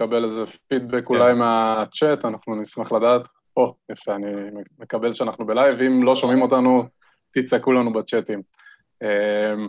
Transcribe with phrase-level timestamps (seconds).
[0.00, 1.14] לקבל איזה פידבק כן.
[1.14, 3.22] אולי מהצ'אט, אנחנו נשמח לדעת.
[3.56, 4.26] או, יפה, אני
[4.78, 6.84] מקבל שאנחנו בלייב, אם לא שומעים אותנו,
[7.34, 8.42] תצעקו לנו בצ'אטים.
[9.02, 9.68] אמ,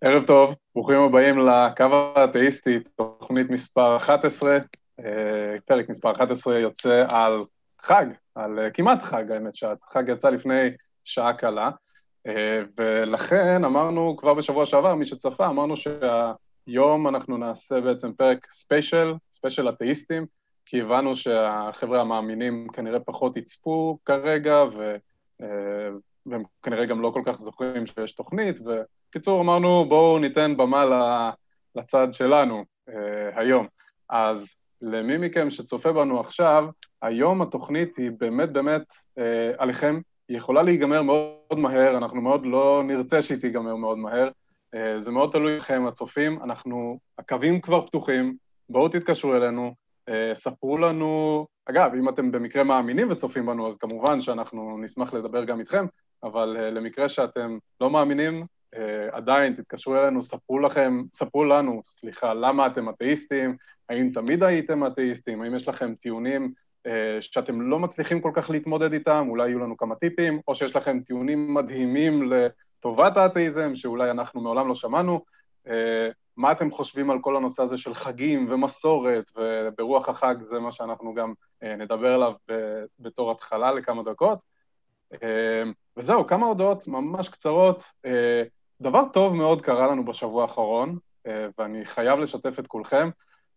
[0.00, 1.84] ערב טוב, ברוכים הבאים לקו
[2.16, 4.58] האתאיסטי, תוכנית מספר 11,
[5.00, 7.44] אה, פרק מספר 11 יוצא על
[7.82, 10.70] חג, על אה, כמעט חג, האמת שהחג יצא לפני
[11.04, 11.70] שעה קלה,
[12.26, 15.74] אה, ולכן אמרנו כבר בשבוע שעבר, מי שצפה, אמרנו
[16.66, 20.26] שהיום אנחנו נעשה בעצם פרק ספיישל, ספיישל אתאיסטים,
[20.66, 24.96] כי הבנו שהחבר'ה המאמינים כנראה פחות יצפו כרגע, ו...
[26.26, 30.84] והם כנראה גם לא כל כך זוכרים שיש תוכנית, ובקיצור אמרנו בואו ניתן במה
[31.76, 33.66] לצד שלנו אה, היום.
[34.08, 36.66] אז למי מכם שצופה בנו עכשיו,
[37.02, 38.82] היום התוכנית היא באמת באמת
[39.18, 44.26] אה, עליכם, היא יכולה להיגמר מאוד מהר, אנחנו מאוד לא נרצה שהיא תיגמר מאוד מהר,
[44.26, 44.30] אה,
[44.96, 48.36] זה מאוד תלוי בכם, הצופים, אנחנו, הקווים כבר פתוחים,
[48.68, 49.74] בואו תתקשרו אלינו,
[50.08, 55.44] אה, ספרו לנו, אגב, אם אתם במקרה מאמינים וצופים בנו, אז כמובן שאנחנו נשמח לדבר
[55.44, 55.86] גם איתכם,
[56.22, 58.46] אבל uh, למקרה שאתם לא מאמינים,
[59.12, 63.56] עדיין תתקשרו אלינו, ספרו לכם, ספרו לנו, סליחה, למה אתם אתאיסטים,
[63.88, 66.52] האם תמיד הייתם אתאיסטים, האם יש לכם טיעונים
[67.20, 71.00] שאתם לא מצליחים כל כך להתמודד איתם, אולי יהיו לנו כמה טיפים, או שיש לכם
[71.00, 72.30] טיעונים מדהימים
[72.84, 75.24] לטובת האתאיזם, שאולי אנחנו מעולם לא שמענו.
[75.66, 75.70] Uh,
[76.36, 81.14] מה אתם חושבים על כל הנושא הזה של חגים ומסורת, וברוח החג זה מה שאנחנו
[81.14, 81.32] גם
[81.64, 82.32] uh, נדבר עליו
[82.98, 84.38] בתור התחלה לכמה דקות.
[85.14, 85.16] Uh,
[85.96, 87.84] וזהו, כמה הודעות ממש קצרות.
[88.04, 88.42] אה,
[88.80, 93.10] דבר טוב מאוד קרה לנו בשבוע האחרון, אה, ואני חייב לשתף את כולכם.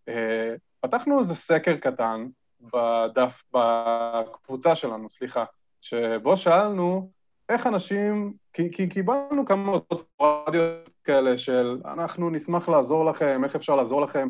[0.07, 2.27] אה, פתחנו איזה סקר קטן
[2.61, 5.43] בדף, בקבוצה שלנו, סליחה,
[5.81, 7.11] שבו שאלנו
[7.49, 10.07] איך אנשים, כי, כי קיבלנו כמה הודעות
[10.47, 10.61] רדיו
[11.03, 14.27] כאלה של אנחנו נשמח לעזור לכם, איך אפשר לעזור לכם,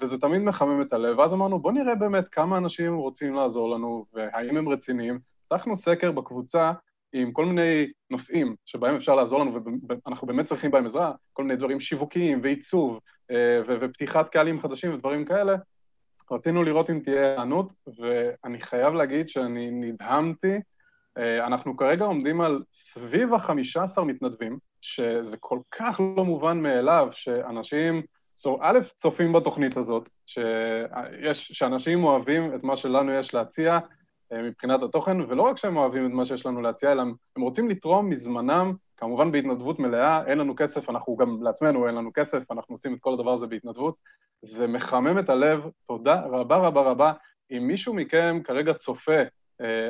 [0.00, 4.04] וזה תמיד מחמם את הלב, ואז אמרנו בואו נראה באמת כמה אנשים רוצים לעזור לנו,
[4.12, 5.18] והאם הם רציניים.
[5.48, 6.72] פתחנו סקר בקבוצה
[7.12, 11.56] עם כל מיני נושאים שבהם אפשר לעזור לנו ואנחנו באמת צריכים בהם עזרה, כל מיני
[11.56, 13.00] דברים שיווקיים ועיצוב
[13.30, 15.56] אה, ופתיחת קהלים חדשים ודברים כאלה,
[16.30, 20.60] רצינו לראות אם תהיה הענות, ואני חייב להגיד שאני נדהמתי.
[21.20, 27.08] אה, אנחנו כרגע עומדים על סביב החמישה עשר מתנדבים, שזה כל כך לא מובן מאליו
[27.12, 28.02] שאנשים,
[28.60, 33.78] א', צופים בתוכנית הזאת, שיש, שאנשים אוהבים את מה שלנו יש להציע,
[34.32, 37.02] אה, מבחינת התוכן, ולא רק שהם אוהבים את מה שיש לנו להציע, אלא
[37.36, 42.10] הם רוצים לתרום מזמנם, כמובן בהתנדבות מלאה, אין לנו כסף, אנחנו גם לעצמנו אין לנו
[42.14, 43.94] כסף, אנחנו עושים את כל הדבר הזה בהתנדבות.
[44.42, 47.12] זה מחמם את הלב, תודה רבה רבה רבה.
[47.50, 49.22] אם מישהו מכם כרגע צופה,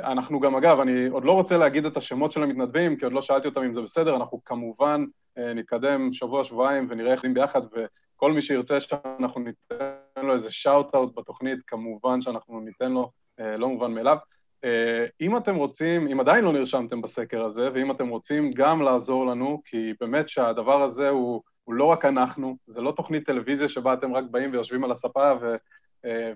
[0.03, 3.23] אנחנו גם, אגב, אני עוד לא רוצה להגיד את השמות של המתנדבים, כי עוד לא
[3.23, 5.05] שאלתי אותם אם זה בסדר, אנחנו כמובן
[5.39, 11.59] אה, נתקדם שבוע-שבועיים ונראה איך ביחד, וכל מי שירצה שאנחנו ניתן לו איזה shout-out בתוכנית,
[11.67, 13.11] כמובן שאנחנו ניתן לו
[13.41, 14.17] אה, לא מובן מאליו.
[14.65, 19.27] אה, אם אתם רוצים, אם עדיין לא נרשמתם בסקר הזה, ואם אתם רוצים גם לעזור
[19.27, 23.95] לנו, כי באמת שהדבר הזה הוא, הוא לא רק אנחנו, זה לא תוכנית טלוויזיה שבה
[23.95, 25.57] אתם רק באים ויושבים על הספה ו, אה,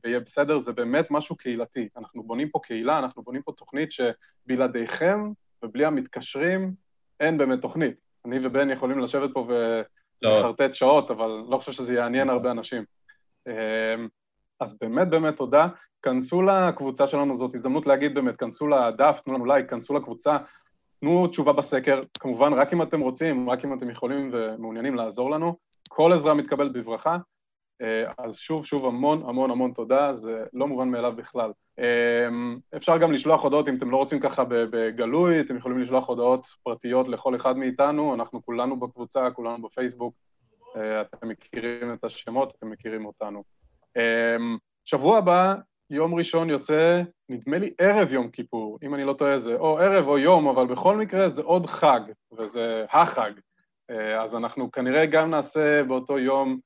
[0.04, 1.88] ויהיה בסדר, זה באמת משהו קהילתי.
[1.96, 5.30] אנחנו בונים פה קהילה, אנחנו בונים פה תוכנית שבלעדיכם
[5.62, 6.72] ובלי המתקשרים
[7.20, 7.94] אין באמת תוכנית.
[8.24, 9.46] אני ובן יכולים לשבת פה
[10.22, 12.84] ולחרטט שעות, אבל לא חושב שזה יעניין הרבה אנשים.
[14.60, 15.68] אז באמת באמת תודה.
[16.02, 20.36] כנסו לקבוצה שלנו, זאת הזדמנות להגיד באמת, כנסו לדף, תנו לנו לייק, כנסו לקבוצה,
[21.00, 25.56] תנו תשובה בסקר, כמובן רק אם אתם רוצים, רק אם אתם יכולים ומעוניינים לעזור לנו,
[25.88, 27.18] כל עזרה מתקבלת בברכה, אה,
[28.18, 31.52] אז שוב שוב המון המון המון תודה, זה לא מובן מאליו בכלל.
[31.78, 32.28] אה,
[32.76, 37.08] אפשר גם לשלוח הודעות, אם אתם לא רוצים ככה בגלוי, אתם יכולים לשלוח הודעות פרטיות
[37.08, 40.14] לכל אחד מאיתנו, אנחנו כולנו בקבוצה, כולנו בפייסבוק,
[40.76, 43.44] אה, אתם מכירים את השמות, אתם מכירים אותנו.
[44.84, 45.54] שבוע הבא
[45.90, 50.08] יום ראשון יוצא, נדמה לי ערב יום כיפור, אם אני לא טועה זה או ערב
[50.08, 52.00] או יום, אבל בכל מקרה זה עוד חג,
[52.38, 53.30] וזה החג.
[53.90, 56.58] אה, אז אנחנו כנראה גם נעשה באותו יום אה,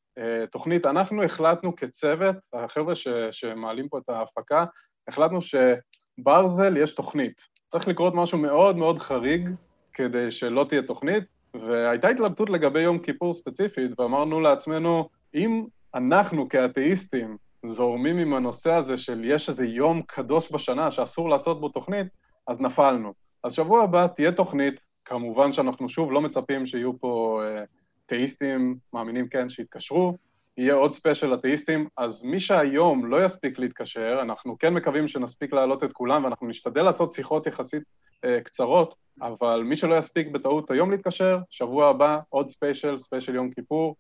[0.51, 0.87] תוכנית.
[0.87, 4.65] אנחנו החלטנו כצוות, החבר'ה ש, שמעלים פה את ההפקה,
[5.09, 7.41] החלטנו שברזל יש תוכנית.
[7.71, 9.51] צריך לקרות משהו מאוד מאוד חריג
[9.93, 11.25] כדי שלא תהיה תוכנית,
[11.55, 18.97] והייתה התלבטות לגבי יום כיפור ספציפית, ואמרנו לעצמנו, אם אנחנו כאתאיסטים זורמים עם הנושא הזה
[18.97, 22.07] של יש איזה יום קדוש בשנה שאסור לעשות בו תוכנית,
[22.47, 23.13] אז נפלנו.
[23.45, 24.75] אז שבוע הבא תהיה תוכנית,
[25.05, 27.65] כמובן שאנחנו שוב לא מצפים שיהיו פה אה,
[28.09, 30.17] תאיסטים, מאמינים כן, שיתקשרו,
[30.57, 35.85] יהיה עוד ספיישל לתאיסטים, אז מי שהיום לא יספיק להתקשר, אנחנו כן מקווים שנספיק להעלות
[35.85, 37.83] את כולם, ואנחנו נשתדל לעשות שיחות יחסית
[38.25, 43.51] אה, קצרות, אבל מי שלא יספיק בטעות היום להתקשר, שבוע הבא עוד ספיישל, ספיישל יום
[43.51, 43.97] כיפור,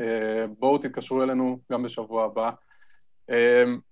[0.00, 2.50] אה, בואו תתקשרו אלינו גם בשבוע הבא.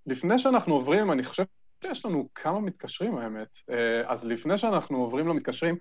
[0.07, 1.45] לפני שאנחנו עוברים, אני חושב
[1.85, 3.49] שיש לנו כמה מתקשרים, האמת.
[4.07, 5.77] אז לפני שאנחנו עוברים למתקשרים,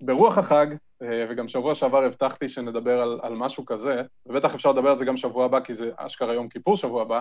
[0.00, 0.66] ברוח החג,
[1.00, 5.16] וגם שבוע שעבר הבטחתי שנדבר על, על משהו כזה, ובטח אפשר לדבר על זה גם
[5.16, 7.20] שבוע הבא, כי זה אשכרה יום כיפור שבוע הבא.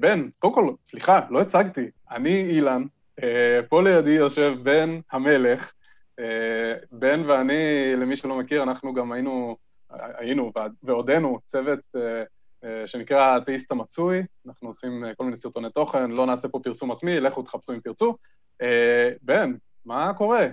[0.00, 2.84] בן, קודם כל, סליחה, לא הצגתי, אני אילן,
[3.68, 5.72] פה לידי יושב בן המלך.
[6.92, 9.56] בן ואני, למי שלא מכיר, אנחנו גם היינו,
[9.90, 10.52] היינו
[10.82, 11.80] ועודנו צוות
[12.86, 17.42] שנקרא האתאיסט המצוי, אנחנו עושים כל מיני סרטוני תוכן, לא נעשה פה פרסום עצמי, לכו
[17.42, 18.16] תחפשו אם תרצו.
[19.22, 19.52] בן,
[19.86, 20.46] מה קורה?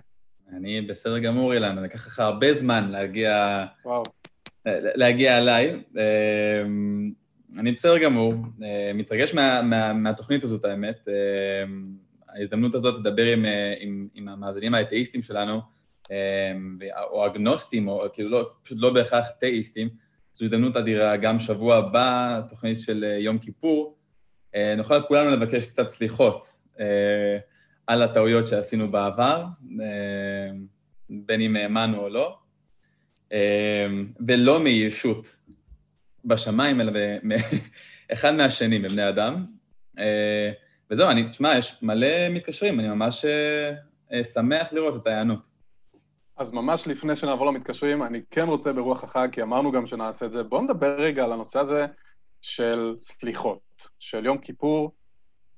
[0.57, 3.65] אני בסדר גמור, אילן, זה לקח לך הרבה זמן להגיע...
[3.85, 4.03] וואו.
[4.65, 5.83] להגיע אליי.
[5.95, 7.11] אמ,
[7.57, 8.33] אני בסדר גמור,
[8.63, 11.07] אה, מתרגש מה, מה, מהתוכנית הזאת, האמת.
[11.07, 11.93] אמ,
[12.29, 15.61] ההזדמנות הזאת לדבר עם, אה, עם, עם המאזינים האתאיסטים שלנו,
[16.11, 16.77] אמ,
[17.11, 19.89] או אגנוסטים, או כאילו לא, פשוט לא בהכרח תאיסטים,
[20.33, 23.97] זו הזדמנות אדירה, גם שבוע הבא, תוכנית של אה, יום כיפור,
[24.77, 26.47] נוכל כולנו לבקש קצת סליחות.
[27.87, 29.45] על הטעויות שעשינו בעבר,
[29.81, 30.51] אה,
[31.09, 32.37] בין אם האמנו או לא,
[33.31, 33.87] אה,
[34.27, 35.35] ולא מישות
[36.25, 36.91] בשמיים, אלא
[38.13, 39.45] אחד מהשני, בבני אדם.
[39.99, 40.51] אה,
[40.91, 43.25] וזהו, אני, תשמע, יש מלא מתקשרים, אני ממש
[44.33, 45.47] שמח לראות את ההיענות.
[46.37, 50.31] אז ממש לפני שנעבור למתקשרים, אני כן רוצה ברוח החג, כי אמרנו גם שנעשה את
[50.31, 51.85] זה, בואו נדבר רגע על הנושא הזה
[52.41, 54.91] של סליחות, של יום כיפור,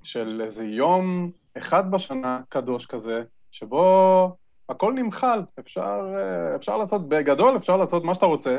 [0.03, 4.35] של איזה יום אחד בשנה קדוש כזה, שבו
[4.69, 8.57] הכל נמחל, אפשר, אה, אפשר לעשות, בגדול אפשר לעשות מה שאתה רוצה,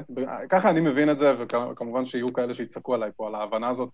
[0.49, 3.89] ככה אני מבין את זה, וכמובן שיהיו כאלה שיצעקו עליי פה על ההבנה הזאת.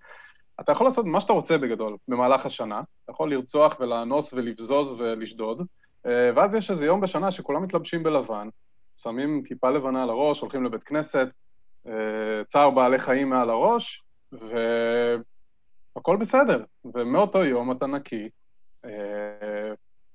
[0.61, 5.63] אתה יכול לעשות מה שאתה רוצה בגדול במהלך השנה, אתה יכול לרצוח ולאנוס ולבזוז ולשדוד,
[6.07, 8.49] אה, ואז יש איזה יום בשנה שכולם מתלבשים בלבן,
[8.97, 11.27] שמים כיפה לבנה על הראש, הולכים לבית כנסת,
[11.87, 11.93] אה,
[12.49, 16.65] צער בעלי חיים מעל הראש, והכל בסדר.
[16.95, 18.29] ומאותו יום אתה נקי,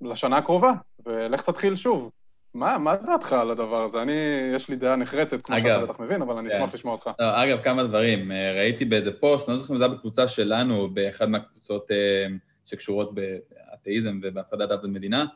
[0.00, 0.72] לשנה הקרובה,
[1.06, 2.10] ולך תתחיל שוב.
[2.54, 4.02] מה, מה דעתך על הדבר הזה?
[4.02, 4.12] אני,
[4.54, 6.56] יש לי דעה נחרצת, כמו אגב, שאתה בטח מבין, אבל אני כן.
[6.56, 7.10] אשמח לשמוע אותך.
[7.18, 8.32] לא, אגב, כמה דברים.
[8.32, 12.26] אה, ראיתי באיזה פוסט, לא זוכר אם זה היה בקבוצה שלנו, באחד מהקבוצות אה,
[12.66, 15.26] שקשורות באתאיזם ובהפרדת דת במדינה,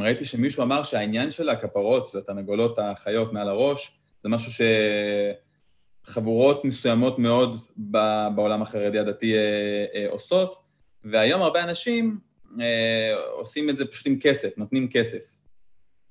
[0.00, 4.64] ראיתי שמישהו אמר שהעניין של הכפרות, של התרנגולות החיות מעל הראש, זה משהו
[6.06, 7.60] שחבורות מסוימות מאוד
[8.34, 9.34] בעולם החרדי הדתי
[10.10, 10.65] עושות,
[11.10, 12.18] והיום הרבה אנשים
[12.60, 15.18] אה, עושים את זה פשוט עם כסף, נותנים כסף.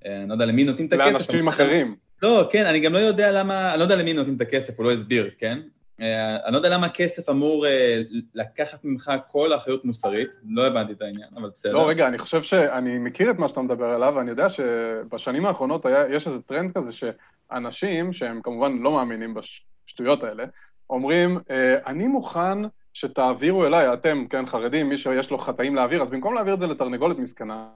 [0.06, 1.12] אה, אני לא יודע למי נותנים את הכסף.
[1.12, 1.96] לאנשים אחרים.
[2.22, 4.86] לא, כן, אני גם לא יודע למה, אני לא יודע למי נותנים את הכסף, הוא
[4.86, 5.60] לא הסביר, כן?
[6.00, 8.02] אה, אני לא יודע למה כסף אמור אה,
[8.34, 11.72] לקחת ממך כל אחריות מוסרית, לא הבנתי את העניין, אבל בסדר.
[11.72, 15.86] לא, רגע, אני חושב שאני מכיר את מה שאתה מדבר עליו, ואני יודע שבשנים האחרונות
[15.86, 20.44] היה, יש איזה טרנד כזה שאנשים, שהם כמובן לא מאמינים בשטויות האלה,
[20.90, 22.58] אומרים, אה, אני מוכן
[22.96, 26.66] שתעבירו אליי, אתם, כן, חרדים, מי שיש לו חטאים להעביר, אז במקום להעביר את זה
[26.66, 27.68] לתרנגולת מסכנה,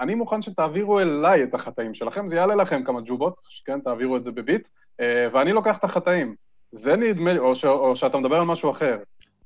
[0.00, 4.24] אני מוכן שתעבירו אליי את החטאים שלכם, זה יעלה לכם כמה ג'ובות, כן, תעבירו את
[4.24, 4.68] זה בביט,
[5.00, 6.34] אה, ואני לוקח את החטאים.
[6.72, 8.98] זה נדמה לי, או, ש, או שאתה מדבר על משהו אחר.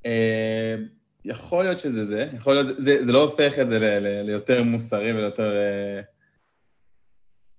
[0.06, 0.74] אה,
[1.24, 4.62] יכול להיות שזה זה, יכול להיות, זה, זה לא הופך את זה ל, ל, ליותר
[4.62, 5.52] מוסרי וליותר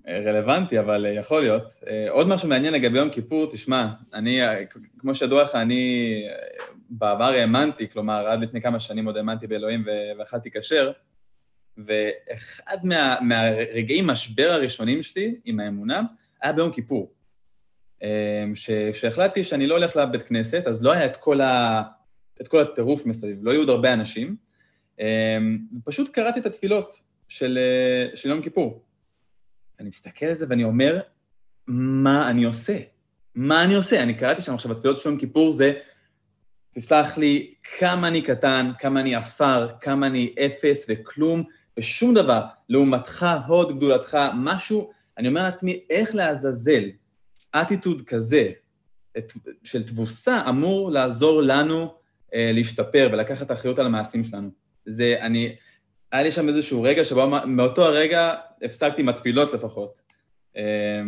[0.07, 1.63] אה, רלוונטי, אבל יכול להיות.
[2.09, 4.39] עוד משהו מעניין לגבי יום כיפור, תשמע, אני,
[4.99, 6.23] כמו שידוע לך, אני
[6.89, 9.85] בעבר האמנתי, כלומר, עד לפני כמה שנים עוד האמנתי באלוהים
[10.19, 10.91] ואכלתי כשר,
[11.77, 16.01] ואחד מה, מהרגעי משבר הראשונים שלי עם האמונה
[16.41, 17.13] היה ביום כיפור.
[18.93, 21.81] כשהחלטתי שאני לא הולך לבית כנסת, אז לא היה את כל, ה,
[22.41, 24.35] את כל הטירוף מסביב, לא היו עוד הרבה אנשים,
[25.77, 27.59] ופשוט קראתי את התפילות של,
[28.15, 28.83] של יום כיפור.
[29.79, 30.99] אני מסתכל על זה ואני אומר,
[31.67, 32.77] מה אני עושה?
[33.35, 34.03] מה אני עושה?
[34.03, 35.73] אני קראתי שם עכשיו, התפילות של יום כיפור זה
[36.79, 41.43] תסלח לי, כמה אני קטן, כמה אני עפר, כמה אני אפס וכלום,
[41.77, 42.41] ושום דבר.
[42.69, 46.83] לעומתך, הוד גדולתך, משהו, אני אומר לעצמי, איך לעזאזל
[47.55, 48.51] אטיטוד כזה
[49.17, 49.33] את,
[49.63, 51.93] של תבוסה אמור לעזור לנו
[52.33, 54.49] אה, להשתפר ולקחת אחריות על המעשים שלנו.
[54.85, 55.55] זה, אני,
[56.11, 60.01] היה לי שם איזשהו רגע שבו מאותו הרגע הפסקתי עם התפילות לפחות.
[60.57, 61.01] אה,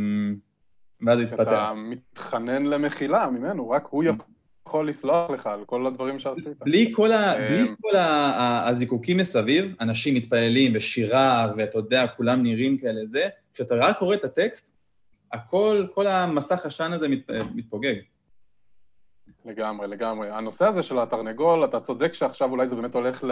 [1.05, 1.41] ואז התפתח.
[1.41, 4.25] אתה מתחנן למחילה ממנו, רק הוא יכול.
[4.71, 6.59] יכול לסלוח לך על כל הדברים שעשית.
[6.59, 12.43] בלי כל, ה, אה, בלי כל ה, הזיקוקים מסביב, אנשים מתפללים ושירה, ואתה יודע, כולם
[12.43, 14.71] נראים כאלה זה, כשאתה רק קורא את הטקסט,
[15.31, 17.95] הכל, כל המסך עשן הזה מת, מתפוגג.
[19.45, 20.29] לגמרי, לגמרי.
[20.29, 23.23] הנושא הזה של התרנגול, אתה צודק שעכשיו אולי זה באמת הולך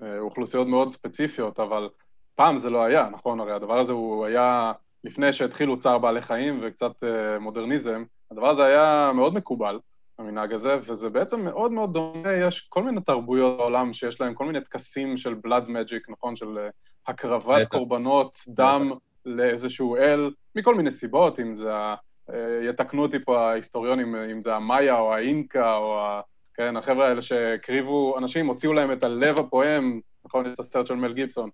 [0.00, 1.88] לאוכלוסיות מאוד ספציפיות, אבל
[2.34, 3.40] פעם זה לא היה, נכון?
[3.40, 4.72] הרי הדבר הזה הוא היה
[5.04, 9.78] לפני שהתחילו צער בעלי חיים וקצת אה, מודרניזם, הדבר הזה היה מאוד מקובל.
[10.18, 14.46] המנהג הזה, וזה בעצם מאוד מאוד דומה, יש כל מיני תרבויות בעולם שיש להם כל
[14.46, 16.36] מיני טקסים של בלאד מג'יק, נכון?
[16.36, 16.68] של אה,
[17.06, 18.92] הקרבת קורבנות, דם
[19.26, 21.94] לאיזשהו אל, מכל מיני סיבות, אם זה, ה...
[22.30, 26.20] אה, יתקנו אותי פה ההיסטוריונים, אם זה המאיה או האינקה או ה...
[26.54, 30.52] כן, החבר'ה האלה שהקריבו אנשים, הוציאו להם את הלב הפועם, נכון?
[30.52, 31.50] את הסרט של מל גיבסון,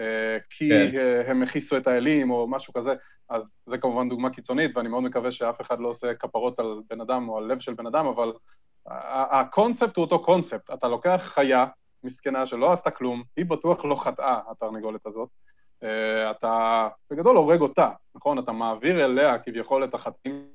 [0.00, 1.22] אה, כי כן.
[1.26, 2.94] הם הכיסו את האלים או משהו כזה.
[3.32, 7.00] אז זה כמובן דוגמה קיצונית, ואני מאוד מקווה שאף אחד לא עושה כפרות על בן
[7.00, 8.32] אדם או על לב של בן אדם, אבל
[9.30, 10.70] הקונספט הוא אותו קונספט.
[10.70, 11.66] אתה לוקח חיה
[12.04, 15.28] מסכנה שלא עשתה כלום, היא בטוח לא חטאה, התרנגולת הזאת.
[15.82, 18.38] אה, אתה בגדול הורג אותה, נכון?
[18.38, 20.50] אתה מעביר אליה כביכול את החטאים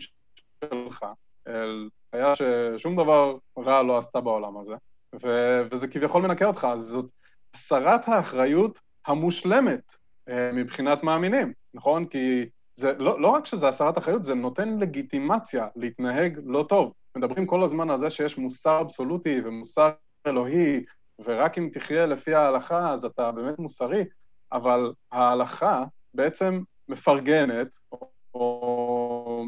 [0.64, 1.06] שלך,
[1.48, 4.76] אל חיה ששום דבר רע לא עשתה בעולם הזה,
[5.24, 7.06] ו- וזה כביכול מנקה אותך, אז זאת
[7.54, 9.96] הסרת האחריות המושלמת
[10.30, 12.06] אה, מבחינת מאמינים, נכון?
[12.06, 16.94] כי זה לא, לא רק שזה הסרת אחריות, זה נותן לגיטימציה להתנהג לא טוב.
[17.18, 19.92] מדברים כל הזמן על זה שיש מוסר אבסולוטי ומוסר
[20.28, 20.84] אלוהי,
[21.26, 24.06] ורק אם תחיה לפי ההלכה אז אתה באמת מוסרי,
[24.52, 27.68] אבל ההלכה בעצם מפרגנת,
[28.34, 29.46] או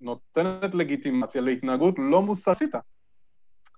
[0.00, 2.74] נותנת לגיטימציה להתנהגות לא מוסרית.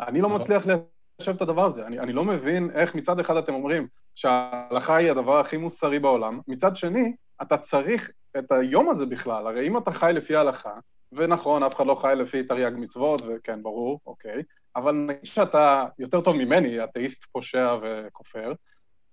[0.01, 0.41] אני לא נכון.
[0.41, 1.87] מצליח ליישב את הדבר הזה.
[1.87, 6.41] אני, אני לא מבין איך מצד אחד אתם אומרים שההלכה היא הדבר הכי מוסרי בעולם,
[6.49, 9.47] מצד שני, אתה צריך את היום הזה בכלל.
[9.47, 10.73] הרי אם אתה חי לפי ההלכה,
[11.13, 14.43] ונכון, אף אחד לא חי לפי תרי"ג מצוות, וכן, ברור, אוקיי,
[14.77, 18.53] אבל נגיד שאתה יותר טוב ממני, אתאיסט פושע וכופר,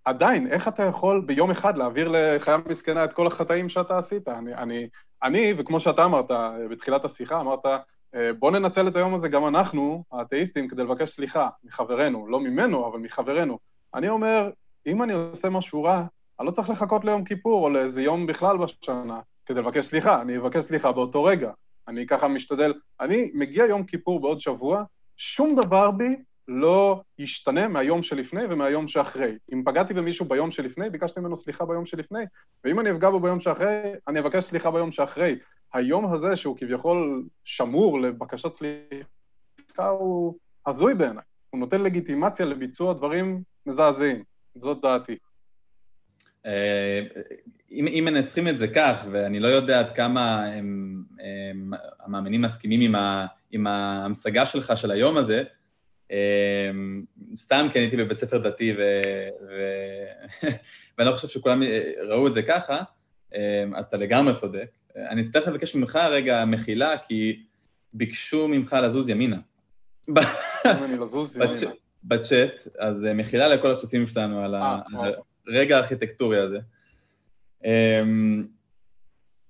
[0.05, 4.27] עדיין, איך אתה יכול ביום אחד להעביר לחיה מסכנה את כל החטאים שאתה עשית?
[4.27, 4.89] אני, אני,
[5.24, 6.32] אני, וכמו שאתה אמרת
[6.70, 7.65] בתחילת השיחה, אמרת,
[8.15, 12.88] אה, בוא ננצל את היום הזה גם אנחנו, האתאיסטים, כדי לבקש סליחה מחברנו, לא ממנו,
[12.88, 13.60] אבל מחברנו.
[13.94, 14.50] אני אומר,
[14.86, 16.03] אם אני עושה משהו רע,
[16.39, 20.38] אני לא צריך לחכות ליום כיפור או לאיזה יום בכלל בשנה כדי לבקש סליחה, אני
[20.38, 21.51] אבקש סליחה באותו רגע.
[21.88, 22.74] אני ככה משתדל.
[23.00, 24.84] אני מגיע יום כיפור בעוד שבוע,
[25.18, 26.15] שום דבר בי
[26.48, 29.38] לא ישתנה מהיום שלפני ומהיום שאחרי.
[29.54, 32.24] אם פגעתי במישהו ביום שלפני, ביקשתי ממנו סליחה ביום שלפני,
[32.63, 35.39] ואם אני אפגע בו ביום שאחרי, אני אבקש סליחה ביום שאחרי.
[35.74, 41.24] היום הזה, שהוא כביכול שמור לבקשת סליחה, הוא הזוי בעיניי.
[41.50, 44.24] הוא נותן לגיטימציה לביצוע דברים מזעזעים.
[44.56, 45.18] זאת דעתי.
[46.46, 47.02] אה,
[47.72, 52.82] אם, אם מנסחים את זה כך, ואני לא יודע עד כמה הם, הם, המאמינים מסכימים
[52.82, 55.44] עם, ה, עם ההמשגה שלך של היום הזה,
[56.10, 57.06] הם,
[57.38, 59.02] סתם כי אני הייתי בבית ספר דתי ו,
[59.50, 59.56] ו,
[60.98, 61.64] ואני לא חושב שכולם
[62.10, 62.84] ראו את זה ככה,
[63.75, 64.68] אז אתה לגמרי צודק.
[64.96, 67.44] אני אצטרך לבקש ממך רגע מחילה, כי
[67.94, 69.38] ביקשו ממך לזוז ימינה.
[71.02, 71.72] לזוז ימינה.
[72.04, 74.80] בצ'אט, אז מחילה לכל הצופים שלנו על ה...
[75.50, 76.60] אה, הרגע הארכיטקטורי הזה.
[77.66, 78.48] אמ,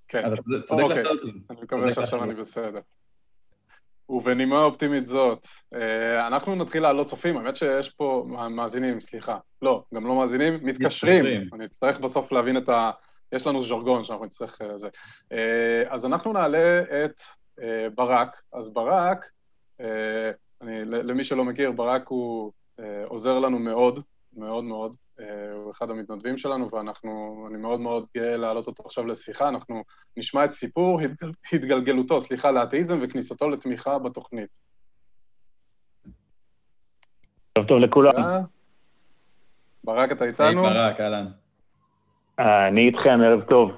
[0.07, 0.31] כן,
[0.71, 1.03] אוקיי.
[1.49, 2.79] אני מקווה שעכשיו אני בסדר.
[4.09, 9.37] ובנימה אופטימית זאת, אה, אנחנו נתחיל לעלות צופים, האמת שיש פה מאזינים, סליחה.
[9.61, 11.49] לא, גם לא מאזינים, מתקשרים.
[11.53, 12.91] אני אצטרך בסוף להבין את ה...
[13.31, 14.89] יש לנו ז'רגון שאנחנו נצטרך לזה.
[15.31, 17.21] אה, אז אנחנו נעלה את
[17.95, 18.41] ברק.
[18.53, 19.31] אז ברק,
[20.61, 22.51] אני, למי שלא מכיר, ברק הוא
[23.05, 24.01] עוזר לנו מאוד,
[24.33, 24.95] מאוד מאוד.
[25.19, 29.49] אה, הוא אחד המתנדבים שלנו, ואנחנו, אני מאוד מאוד גאה להעלות אותו עכשיו לשיחה.
[29.49, 29.83] אנחנו
[30.17, 34.49] נשמע את סיפור התגל, התגלגלותו, סליחה, לאתאיזם וכניסתו לתמיכה בתוכנית.
[37.53, 38.13] טוב טוב לכולם.
[39.83, 40.65] ברק, אתה איתנו?
[40.65, 41.25] היי, ברק, אהלן.
[42.39, 43.71] אה, אני איתכם, ערב טוב.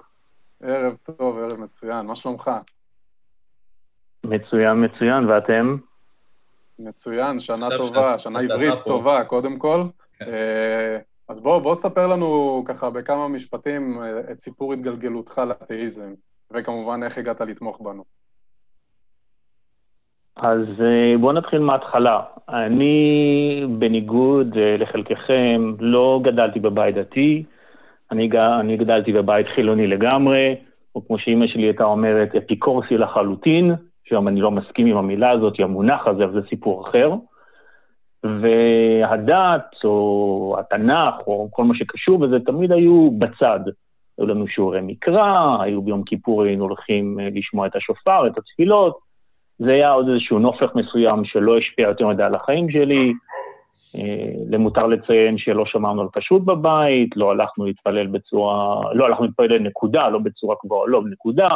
[0.64, 2.06] ערב טוב, ערב מצוין.
[2.06, 2.52] מה שלומך?
[4.24, 5.78] מצוין, מצוין, ואתם?
[6.80, 9.84] מצוין, שנה טובה, שנה עברית טובה, קודם כל.
[10.18, 10.26] כן.
[10.26, 10.98] אה,
[11.30, 16.14] אז בוא, בוא ספר לנו ככה בכמה משפטים אה, את סיפור התגלגלותך לאתאיזם,
[16.52, 18.04] וכמובן איך הגעת לתמוך בנו.
[20.36, 22.22] אז אה, בואו נתחיל מההתחלה.
[22.50, 27.44] אני, בניגוד אה, לחלקכם, לא גדלתי בבית דתי,
[28.12, 28.30] אני,
[28.60, 30.56] אני גדלתי בבית חילוני לגמרי,
[30.96, 35.60] או כמו שאימא שלי הייתה אומרת, אפיקורסי לחלוטין, שהיום אני לא מסכים עם המילה הזאת,
[35.60, 37.14] המונח הזה, אבל זה סיפור אחר.
[38.24, 43.60] והדת, או התנ"ך, או כל מה שקשור בזה, תמיד היו בצד.
[44.18, 48.98] היו לנו שיעורי מקרא, היו ביום כיפור היינו הולכים אה, לשמוע את השופר, את התפילות.
[49.60, 53.14] זה היה עוד איזשהו נופך מסוים שלא השפיע יותר מדי על החיים שלי.
[53.96, 59.60] אה, למותר לציין שלא שמרנו על כשרות בבית, לא הלכנו להתפלל בצורה, לא הלכנו להתפלל
[59.60, 61.50] נקודה, לא בצורה קבועה, לא נקודה.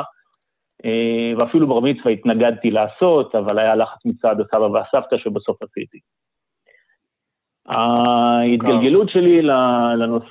[0.85, 5.99] אה, ואפילו בר מצווה התנגדתי לעשות, אבל היה לחץ מצד הסבא והסבתא שבסוף עשיתי.
[7.67, 10.25] ההתגלגלות שלי לנושא,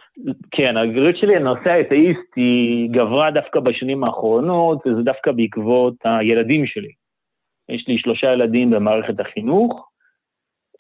[0.51, 6.93] כן, ההתגלגלות שלי לנושא האתאיסט היא גברה דווקא בשנים האחרונות, וזה דווקא בעקבות הילדים שלי.
[7.69, 9.89] יש לי שלושה ילדים במערכת החינוך,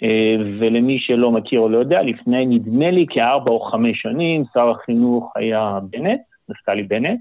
[0.02, 4.70] אה, ולמי שלא מכיר או לא יודע, לפני נדמה לי כארבע או חמש שנים, שר
[4.70, 7.20] החינוך היה בנט, נפתלי בנט,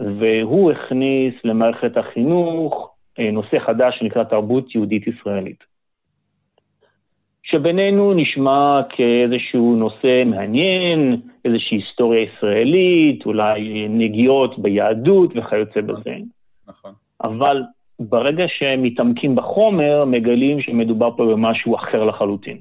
[0.00, 5.77] והוא הכניס למערכת החינוך אה, נושא חדש שנקרא תרבות יהודית ישראלית.
[7.50, 16.16] שבינינו נשמע כאיזשהו נושא מעניין, איזושהי היסטוריה ישראלית, אולי נגיעות ביהדות וכיוצא בזה.
[16.68, 16.92] נכון.
[17.24, 17.62] אבל
[18.00, 22.58] ברגע שהם מתעמקים בחומר, מגלים שמדובר פה במשהו אחר לחלוטין.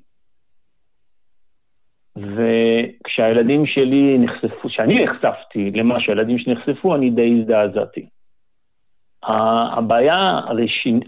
[2.15, 8.05] וכשהילדים שלי נחשפו, כשאני נחשפתי למה שהילדים שלי נחשפו, אני די הזדעזעתי.
[9.23, 10.39] הבעיה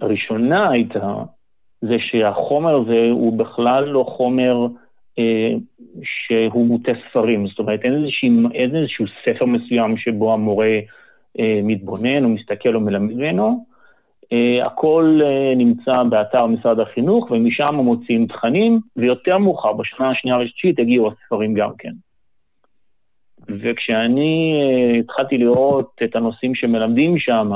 [0.02, 1.14] הראשונה הייתה,
[1.82, 4.68] זה שהחומר הזה הוא בכלל לא חומר
[5.20, 5.54] אה,
[6.04, 7.48] שהוא מוטה ספרים.
[7.48, 10.80] זאת אומרת, אין, איזושהי, אין איזשהו ספר מסוים שבו המורה
[11.40, 13.70] אה, מתבונן או מסתכל או מלמד ממנו,
[14.34, 20.80] Uh, הכל uh, נמצא באתר משרד החינוך, ומשם מוציאים תכנים, ויותר מאוחר, בשנה השנייה והשלישית,
[20.80, 21.92] הגיעו הספרים גם כן.
[23.48, 27.52] וכשאני uh, התחלתי לראות את הנושאים שמלמדים שם,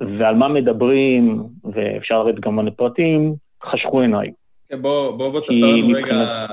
[0.00, 4.30] ועל מה מדברים, ואפשר לרדת גם על פרטים, חשכו עיניי.
[4.68, 6.46] כן, בוא, בוא, בוא תספר לנו רגע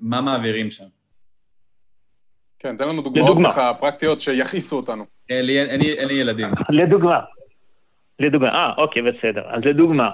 [0.00, 0.84] מה מעבירים שם.
[2.58, 5.04] כן, תן לנו דוגמאות ככה פרקטיות שיכעיסו אותנו.
[5.28, 5.44] אין
[6.08, 6.48] לי ילדים.
[6.82, 7.20] לדוגמה.
[8.20, 9.42] לדוגמה, אה, אוקיי, בסדר.
[9.46, 10.10] אז לדוגמה,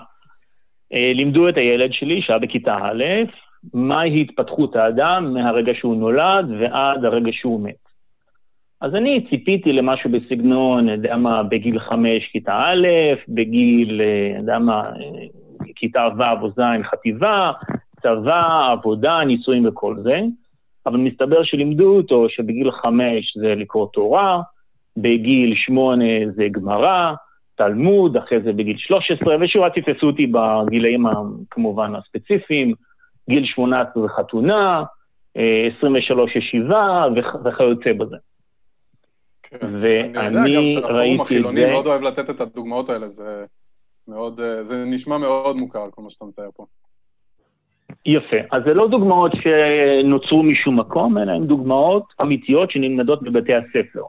[0.92, 3.04] אה, לימדו את הילד שלי, שהיה בכיתה א',
[3.74, 7.85] מהי התפתחות האדם מהרגע שהוא נולד ועד הרגע שהוא מת.
[8.86, 12.86] אז אני ציפיתי למשהו בסגנון, אני יודע מה, בגיל חמש כיתה א',
[13.28, 14.82] בגיל, אני אה, יודע מה,
[15.74, 17.52] כיתה ו' או ז' חטיבה,
[18.02, 20.20] צבא, עבודה, נישואים וכל זה,
[20.86, 24.40] אבל מסתבר שלימדו אותו שבגיל חמש זה לקרוא תורה,
[24.96, 27.14] בגיל שמונה זה גמרא,
[27.54, 31.06] תלמוד, אחרי זה בגיל 13, ושוב, אל תתפסו אותי בגילאים
[31.50, 32.74] כמובן הספציפיים,
[33.30, 34.82] גיל 18 זה חתונה,
[35.78, 37.06] 23 אה, ישיבה
[37.44, 38.16] וכיוצא בזה.
[39.50, 39.56] כן.
[39.62, 40.20] ואני ראיתי את זה...
[40.20, 43.44] אני יודע גם שהפורום החילוני מאוד אוהב לתת את הדוגמאות האלה, זה
[44.08, 46.66] מאוד, אה, זה נשמע מאוד מוכר, כל מה שאתה מתאר פה.
[48.06, 48.36] יפה.
[48.52, 54.02] אז זה לא דוגמאות שנוצרו משום מקום, אלא הן דוגמאות אמיתיות שנלמדות בבתי הספר.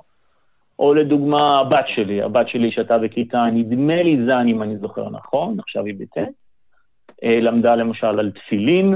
[0.79, 5.59] או לדוגמה, הבת שלי, הבת שלי שהייתה בכיתה, נדמה לי זן, אם אני זוכר נכון,
[5.59, 6.17] עכשיו היא בט',
[7.23, 8.95] אה, למדה למשל על תפילין,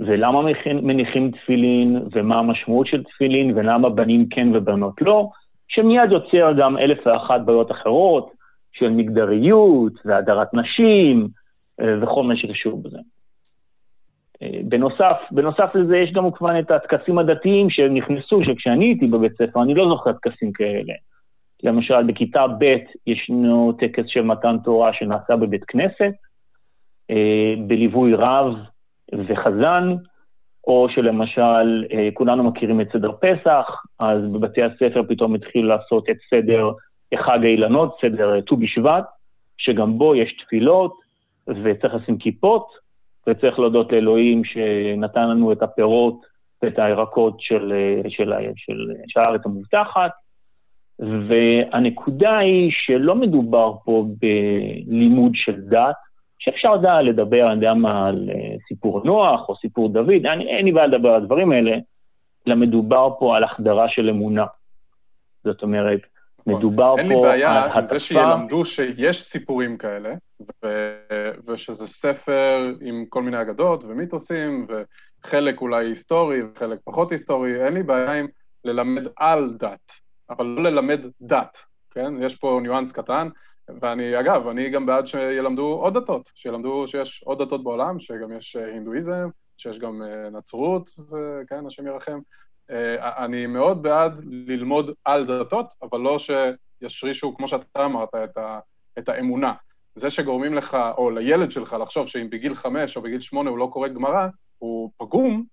[0.00, 0.42] ולמה
[0.82, 5.28] מניחים תפילין, ומה המשמעות של תפילין, ולמה בנים כן ובנות לא,
[5.68, 8.36] שמיד יוצר גם אלף ואחת בעיות אחרות,
[8.78, 11.28] של מגדריות, והדרת נשים,
[11.80, 12.98] אה, וכל מה שקשור בזה.
[14.42, 19.62] אה, בנוסף, בנוסף לזה יש גם כמובן את הטקסים הדתיים שנכנסו, שכשאני הייתי בבית ספר,
[19.62, 20.94] אני לא זוכר טקסים כאלה.
[21.62, 22.76] למשל, בכיתה ב'
[23.06, 26.12] ישנו טקס של מתן תורה שנעשה בבית כנסת,
[27.10, 28.54] אה, בליווי רב
[29.26, 29.94] וחזן,
[30.66, 36.16] או שלמשל, אה, כולנו מכירים את סדר פסח, אז בבתי הספר פתאום התחילו לעשות את
[36.30, 36.70] סדר
[37.14, 39.04] חג האילנות, סדר ט"ו בשבט,
[39.58, 40.94] שגם בו יש תפילות,
[41.48, 42.66] וצריך לשים כיפות,
[43.26, 46.20] וצריך להודות לאלוהים שנתן לנו את הפירות
[46.62, 47.72] ואת הירקות של,
[48.08, 50.10] של, של, של, של הארץ המובטחת.
[50.98, 55.96] והנקודה היא שלא מדובר פה בלימוד של דת,
[56.38, 60.64] שאפשר דה לדבר, אני יודע מה, על אה, סיפור נוח או סיפור דוד, אני, אין
[60.64, 61.76] לי בעיה לדבר על הדברים האלה,
[62.46, 64.46] אלא מדובר פה על החדרה של אמונה.
[65.44, 66.00] זאת אומרת,
[66.46, 66.54] נכון.
[66.54, 67.14] מדובר פה על הטפה...
[67.14, 70.14] אין לי בעיה עם זה שילמדו שיש סיפורים כאלה,
[70.64, 74.66] ו- ושזה ספר עם כל מיני אגדות ומיתוסים,
[75.24, 78.26] וחלק אולי היסטורי וחלק פחות היסטורי, אין לי בעיה עם
[78.64, 79.92] ללמד על דת.
[80.30, 81.56] אבל לא ללמד דת,
[81.90, 82.22] כן?
[82.22, 83.28] יש פה ניואנס קטן,
[83.68, 88.56] ואני, אגב, אני גם בעד שילמדו עוד דתות, שילמדו שיש עוד דתות בעולם, שגם יש
[88.56, 92.18] אה, הינדואיזם, שיש גם אה, נצרות, וכן, השם ירחם.
[92.70, 98.58] אה, אני מאוד בעד ללמוד על דתות, אבל לא שישרישו, כמו שאתה אמרת, את, ה,
[98.98, 99.52] את האמונה.
[99.94, 103.68] זה שגורמים לך, או לילד שלך, לחשוב שאם בגיל חמש או בגיל שמונה הוא לא
[103.72, 105.44] קורא גמרא, הוא פגום,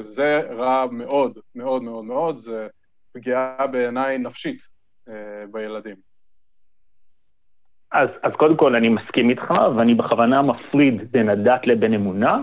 [0.00, 2.68] זה רע מאוד, מאוד מאוד מאוד, זה
[3.12, 4.62] פגיעה בעיניי נפשית
[5.50, 6.05] בילדים.
[7.92, 12.40] אז, אז קודם כל אני מסכים איתך, ואני בכוונה מפריד בין הדת לבין אמונה.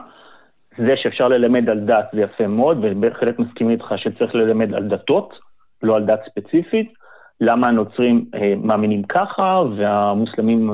[0.78, 5.40] זה שאפשר ללמד על דת זה יפה מאוד, ובהחלט מסכים איתך שצריך ללמד על דתות,
[5.84, 6.94] לא על דת ספציפית.
[7.42, 10.70] למה הנוצרים אה, מאמינים ככה והמוסלמים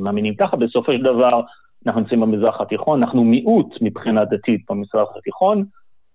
[0.00, 0.56] מאמינים ככה?
[0.56, 1.40] בסופו של דבר,
[1.86, 5.64] אנחנו נמצאים במזרח התיכון, אנחנו מיעוט מבחינה דתית במזרח התיכון,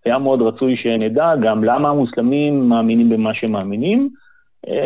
[0.05, 4.09] היה מאוד רצוי שנדע גם למה המוסלמים מאמינים במה שהם מאמינים,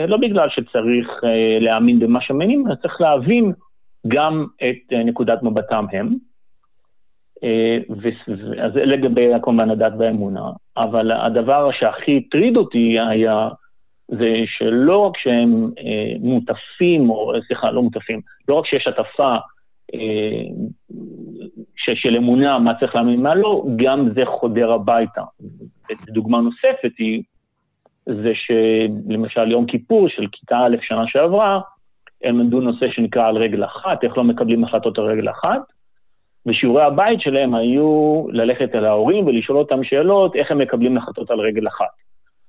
[0.07, 3.53] לא בגלל שצריך אה, להאמין במה שהם מאמינים, אלא צריך להבין
[4.07, 6.15] גם את נקודת מבטם הם,
[8.63, 13.49] אז זה לגבי כמובן הדת והאמונה, אבל הדבר שהכי הטריד אותי היה
[14.11, 19.35] זה שלא רק שהם אה, מוטפים, או סליחה, לא מוטפים, לא רק שיש הטפה
[19.93, 20.43] אה,
[21.75, 25.21] ש, של אמונה, מה צריך להאמין, מה לא, גם זה חודר הביתה.
[26.07, 27.23] דוגמה נוספת היא,
[28.05, 31.59] זה שלמשל יום כיפור של כיתה א' שנה שעברה,
[32.23, 35.61] הם למדו נושא שנקרא על רגל אחת, איך לא מקבלים החלטות על רגל אחת,
[36.45, 41.39] ושיעורי הבית שלהם היו ללכת אל ההורים ולשאול אותם שאלות, איך הם מקבלים החלטות על
[41.39, 41.91] רגל אחת.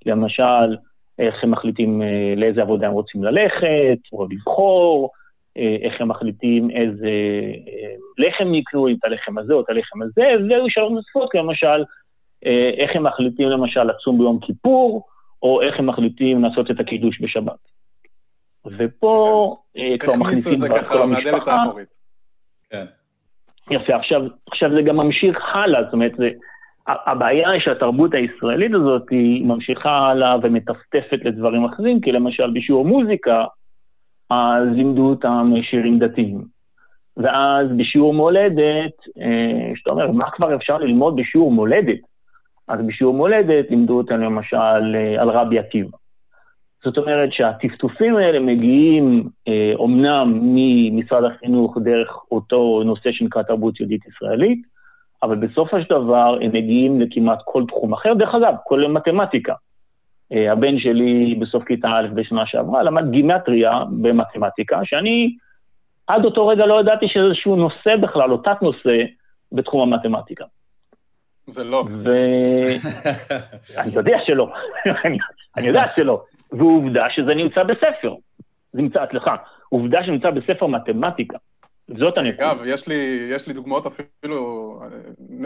[0.07, 0.77] למשל,
[1.19, 5.11] איך הם מחליטים אה, לאיזה עבודה הם רוצים ללכת, או לבחור,
[5.59, 7.11] אה, איך הם מחליטים איזה
[7.69, 11.85] אה, לחם יקנו, את הלחם הזה או את הלחם הזה, והיו שאלות נוספות, למשל,
[12.79, 15.03] איך הם מחליטים למשל לצום ביום כיפור,
[15.43, 17.69] או איך הם מחליטים לעשות את הקידוש בשבת.
[18.65, 19.57] ופה
[19.99, 21.65] כבר מכניסים כבר את כל המשפחה.
[22.71, 22.85] כן.
[23.71, 26.31] יפה, עכשיו, עכשיו זה גם ממשיך הלאה, זאת אומרת, זה,
[26.87, 33.45] הבעיה היא שהתרבות הישראלית הזאת היא ממשיכה הלאה ומטפטפת לדברים אחרים, כי למשל בשיעור מוזיקה,
[34.31, 36.45] אז לימדו אותם שירים דתיים.
[37.17, 42.12] ואז בשיעור מולדת, אה, שאתה אומר, מה כבר אפשר ללמוד בשיעור מולדת?
[42.69, 45.97] אז בשיעור מולדת לימדו אותם למשל אה, על רבי עקיבא.
[46.85, 54.07] זאת אומרת שהטפטופים האלה מגיעים אה, אומנם ממשרד החינוך דרך אותו נושא שנקרא תרבות יהודית
[54.07, 54.63] ישראלית,
[55.23, 58.15] אבל בסופו של דבר הם מגיעים לכמעט כל תחום אחר.
[58.15, 59.55] דרך אגב, כולל מתמטיקה.
[60.33, 65.37] אה, הבן שלי בסוף כיתה א' בשנה שעברה למד גימטריה במתמטיקה, שאני
[66.07, 69.05] עד אותו רגע לא ידעתי שזה איזשהו נושא בכלל, או תת-נושא
[69.53, 70.45] בתחום המתמטיקה.
[71.47, 71.85] זה לא.
[72.05, 72.11] ו...
[73.79, 74.53] אני יודע שלא,
[75.57, 76.25] אני יודע שלא.
[76.53, 78.15] ועובדה שזה נמצא בספר.
[78.73, 79.37] זה נמצא, סליחה,
[79.69, 81.39] עובדה שנמצא בספר מתמטיקה.
[81.89, 82.53] זאת הנקודה.
[82.53, 84.81] אגב, יש לי, יש לי דוגמאות אפילו,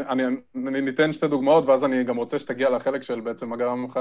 [0.08, 0.22] אני,
[0.68, 4.00] אני ניתן שתי דוגמאות, ואז אני גם רוצה שתגיע לחלק של בעצם מה גרם לך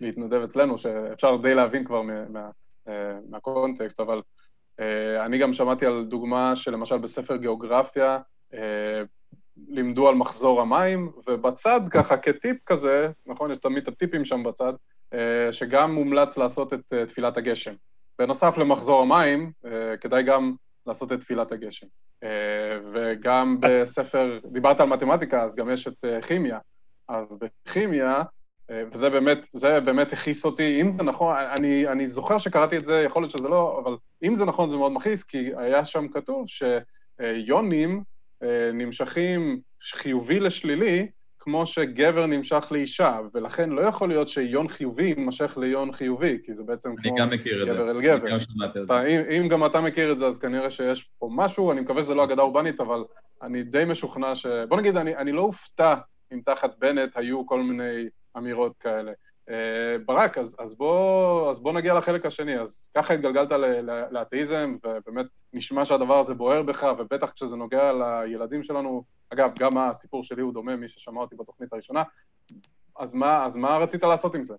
[0.00, 2.50] להתנדב אצלנו, שאפשר די להבין כבר מה, מה,
[2.88, 4.22] אה, מהקונטקסט, אבל
[4.80, 8.18] אה, אני גם שמעתי על דוגמה שלמשל בספר גיאוגרפיה,
[8.54, 9.02] אה,
[9.68, 14.72] לימדו על מחזור המים, ובצד ככה כטיפ כזה, נכון, יש תמיד את הטיפים שם בצד,
[15.52, 17.74] שגם מומלץ לעשות את תפילת הגשם.
[18.18, 19.52] בנוסף למחזור המים,
[20.00, 20.54] כדאי גם
[20.86, 21.86] לעשות את תפילת הגשם.
[22.22, 26.58] אה, וגם בספר, דיברת על מתמטיקה, אז גם יש את אה, כימיה.
[27.08, 28.22] אז בכימיה,
[28.70, 32.84] אה, וזה באמת, זה באמת הכעיס אותי, אם זה נכון, אני, אני זוכר שקראתי את
[32.84, 36.08] זה, יכול להיות שזה לא, אבל אם זה נכון זה מאוד מכעיס, כי היה שם
[36.08, 38.02] כתוב שיונים
[38.72, 41.08] נמשכים חיובי לשלילי,
[41.44, 46.62] כמו שגבר נמשך לאישה, ולכן לא יכול להיות שיון חיובי יימשך ליון חיובי, כי זה
[46.62, 47.14] בעצם כמו
[47.66, 48.26] גבר אל גבר.
[48.26, 49.02] אני גם שמעתי על זה.
[49.02, 52.14] אם, אם גם אתה מכיר את זה, אז כנראה שיש פה משהו, אני מקווה שזה
[52.14, 53.04] לא אגדה אורבנית, אבל
[53.42, 54.46] אני די משוכנע ש...
[54.68, 55.94] בוא נגיד, אני, אני לא אופתע
[56.32, 59.12] אם תחת בנט היו כל מיני אמירות כאלה.
[59.50, 62.58] אה, ברק, אז, אז, בוא, אז בוא נגיע לחלק השני.
[62.58, 63.48] אז ככה התגלגלת
[64.10, 69.02] לאתאיזם, ובאמת נשמע שהדבר הזה בוער בך, ובטח כשזה נוגע לילדים שלנו,
[69.32, 72.02] אגב, גם הסיפור שלי הוא דומה, מי ששמע אותי בתוכנית הראשונה,
[72.98, 74.54] אז מה, אז מה רצית לעשות עם זה?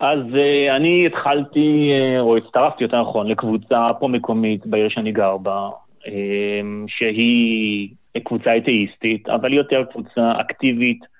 [0.00, 5.36] אז uh, אני התחלתי, uh, או הצטרפתי יותר נכון, לקבוצה פה מקומית בעיר שאני גר
[5.36, 5.70] בה,
[6.04, 6.08] uh,
[6.86, 11.11] שהיא קבוצה אתאיסטית, אבל יותר קבוצה אקטיבית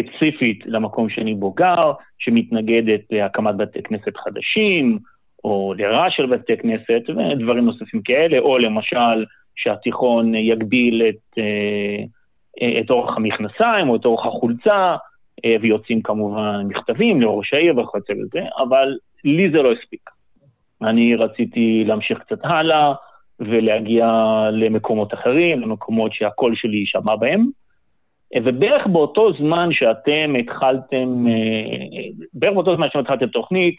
[0.00, 4.98] ספציפית למקום שאני בו גר, שמתנגדת להקמת בתי כנסת חדשים,
[5.44, 9.24] או לרעש של בתי כנסת, ודברים נוספים כאלה, או למשל
[9.56, 14.96] שהתיכון יגביל את, אה, את אורך המכנסיים או את אורך החולצה,
[15.44, 20.10] אה, ויוצאים כמובן מכתבים לראש העיר וכיוצא בזה, אבל לי זה לא הספיק.
[20.82, 22.92] אני רציתי להמשיך קצת הלאה
[23.40, 24.08] ולהגיע
[24.52, 27.46] למקומות אחרים, למקומות שהקול שלי יישמע בהם.
[28.34, 33.76] ובערך באותו זמן שאתם התחלתם, אה, בערך באותו זמן שאתם התחלתם תוכנית,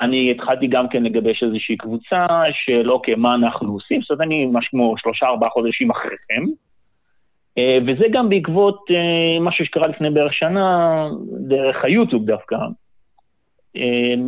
[0.00, 4.46] אני התחלתי גם כן לגבש איזושהי קבוצה של אוקיי, מה אנחנו עושים, זאת אומרת, אני
[4.46, 6.42] ממש כמו שלושה-ארבעה חודשים אחריכם.
[7.58, 11.08] אה, וזה גם בעקבות אה, משהו שקרה לפני בערך שנה,
[11.48, 12.56] דרך היוטיוב דווקא.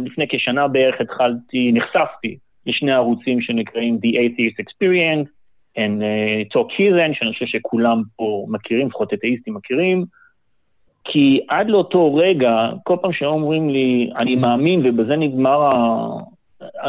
[0.07, 5.38] לפני כשנה בערך התחלתי, נחשפתי לשני ערוצים שנקראים The Atheist Experience,
[5.79, 10.05] uh, talk heathen, שאני חושב שכולם פה מכירים, לפחות אתאיסטים מכירים,
[11.05, 15.71] כי עד לאותו רגע, כל פעם שהם אומרים לי, אני מאמין ובזה נגמר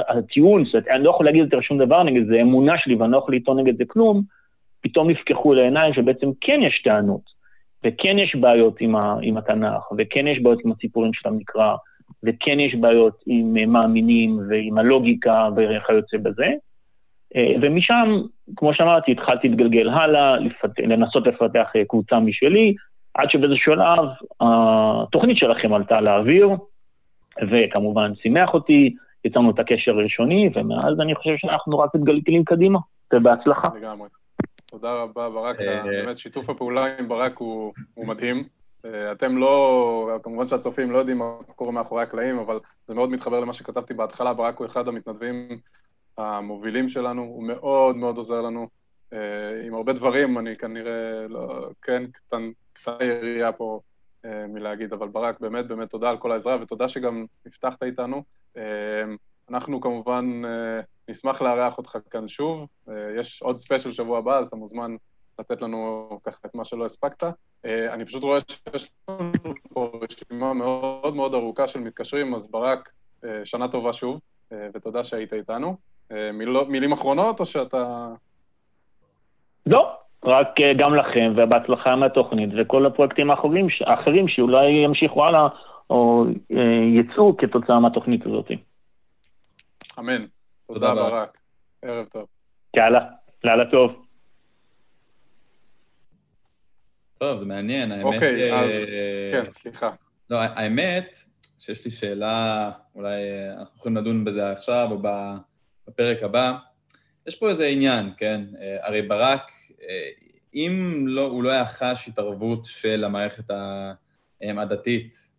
[0.08, 3.12] הטיעון, זאת אומרת, אני לא יכול להגיד יותר שום דבר נגד זה, אמונה שלי ואני
[3.12, 4.22] לא יכול לטעון נגד זה כלום,
[4.82, 7.22] פתאום נפקחו לעיניים שבעצם כן יש טענות,
[7.84, 11.76] וכן יש בעיות עם, ה, עם התנ"ך, וכן יש בעיות עם הסיפורים של המקרא,
[12.24, 16.48] וכן יש בעיות עם מאמינים ועם הלוגיקה וכיוצא בזה.
[17.62, 18.22] ומשם,
[18.56, 20.70] כמו שאמרתי, התחלתי להתגלגל הלאה, לפת...
[20.80, 22.76] לנסות לפתח קבוצה משלי,
[23.14, 24.06] עד שבאיזשהו שלב
[24.42, 26.50] התוכנית שלכם עלתה לאוויר,
[27.52, 32.80] וכמובן שימח אותי, יצרנו את הקשר הראשוני, ומאז אני חושב שאנחנו רק מתגלגלים קדימה,
[33.14, 33.68] ובהצלחה.
[33.76, 34.10] לגמרי.
[34.66, 35.62] תודה רבה, ברק.
[35.62, 38.44] אה, באמת, שיתוף הפעולה עם ברק הוא, הוא מדהים.
[38.86, 43.40] אה, אתם לא, כמובן שהצופים לא יודעים מה קורה מאחורי הקלעים, אבל זה מאוד מתחבר
[43.40, 45.60] למה שכתבתי בהתחלה, ברק הוא אחד המתנדבים
[46.20, 48.68] המובילים שלנו, הוא מאוד מאוד עוזר לנו.
[49.14, 53.80] אה, עם הרבה דברים, אני כנראה, לא, כן, קטן, קטנה ירייה פה
[54.24, 58.24] מלהגיד, אבל ברק, באמת באמת תודה על כל העזרה, ותודה שגם הבטחת איתנו.
[59.50, 60.42] אנחנו כמובן
[61.10, 62.68] נשמח לארח אותך כאן שוב.
[63.18, 64.96] יש עוד ספיישל שבוע הבא, אז אתה מוזמן
[65.40, 67.24] לתת לנו ככה את מה שלא הספקת.
[67.66, 69.32] אה, אני פשוט רואה שיש לנו
[69.74, 72.90] פה רשימה מאוד מאוד ארוכה של מתקשרים, אז ברק,
[73.26, 74.20] אה, שנה טובה שוב,
[74.52, 75.78] אה, ותודה שהיית איתנו.
[76.34, 76.50] מיל...
[76.68, 78.08] מילים אחרונות, או שאתה...
[79.66, 80.48] לא, רק
[80.80, 85.48] גם לכם, ובהצלחה מהתוכנית, וכל הפרויקטים האחרים, האחרים שאולי ימשיכו הלאה,
[85.90, 86.26] או
[86.96, 88.52] יצאו כתוצאה מהתוכנית הזאת.
[90.00, 90.26] אמן.
[90.68, 91.38] תודה, תודה ברק.
[91.82, 92.26] ערב טוב.
[92.76, 93.00] יאללה,
[93.44, 94.06] לילה טוב.
[97.18, 98.14] טוב, זה מעניין, האמת...
[98.14, 98.72] אוקיי, אז...
[99.32, 99.90] כן, סליחה.
[100.30, 101.18] לא, האמת
[101.60, 104.98] שיש לי שאלה, אולי אה, אנחנו יכולים לדון בזה עכשיו או
[105.90, 106.54] בפרק הבא.
[107.28, 108.42] יש פה איזה עניין, כן?
[108.62, 110.10] אה, הרי ברק, אה,
[110.54, 113.44] אם לא, הוא לא היה חש התערבות של המערכת
[114.42, 115.30] הדתית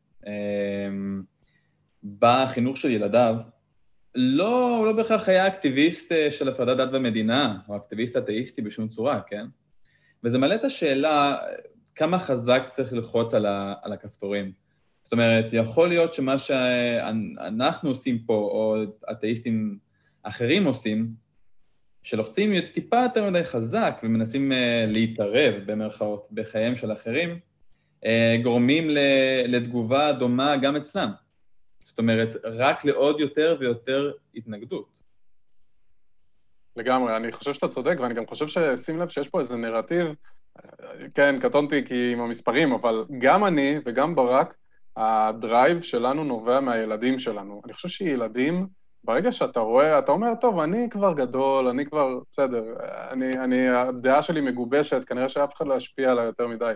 [2.19, 3.37] בחינוך של ילדיו,
[4.15, 9.21] לא, הוא לא בהכרח היה אקטיביסט של הפרדת דת ומדינה, או אקטיביסט אתאיסטי בשום צורה,
[9.27, 9.47] כן?
[10.25, 11.39] וזה מעלה את השאלה,
[11.95, 14.53] כמה חזק צריך ללחוץ על, ה, על הכפתורים.
[15.03, 18.77] זאת אומרת, יכול להיות שמה שאנחנו עושים פה, או
[19.13, 19.79] אתאיסטים
[20.23, 21.09] אחרים עושים,
[22.03, 24.55] שלוחצים טיפה יותר מדי חזק ומנסים uh,
[24.87, 27.39] להתערב, במרכאות, בחייהם של אחרים,
[28.05, 28.09] uh,
[28.43, 28.89] גורמים
[29.49, 31.11] לתגובה דומה גם אצלם.
[31.85, 34.89] זאת אומרת, רק לעוד יותר ויותר התנגדות.
[36.77, 40.07] לגמרי, אני חושב שאתה צודק, ואני גם חושב ששים לב שיש פה איזה נרטיב
[41.15, 44.55] כן, קטונתי כי עם המספרים, אבל גם אני וגם ברק,
[44.97, 47.61] הדרייב שלנו נובע מהילדים שלנו.
[47.65, 48.67] אני חושב שילדים,
[49.05, 52.65] ברגע שאתה רואה, אתה אומר, טוב, אני כבר גדול, אני כבר, בסדר,
[53.11, 56.73] אני, אני, הדעה שלי מגובשת, כנראה שאף אחד לא ישפיע עליי יותר מדי.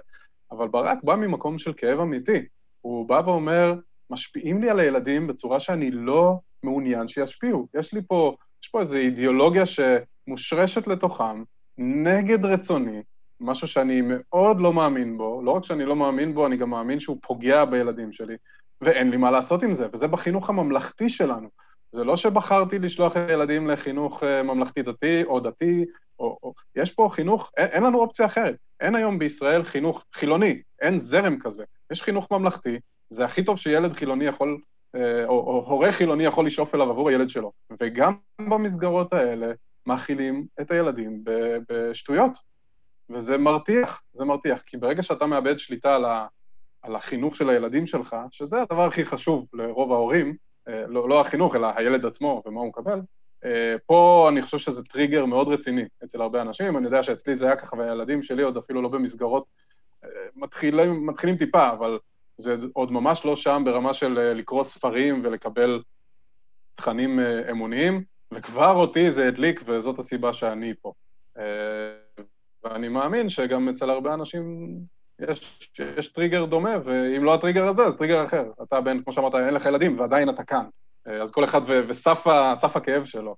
[0.51, 2.45] אבל ברק בא ממקום של כאב אמיתי.
[2.81, 3.75] הוא בא ואומר,
[4.11, 7.69] משפיעים לי על הילדים בצורה שאני לא מעוניין שישפיעו.
[7.75, 11.43] יש לי פה, יש פה איזו אידיאולוגיה שמושרשת לתוכם,
[11.79, 13.03] נגד רצוני,
[13.41, 17.01] משהו שאני מאוד לא מאמין בו, לא רק שאני לא מאמין בו, אני גם מאמין
[17.01, 18.37] שהוא פוגע בילדים שלי,
[18.81, 21.49] ואין לי מה לעשות עם זה, וזה בחינוך הממלכתי שלנו.
[21.95, 25.85] זה לא שבחרתי לשלוח ילדים לחינוך אה, ממלכתי-דתי או דתי,
[26.19, 26.55] או, או...
[26.77, 28.57] יש פה חינוך, אין, אין לנו אופציה אחרת.
[28.81, 31.65] אין היום בישראל חינוך חילוני, אין זרם כזה.
[31.93, 32.79] יש חינוך ממלכתי,
[33.11, 34.61] זה הכי טוב שילד חילוני יכול,
[34.95, 37.53] אה, או, או הורה חילוני יכול לשאוף אליו עבור הילד שלו.
[37.81, 38.15] וגם
[38.49, 39.53] במסגרות האלה
[39.87, 41.25] מאכילים את הילדים
[41.69, 42.33] בשטויות.
[43.11, 46.27] וזה מרתיח, זה מרתיח, כי ברגע שאתה מאבד שליטה על, ה,
[46.83, 51.69] על החינוך של הילדים שלך, שזה הדבר הכי חשוב לרוב ההורים, לא, לא החינוך, אלא
[51.77, 53.01] הילד עצמו ומה הוא מקבל,
[53.45, 57.47] אה, פה אני חושב שזה טריגר מאוד רציני אצל הרבה אנשים, אני יודע שאצלי זה
[57.47, 59.45] היה ככה, והילדים שלי עוד אפילו לא במסגרות,
[60.05, 61.99] אה, מתחילים, מתחילים טיפה, אבל
[62.37, 65.83] זה עוד ממש לא שם ברמה של לקרוא ספרים ולקבל
[66.75, 70.93] תכנים אמוניים, וכבר אותי זה הדליק, וזאת הסיבה שאני פה.
[72.65, 74.77] ואני מאמין שגם אצל הרבה אנשים
[75.19, 78.45] יש, יש טריגר דומה, ואם לא הטריגר הזה, אז טריגר אחר.
[78.63, 80.65] אתה בן, כמו שאמרת, אין לך ילדים, ועדיין אתה כאן.
[81.09, 83.37] אה, אז כל אחד ו- וסף הכאב שלו.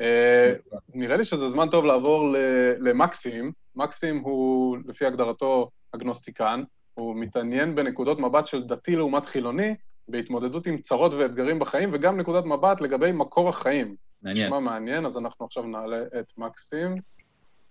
[0.00, 0.52] אה,
[0.94, 2.34] נראה לי שזה זמן טוב לעבור
[2.78, 3.52] למקסים.
[3.76, 6.62] מקסים הוא, לפי הגדרתו, אגנוסטיקן.
[6.94, 9.74] הוא מתעניין בנקודות מבט של דתי לעומת חילוני,
[10.08, 13.94] בהתמודדות עם צרות ואתגרים בחיים, וגם נקודת מבט לגבי מקור החיים.
[14.22, 14.46] מעניין.
[14.46, 16.94] נשמע מעניין, אז אנחנו עכשיו נעלה את מקסים.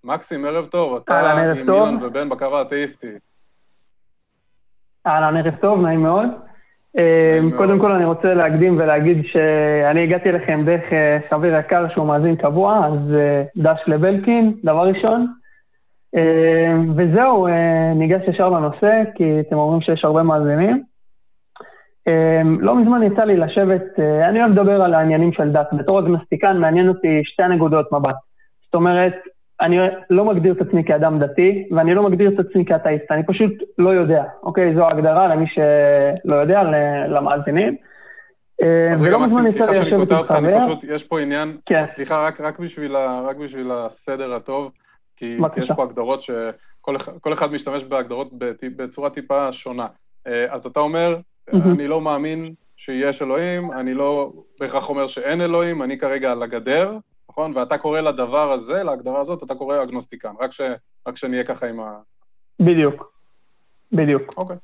[0.03, 3.07] מקסים, ערב טוב, אתה עם אילן ובן בקו האתאיסטי.
[5.07, 6.27] אהלן, ערב טוב, נעים מאוד.
[6.97, 12.07] אמ, קודם כל אני רוצה להקדים ולהגיד שאני הגעתי אליכם דרך אה, חבר יקר שהוא
[12.07, 15.27] מאזין קבוע, אז אה, דש לבלקין, דבר ראשון.
[16.95, 20.83] וזהו, אה, ניגש ישר לנושא, כי אתם אומרים שיש הרבה מאזינים.
[22.59, 25.67] לא מזמן יצא לי לשבת, אני אוהב לדבר על העניינים של דת.
[25.73, 28.15] בתור אגנסטיקן מעניין אותי שתי נקודות מבט.
[28.65, 29.13] זאת אומרת,
[29.61, 29.77] אני
[30.09, 33.89] לא מגדיר את עצמי כאדם דתי, ואני לא מגדיר את עצמי כאתאיסט, אני פשוט לא
[33.89, 34.75] יודע, אוקיי?
[34.75, 36.63] זו ההגדרה למי שלא יודע,
[37.07, 37.75] למאזינים.
[38.99, 40.59] ולא מזמן יצא לי לשבת עם חבר.
[40.59, 41.85] פשוט, יש פה עניין, כן.
[41.89, 44.71] סליחה, רק, רק, בשביל ה, רק בשביל הסדר הטוב,
[45.15, 48.29] כי, כי יש פה הגדרות שכל אחד משתמש בהגדרות
[48.61, 49.87] בצורה טיפה שונה.
[50.49, 51.17] אז אתה אומר,
[51.53, 56.97] אני לא מאמין שיש אלוהים, אני לא בהכרח אומר שאין אלוהים, אני כרגע על הגדר,
[57.33, 57.57] נכון?
[57.57, 60.61] ואתה קורא לדבר הזה, להגדרה הזאת, אתה קורא אגנוסטיקן, רק, ש,
[61.07, 61.99] רק שנהיה ככה עם ה...
[62.59, 63.13] בדיוק,
[63.91, 64.33] בדיוק.
[64.37, 64.55] אוקיי.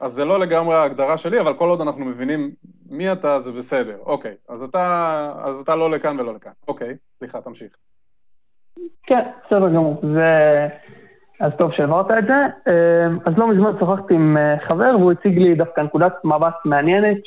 [0.00, 2.50] אז זה לא לגמרי ההגדרה שלי, אבל כל עוד אנחנו מבינים
[2.90, 3.98] מי אתה, זה בסדר.
[4.06, 6.52] אוקיי, אז אתה, אז אתה לא לכאן ולא לכאן.
[6.68, 7.72] אוקיי, סליחה, תמשיך.
[9.02, 10.02] כן, בסדר גמור.
[10.14, 10.68] זה...
[11.40, 12.70] אז טוב שהעברת את זה.
[12.70, 17.18] אמ, אז לא מזמן שוחחתי עם אה, חבר, והוא הציג לי דווקא נקודת מבט מעניינת,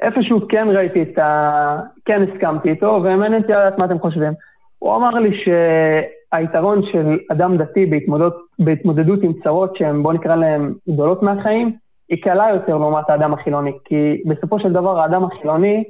[0.00, 1.80] שאיפשהו כן ראיתי את ה...
[2.04, 4.32] כן הסכמתי איתו, ומעניין אותי לדעת מה אתם חושבים.
[4.78, 10.72] הוא אמר לי שהיתרון של אדם דתי בהתמודדות, בהתמודדות עם צרות שהן, בואו נקרא להן
[10.88, 11.76] גדולות מהחיים,
[12.08, 13.72] היא קלה יותר לעומת האדם החילוני.
[13.84, 15.84] כי בסופו של דבר האדם החילוני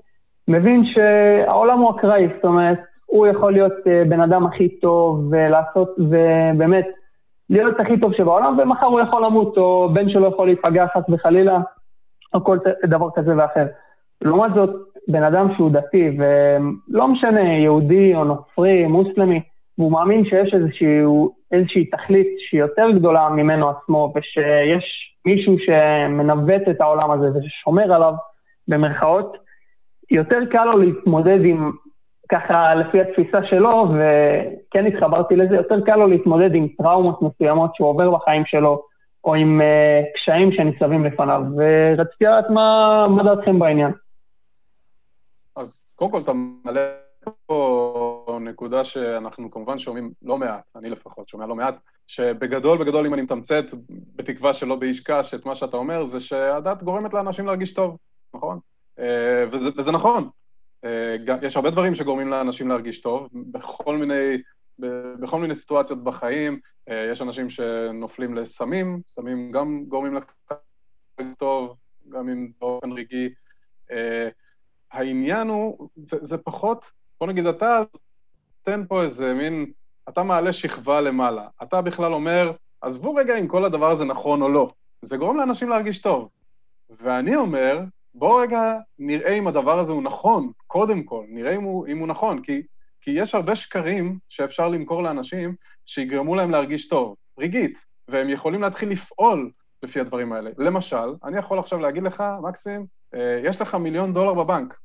[0.49, 5.97] מבין שהעולם הוא אקראי, זאת אומרת, הוא יכול להיות uh, בן אדם הכי טוב ולעשות,
[5.99, 6.87] ובאמת,
[7.51, 11.59] להיות הכי טוב שבעולם, ומחר הוא יכול למות, או בן שלו יכול להיפגע חס וחלילה,
[12.35, 13.67] או כל דבר כזה ואחר.
[14.23, 14.71] לעומת זאת,
[15.09, 19.41] בן אדם שהוא דתי, ולא משנה, יהודי או נוצרי, מוסלמי,
[19.79, 26.81] והוא מאמין שיש איזשהו, איזושהי תכלית שהיא יותר גדולה ממנו עצמו, ושיש מישהו שמנווט את
[26.81, 28.15] העולם הזה וששומר עליו,
[28.69, 29.37] במרכאות,
[30.11, 31.71] יותר קל לו להתמודד עם
[32.31, 37.89] ככה לפי התפיסה שלו, וכן התחברתי לזה, יותר קל לו להתמודד עם טראומות מסוימות שהוא
[37.89, 38.83] עובר בחיים שלו,
[39.25, 43.91] או עם uh, קשיים שניצבים לפניו, ורציתי לדעת מה, מה דעתכם בעניין.
[45.61, 46.93] אז קודם כל אתה מעלה
[47.47, 51.75] פה נקודה שאנחנו כמובן שומעים לא מעט, אני לפחות שומע לא מעט,
[52.07, 53.65] שבגדול, בגדול, אם אני מתמצת,
[54.17, 57.97] בתקווה שלא באיש קש, את מה שאתה אומר, זה שהדת גורמת לאנשים להרגיש טוב,
[58.35, 58.59] נכון?
[58.99, 60.29] אה, וזה, וזה נכון,
[60.85, 64.43] אה, יש הרבה דברים שגורמים לאנשים להרגיש טוב, בכל מיני,
[65.21, 66.61] בכל מיני סיטואציות בחיים.
[66.89, 70.25] אה, יש אנשים שנופלים לסמים, סמים גם גורמים לך
[71.39, 71.77] טוב,
[72.09, 73.29] גם אם באופן רגעי.
[74.93, 77.83] העניין הוא, זה, זה פחות, בוא נגיד, אתה
[78.63, 79.73] תן פה איזה מין,
[80.09, 81.49] אתה מעלה שכבה למעלה.
[81.63, 84.69] אתה בכלל אומר, עזבו רגע אם כל הדבר הזה נכון או לא.
[85.03, 86.29] זה גורם לאנשים להרגיש טוב.
[86.91, 87.81] ואני אומר,
[88.15, 92.09] בואו רגע נראה אם הדבר הזה הוא נכון, קודם כל, נראה אם הוא, אם הוא
[92.09, 92.63] נכון, כי,
[93.01, 95.55] כי יש הרבה שקרים שאפשר למכור לאנשים
[95.87, 99.51] שיגרמו להם להרגיש טוב, רגעית, והם יכולים להתחיל לפעול
[99.83, 100.51] לפי הדברים האלה.
[100.59, 102.87] למשל, אני יכול עכשיו להגיד לך, מקסים,
[103.43, 104.79] יש לך מיליון דולר בבנק.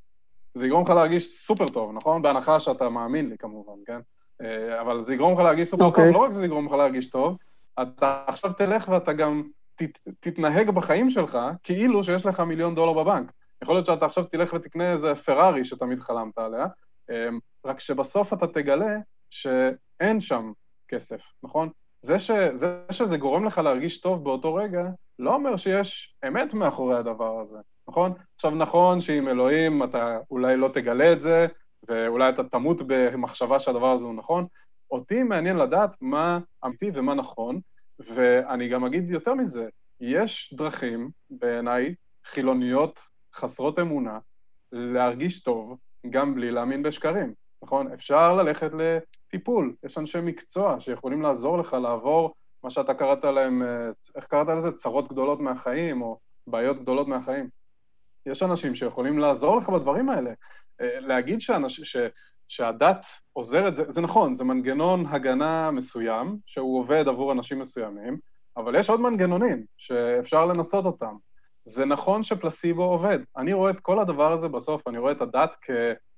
[0.54, 2.22] זה יגרום לך להרגיש סופר טוב, נכון?
[2.22, 4.00] בהנחה שאתה מאמין לי כמובן, כן?
[4.42, 5.88] אה, אבל זה יגרום לך להרגיש סופר okay.
[5.88, 6.14] טוב, אוקיי.
[6.14, 7.38] לא רק שזה יגרום לך להרגיש טוב,
[7.82, 9.44] אתה עכשיו תלך ואתה גם
[9.76, 13.32] תת, תתנהג בחיים שלך כאילו שיש לך מיליון דולר בבנק.
[13.64, 16.68] יכול להיות שאתה עכשיו תלך ותקנה איזה פרארי שתמיד חלמת עליה,
[17.10, 18.98] אמ, רק שבסוף אתה תגלה
[19.30, 20.52] שאין שם
[20.88, 21.70] כסף, נכון?
[22.02, 24.84] זה, ש, זה שזה גורם לך להרגיש טוב באותו רגע,
[25.20, 28.14] לא אומר שיש אמת מאחורי הדבר הזה, נכון?
[28.36, 31.48] עכשיו, נכון שעם אלוהים אתה אולי לא תגלה את זה,
[31.88, 34.46] ואולי אתה תמות במחשבה שהדבר הזה הוא נכון.
[34.92, 37.60] אותי מעניין לדעת מה אמיתי ומה נכון,
[38.00, 39.70] ואני גם אגיד יותר מזה,
[40.02, 43.00] יש דרכים, בעיניי, חילוניות
[43.34, 44.20] חסרות אמונה,
[44.72, 45.78] להרגיש טוב
[46.10, 47.92] גם בלי להאמין בשקרים, נכון?
[47.92, 52.34] אפשר ללכת לטיפול, יש אנשי מקצוע שיכולים לעזור לך לעבור
[52.66, 53.64] מה שאתה קראת להם,
[54.16, 54.72] איך קראת לזה?
[54.72, 57.50] צרות גדולות מהחיים, או בעיות גדולות מהחיים.
[58.26, 60.32] יש אנשים שיכולים לעזור לך בדברים האלה.
[60.82, 61.98] אה, להגיד שאנש, ש,
[62.48, 68.18] שהדת עוזרת, זה, זה נכון, זה מנגנון הגנה מסוים, שהוא עובד עבור אנשים מסוימים,
[68.58, 71.16] אבל יש עוד מנגנונים שאפשר לנסות אותם.
[71.66, 73.20] זה נכון שפלסיבו עובד.
[73.38, 75.70] אני רואה את כל הדבר הזה בסוף, אני רואה את הדת כ,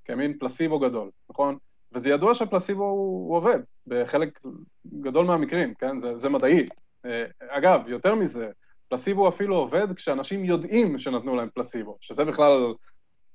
[0.05, 1.57] כמין פלסיבו גדול, נכון?
[1.93, 4.39] וזה ידוע שפלסיבו הוא, הוא עובד בחלק
[5.01, 5.99] גדול מהמקרים, כן?
[5.99, 6.67] זה, זה מדעי.
[7.05, 8.49] אה, אגב, יותר מזה,
[8.89, 12.73] פלסיבו אפילו עובד כשאנשים יודעים שנתנו להם פלסיבו, שזה בכלל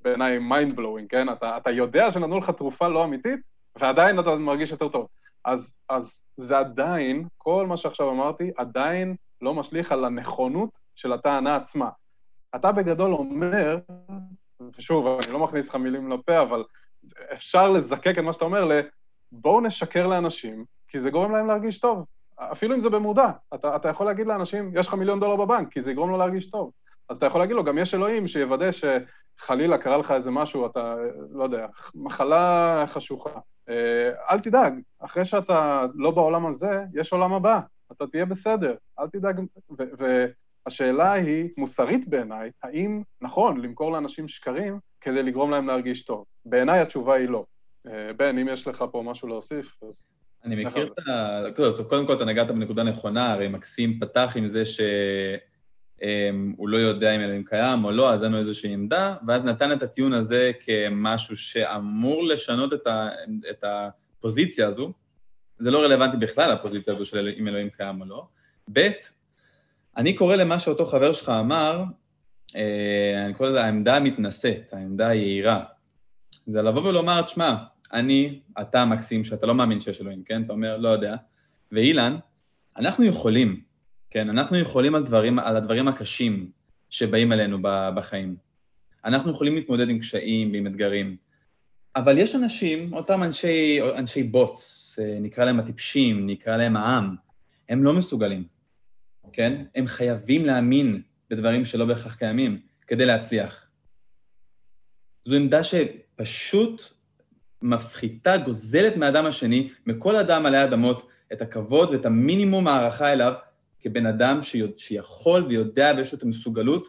[0.00, 1.28] בעיניי mind blowing, כן?
[1.28, 3.40] אתה, אתה יודע שנתנו לך תרופה לא אמיתית,
[3.76, 5.06] ועדיין אתה מרגיש יותר טוב.
[5.44, 11.56] אז, אז זה עדיין, כל מה שעכשיו אמרתי, עדיין לא משליך על הנכונות של הטענה
[11.56, 11.88] עצמה.
[12.54, 13.78] אתה בגדול אומר,
[14.78, 16.64] ושוב, אני לא מכניס לך מילים לפה, אבל
[17.32, 18.80] אפשר לזקק את מה שאתה אומר ל...
[19.32, 22.04] בואו נשקר לאנשים, כי זה גורם להם להרגיש טוב.
[22.38, 23.30] אפילו אם זה במודע.
[23.54, 26.50] אתה, אתה יכול להגיד לאנשים, יש לך מיליון דולר בבנק, כי זה יגרום לו להרגיש
[26.50, 26.70] טוב.
[27.08, 30.96] אז אתה יכול להגיד לו, גם יש אלוהים שיוודא שחלילה קרה לך איזה משהו, אתה,
[31.30, 33.40] לא יודע, מחלה חשוכה.
[33.68, 37.60] אה, אל תדאג, אחרי שאתה לא בעולם הזה, יש עולם הבא,
[37.92, 39.40] אתה תהיה בסדר, אל תדאג.
[40.66, 46.24] השאלה היא, מוסרית בעיניי, האם נכון למכור לאנשים שקרים כדי לגרום להם להרגיש טוב?
[46.44, 47.44] בעיניי התשובה היא לא.
[47.86, 50.08] אה, בן, אם יש לך פה משהו להוסיף, אז...
[50.44, 51.44] אני מכיר את ה...
[51.88, 54.86] קודם כל, אתה נגעת בנקודה נכונה, הרי מקסים פתח עם זה שהוא
[56.02, 59.72] אמ, לא יודע אם אלוהים קיים או לא, אז אין לו איזושהי עמדה, ואז נתן
[59.72, 63.08] את הטיעון הזה כמשהו שאמור לשנות את, ה...
[63.50, 64.92] את הפוזיציה הזו.
[65.58, 68.26] זה לא רלוונטי בכלל, הפוזיציה הזו של אם אלוהים קיים או לא.
[68.72, 68.90] ב',
[69.96, 71.84] אני קורא למה שאותו חבר שלך אמר,
[73.24, 75.64] אני קורא לזה העמדה המתנשאת, העמדה היהירה.
[76.46, 77.56] זה לבוא ולומר, תשמע,
[77.92, 80.42] אני, אתה מקסים, שאתה לא מאמין שיש אלוהים, כן?
[80.42, 81.16] אתה אומר, לא יודע.
[81.72, 82.16] ואילן,
[82.76, 83.60] אנחנו יכולים,
[84.10, 84.28] כן?
[84.28, 86.50] אנחנו יכולים על, דברים, על הדברים הקשים
[86.90, 87.58] שבאים אלינו
[87.94, 88.36] בחיים.
[89.04, 91.16] אנחנו יכולים להתמודד עם קשיים ועם אתגרים.
[91.96, 97.16] אבל יש אנשים, אותם אנשי, אנשי בוץ, אה, נקרא להם הטיפשים, נקרא להם העם,
[97.68, 98.44] הם לא מסוגלים,
[99.32, 99.64] כן?
[99.74, 101.02] הם חייבים להאמין
[101.32, 103.66] בדברים שלא בהכרח קיימים כדי להצליח.
[105.24, 106.82] זו עמדה שפשוט
[107.62, 113.32] מפחיתה, גוזלת מהאדם השני, מכל אדם עלי אדמות, את הכבוד ואת המינימום הערכה אליו
[113.80, 114.40] כבן אדם
[114.76, 116.88] שיכול ויודע ויש לו את המסוגלות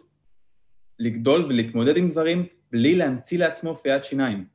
[1.00, 4.46] לגדול ולהתמודד עם דברים בלי להמציא לעצמו פיית שיניים.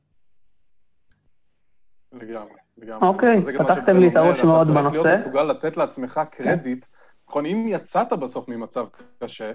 [2.13, 3.07] לגמרי, לגמרי.
[3.07, 4.79] אוקיי, פתחתם לי את הראש מאוד בנושא.
[4.79, 6.85] אתה צריך להיות מסוגל לתת לעצמך קרדיט.
[7.29, 8.85] נכון, אם יצאת בסוף ממצב
[9.23, 9.51] קשה,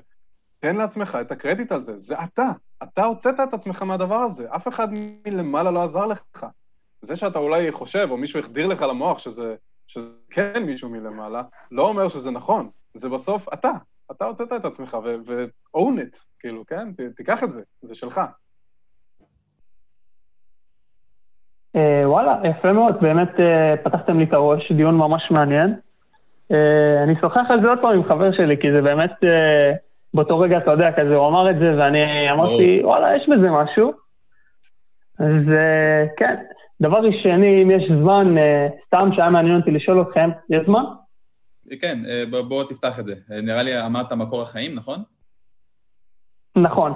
[0.65, 2.51] תן לעצמך את הקרדיט על זה, זה אתה.
[2.83, 4.89] אתה הוצאת את עצמך מהדבר הזה, אף אחד
[5.27, 6.47] מלמעלה לא עזר לך.
[7.03, 9.55] זה שאתה אולי חושב, או מישהו החדיר לך למוח שזה,
[9.87, 12.69] שזה כן מישהו מלמעלה, לא אומר שזה נכון.
[12.95, 13.71] זה בסוף אתה.
[14.11, 14.97] אתה הוצאת את עצמך,
[15.27, 16.93] ו-own it, כאילו, כן?
[16.93, 18.21] ת, תיקח את זה, זה שלך.
[21.77, 25.75] אה, וואלה, יפה מאוד, באמת אה, פתחתם לי את הראש, דיון ממש מעניין.
[26.53, 29.13] אה, אני אשוחח על זה עוד פעם עם חבר שלי, כי זה באמת
[30.15, 33.93] באותו רגע, אתה יודע, כזה, הוא אמר את זה, ואני אמרתי, וואלה, יש בזה משהו.
[35.19, 35.43] אז
[36.17, 36.37] כן.
[36.83, 38.35] דבר ראשני, אם יש זמן,
[38.87, 40.85] סתם שהיה מעניין אותי לשאול אתכם, יש זמן?
[41.81, 41.99] כן,
[42.49, 43.15] בוא תפתח את זה.
[43.43, 44.99] נראה לי אמרת מקור החיים, נכון?
[46.57, 46.93] נכון.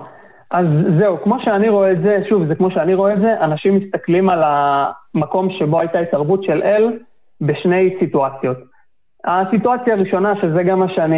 [0.50, 0.66] אז
[0.98, 4.30] זהו, כמו שאני רואה את זה, שוב, זה כמו שאני רואה את זה, אנשים מסתכלים
[4.30, 6.98] על המקום שבו הייתה התערבות של אל
[7.40, 8.58] בשני סיטואציות.
[9.24, 11.16] הסיטואציה הראשונה, שזה גם מה שאני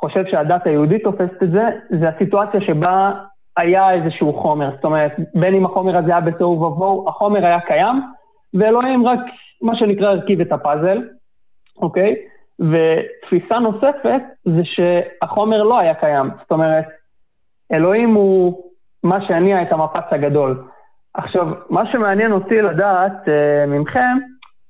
[0.00, 1.64] חושב שהדת היהודית תופסת את זה,
[2.00, 3.12] זה הסיטואציה שבה
[3.56, 4.70] היה איזשהו חומר.
[4.74, 8.02] זאת אומרת, בין אם החומר הזה היה בתוהו ובוהו, החומר היה קיים,
[8.54, 9.20] ואלוהים רק,
[9.62, 11.02] מה שנקרא, הרכיב את הפאזל,
[11.82, 12.14] אוקיי?
[12.60, 16.30] ותפיסה נוספת זה שהחומר לא היה קיים.
[16.40, 16.84] זאת אומרת,
[17.72, 18.62] אלוהים הוא
[19.02, 20.64] מה שהניע את המפץ הגדול.
[21.14, 24.18] עכשיו, מה שמעניין אותי לדעת uh, ממכם,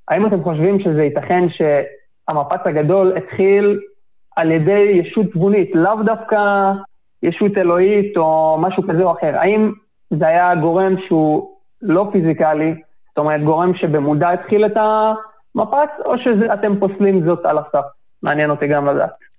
[0.08, 3.80] האם אתם חושבים שזה ייתכן שהמפץ הגדול התחיל
[4.36, 6.72] על ידי ישות תבונית, לאו דווקא
[7.22, 9.36] ישות אלוהית או משהו כזה או אחר?
[9.36, 9.72] האם
[10.10, 12.74] זה היה גורם שהוא לא פיזיקלי,
[13.08, 17.84] זאת אומרת גורם שבמודע התחיל את המפץ, או שאתם פוסלים זאת על הסף?
[18.22, 19.30] מעניין אותי גם לדעת.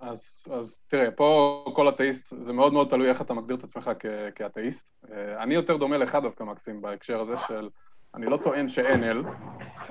[0.00, 3.90] אז, אז תראה, פה כל אתאיסט, זה מאוד מאוד תלוי איך אתה מגדיר את עצמך
[4.34, 4.86] כאתאיסט.
[5.12, 7.68] אה, אני יותר דומה לך דווקא, מקסים, בהקשר הזה של...
[8.14, 9.22] אני לא טוען שאין אל,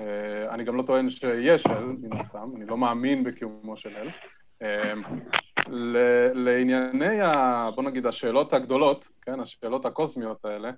[0.00, 4.08] אה, אני גם לא טוען שיש אל, מן הסתם, אני לא מאמין בקיומו של אל.
[4.62, 4.94] אה,
[6.34, 10.70] לענייני, ה, בוא נגיד, השאלות הגדולות, כן, השאלות הקוסמיות האלה,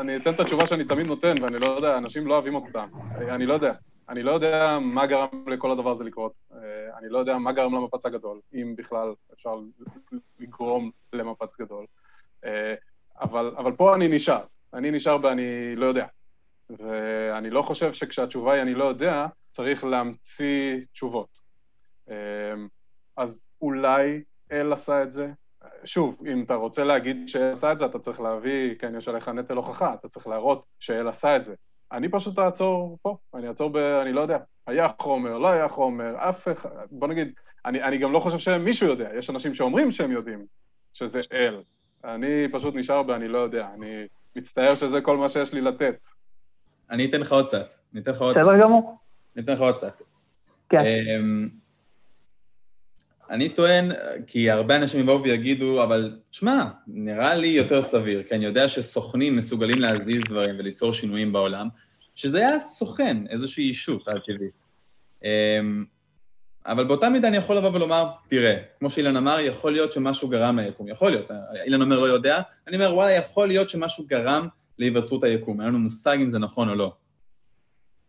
[0.00, 2.84] אני אתן את התשובה שאני תמיד נותן, ואני לא יודע, אנשים לא אוהבים אותה.
[3.18, 3.72] אני לא יודע.
[4.08, 6.32] אני לא יודע מה גרם לכל הדבר הזה לקרות.
[6.54, 9.60] אה, אני לא יודע מה גרם למפץ הגדול, אם בכלל אפשר
[10.40, 11.84] לגרום למפץ גדול.
[12.44, 12.74] אה,
[13.20, 14.44] אבל, אבל פה אני נשאר.
[14.74, 16.06] אני נשאר ואני לא יודע.
[16.70, 21.40] ואני לא חושב שכשהתשובה היא אני לא יודע, צריך להמציא תשובות.
[22.10, 22.14] אה,
[23.16, 25.28] אז אולי אל עשה את זה?
[25.84, 29.28] שוב, אם אתה רוצה להגיד שאל עשה את זה, אתה צריך להביא, כן, יש עליך
[29.28, 31.54] נטל הוכחה, אתה צריך להראות שאל עשה את זה.
[31.92, 33.76] אני פשוט אעצור פה, אני אעצור ב...
[33.76, 36.70] אני לא יודע, היה חומר, לא היה חומר, אף אחד...
[36.90, 37.32] בוא נגיד,
[37.64, 40.46] אני, אני גם לא חושב שמישהו יודע, יש אנשים שאומרים שהם יודעים
[40.92, 41.62] שזה אל.
[42.04, 43.10] אני פשוט נשאר ב...
[43.10, 44.06] אני לא יודע, אני
[44.36, 45.98] מצטער שזה כל מה שיש לי לתת.
[46.90, 48.44] אני אתן לך עוד קצת, אני אתן לך עוד קצת.
[48.44, 48.96] בסדר גמור.
[49.36, 50.02] אני אתן לך עוד קצת.
[50.68, 50.80] כן.
[50.80, 51.48] אמ,
[53.30, 53.92] אני טוען,
[54.26, 59.36] כי הרבה אנשים יבואו ויגידו, אבל שמע, נראה לי יותר סביר, כי אני יודע שסוכנים
[59.36, 61.68] מסוגלים להזיז דברים וליצור שינויים בעולם,
[62.14, 64.54] שזה היה סוכן, איזושהי אישות על-טבעית.
[65.24, 65.84] אמ,
[66.66, 70.58] אבל באותה מידה אני יכול לבוא ולומר, תראה, כמו שאילן אמר, יכול להיות שמשהו גרם
[70.58, 71.30] ליקום, יכול להיות,
[71.64, 74.48] אילן אומר לא יודע, אני אומר, וואלה, יכול להיות שמשהו גרם
[74.78, 76.94] להיווצרות היקום, אין לנו מושג אם זה נכון או לא.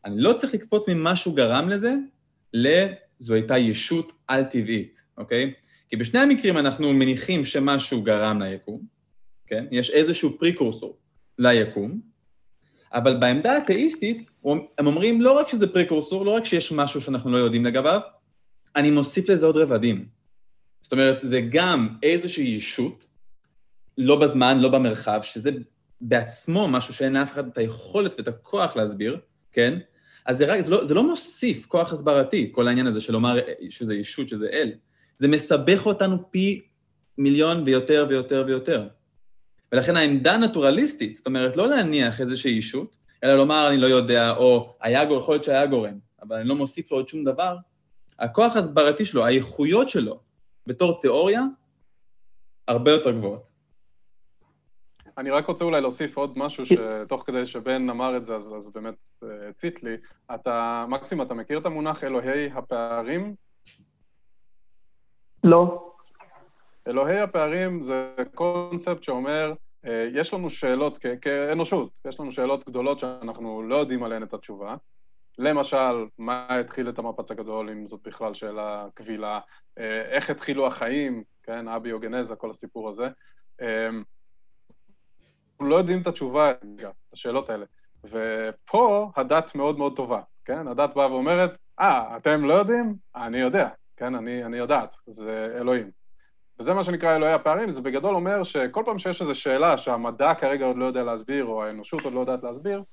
[0.05, 1.93] אני לא צריך לקפוץ ממשהו גרם לזה,
[2.53, 5.01] לזו הייתה ישות על-טבעית.
[5.17, 5.53] אוקיי?
[5.89, 8.81] כי בשני המקרים אנחנו מניחים שמשהו גרם ליקום,
[9.47, 9.65] כן?
[9.71, 10.97] יש איזשהו פריקורסור
[11.39, 12.01] ליקום,
[12.93, 14.29] אבל בעמדה האתאיסטית,
[14.77, 17.99] הם אומרים לא רק שזה פריקורסור, לא רק שיש משהו שאנחנו לא יודעים לגביו,
[18.75, 20.05] אני מוסיף לזה עוד רבדים.
[20.81, 23.07] זאת אומרת, זה גם איזושהי ישות,
[23.97, 25.51] לא בזמן, לא במרחב, שזה
[26.01, 29.19] בעצמו משהו שאין לאף אחד את היכולת ואת הכוח להסביר,
[29.51, 29.79] כן?
[30.25, 33.39] אז זה, רק, זה, לא, זה לא מוסיף כוח הסברתי, כל העניין הזה של לומר
[33.69, 34.71] שזה ישות, שזה אל.
[35.17, 36.61] זה מסבך אותנו פי
[37.17, 38.87] מיליון ויותר ויותר ויותר.
[39.71, 44.75] ולכן העמדה הנטורליסטית, זאת אומרת, לא להניח איזושהי ישות, אלא לומר אני לא יודע, או
[44.81, 47.57] היה גורם, יכול להיות שהיה גורם, אבל אני לא מוסיף לו עוד שום דבר,
[48.19, 50.19] הכוח ההסברתי שלו, האיכויות שלו,
[50.67, 51.43] בתור תיאוריה,
[52.67, 53.56] הרבה יותר גבוהות.
[55.17, 58.69] אני רק רוצה אולי להוסיף עוד משהו שתוך כדי שבן אמר את זה, אז, אז
[58.69, 59.97] באמת אה, הצית לי.
[60.35, 63.35] אתה, מקסים, אתה מכיר את המונח אלוהי הפערים?
[65.43, 65.93] לא.
[66.87, 69.53] אלוהי הפערים זה קונספט שאומר,
[69.85, 74.75] אה, יש לנו שאלות כאנושות, יש לנו שאלות גדולות שאנחנו לא יודעים עליהן את התשובה.
[75.37, 79.39] למשל, מה התחיל את המפץ הגדול, אם זאת בכלל שאלה קבילה,
[79.77, 83.07] אה, איך התחילו החיים, כן, אביוגנזה, כל הסיפור הזה.
[85.57, 86.51] אנחנו לא יודעים את התשובה,
[87.13, 87.65] השאלות האלה.
[88.03, 90.67] ופה הדת מאוד מאוד טובה, כן?
[90.67, 92.95] הדת באה ואומרת, אה, ah, אתם לא יודעים?
[93.15, 94.15] אני יודע, כן?
[94.15, 95.91] אני, אני יודעת, זה אלוהים.
[96.59, 100.65] וזה מה שנקרא אלוהי הפערים, זה בגדול אומר שכל פעם שיש איזו שאלה שהמדע כרגע
[100.65, 102.83] עוד לא יודע להסביר, או האנושות עוד לא יודעת להסביר,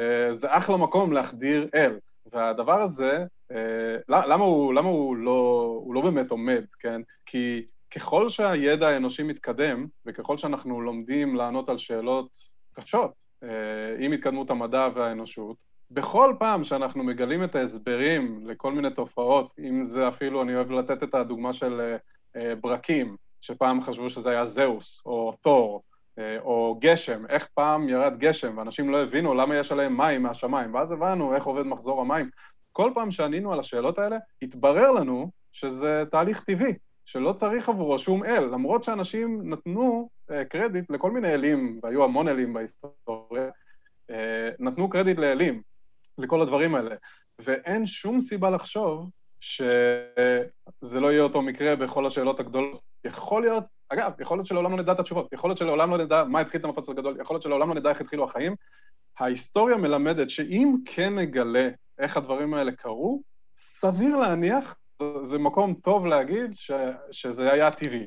[0.00, 1.98] אה, זה אחלה מקום להחדיר אל.
[2.32, 7.00] והדבר הזה, אה, למה הוא, למה הוא, לא, הוא לא באמת עומד, כן?
[7.26, 12.28] כי ככל שהידע האנושי מתקדם, וככל שאנחנו לומדים לענות על שאלות
[12.72, 13.48] קשות אה,
[13.98, 15.56] עם התקדמות המדע והאנושות,
[15.90, 21.02] בכל פעם שאנחנו מגלים את ההסברים לכל מיני תופעות, אם זה אפילו, אני אוהב לתת
[21.02, 21.96] את הדוגמה של אה,
[22.36, 25.82] אה, ברקים, שפעם חשבו שזה היה זהוס, או תור,
[26.38, 30.92] או גשם, איך פעם ירד גשם, ואנשים לא הבינו למה יש עליהם מים מהשמיים, ואז
[30.92, 32.30] הבנו איך עובד מחזור המים.
[32.72, 36.74] כל פעם שענינו על השאלות האלה, התברר לנו שזה תהליך טבעי,
[37.04, 42.28] שלא צריך עבורו שום אל, למרות שאנשים נתנו uh, קרדיט לכל מיני אלים, והיו המון
[42.28, 43.48] אלים בהיסטוריה,
[44.10, 44.14] uh,
[44.58, 45.62] נתנו קרדיט לאלים,
[46.18, 46.94] לכל הדברים האלה.
[47.38, 52.80] ואין שום סיבה לחשוב שזה לא יהיה אותו מקרה בכל השאלות הגדולות.
[53.04, 56.24] יכול להיות, אגב, יכול להיות שלעולם לא נדע את התשובות, יכול להיות שלעולם לא נדע
[56.24, 58.54] מה התחיל את המפץ הגדול, יכול להיות שלעולם לא נדע איך התחילו החיים.
[59.18, 63.22] ההיסטוריה מלמדת שאם כן נגלה איך הדברים האלה קרו,
[63.56, 64.76] סביר להניח
[65.22, 66.70] זה מקום טוב להגיד ש,
[67.10, 68.06] שזה היה טבעי.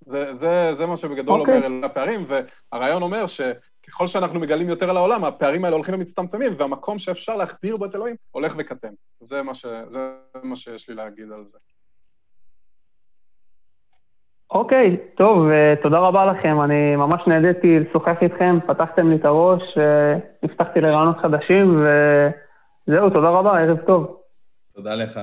[0.00, 1.40] זה, זה, זה מה שבגדול okay.
[1.40, 1.56] אוקיי.
[1.56, 2.26] אומר אל הפערים,
[2.72, 7.76] והרעיון אומר שככל שאנחנו מגלים יותר על העולם, הפערים האלה הולכים ומצטמצמים, והמקום שאפשר להחדיר
[7.76, 8.92] בו את אלוהים הולך וקטן.
[9.20, 10.10] זה מה, ש, זה
[10.42, 11.58] מה שיש לי להגיד על זה.
[14.50, 16.60] אוקיי, okay, טוב, uh, תודה רבה לכם.
[16.60, 19.62] אני ממש נהניתי לשוחח איתכם, פתחתם לי את הראש,
[20.42, 21.86] נפתחתי לרעיונות חדשים,
[22.88, 24.25] וזהו, תודה רבה, ערב טוב.
[24.76, 25.20] תודה לך.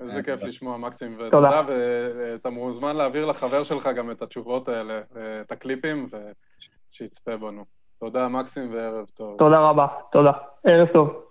[0.00, 5.00] איזה כיף לשמוע, מקסים, ותודה, ואתה מוזמן להעביר לחבר שלך גם את התשובות האלה,
[5.40, 6.08] את הקליפים,
[6.90, 7.64] ושיצפה בנו.
[7.98, 9.38] תודה, מקסים, וערב טוב.
[9.38, 10.32] תודה רבה, תודה.
[10.64, 11.22] ערב טוב.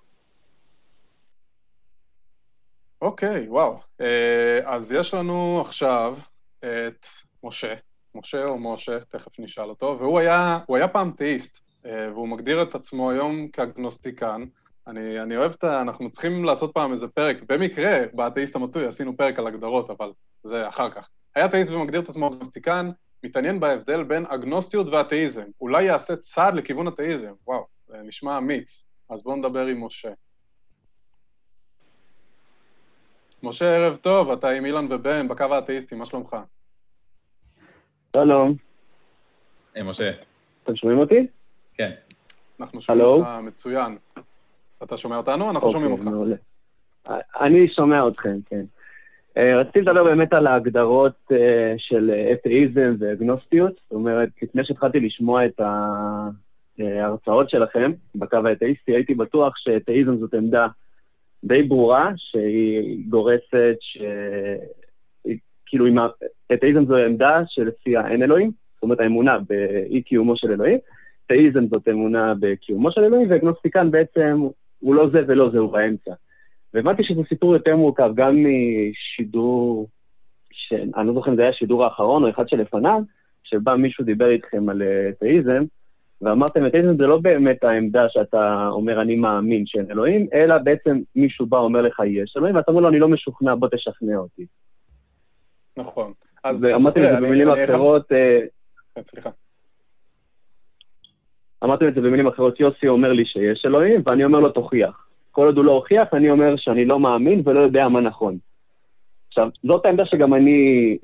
[3.01, 3.79] אוקיי, וואו.
[4.01, 6.17] אה, אז יש לנו עכשיו
[6.59, 7.05] את
[7.43, 7.73] משה,
[8.15, 12.75] משה או משה, תכף נשאל אותו, והוא היה, היה פעם תאיסט, אה, והוא מגדיר את
[12.75, 14.43] עצמו היום כאגנוסטיקן.
[14.87, 15.81] אני, אני אוהב את ה...
[15.81, 20.11] אנחנו צריכים לעשות פעם איזה פרק, במקרה, באתאיסט המצוי עשינו פרק על הגדרות, אבל
[20.43, 21.09] זה אחר כך.
[21.35, 22.89] היה אתאיסט ומגדיר את עצמו אגנוסטיקן,
[23.23, 25.45] מתעניין בהבדל בין אגנוסטיות ואתאיזם.
[25.61, 27.33] אולי יעשה צעד לכיוון אתאיזם.
[27.47, 28.85] וואו, זה נשמע אמיץ.
[29.09, 30.11] אז בואו נדבר עם משה.
[33.43, 36.35] משה, ערב טוב, אתה עם אילן ובן, בקו האתאיסטי, מה שלומך?
[38.15, 38.55] שלום.
[39.73, 40.11] היי, משה.
[40.63, 41.27] אתם שומעים אותי?
[41.73, 41.91] כן.
[42.59, 43.97] אנחנו שומעים אותך מצוין.
[44.83, 45.49] אתה שומע אותנו?
[45.51, 46.41] אנחנו שומעים אוקיי, אותך.
[47.41, 48.65] אני שומע אתכם, כן.
[49.37, 53.73] אה, רציתי לדבר באמת על ההגדרות אה, של אתאיזם ואגנוסטיות.
[53.73, 55.61] זאת אומרת, לפני שהתחלתי לשמוע את
[56.79, 60.67] ההרצאות שלכם בקו האתאיסטי, הייתי בטוח שאתאיזם זאת עמדה
[61.43, 63.97] די ברורה, שהיא גורסת ש...
[65.65, 65.85] כאילו,
[66.53, 70.77] אתאיזם זו עמדה שלפיה אין אלוהים, זאת אומרת, האמונה באי קיומו של אלוהים.
[71.25, 74.47] אתאיזם זאת אמונה בקיומו של אלוהים, ואגנוסטיקן בעצם
[74.85, 76.13] הוא לא זה ולא זה, הוא באמצע.
[76.73, 79.87] והבנתי שזה סיפור יותר מורכב, גם משידור,
[80.51, 80.73] ש...
[80.73, 83.01] אני לא זוכר אם זה היה השידור האחרון או אחד שלפניו,
[83.43, 85.63] שבה מישהו דיבר איתכם על אתאיזם,
[86.21, 91.45] ואמרתם, אתאיזם זה לא באמת העמדה שאתה אומר, אני מאמין שאין אלוהים, אלא בעצם מישהו
[91.45, 94.45] בא, אומר לך, יש אלוהים, ואתה אומר לו, אני לא משוכנע, בוא תשכנע אותי.
[95.77, 96.13] נכון.
[96.43, 98.11] אז אמרתי את זה במילים אחרות...
[98.11, 98.39] אה,
[99.01, 99.29] סליחה.
[101.63, 105.07] אמרתי את זה במילים אחרות, יוסי אומר לי שיש אלוהים, ואני אומר לו, תוכיח.
[105.31, 108.37] כל עוד הוא לא הוכיח, אני אומר שאני לא מאמין ולא יודע מה נכון.
[109.27, 110.97] עכשיו, זאת העמדה שגם אני,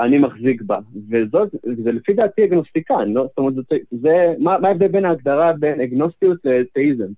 [0.00, 0.78] אני מחזיק בה,
[1.10, 1.48] וזאת,
[1.84, 3.22] זה לפי דעתי אגנוסטיקן, לא?
[3.22, 7.08] זאת אומרת, זה, זה מה, מה ההבדל בין ההגדרה בין אגנוסטיות לתאיזם?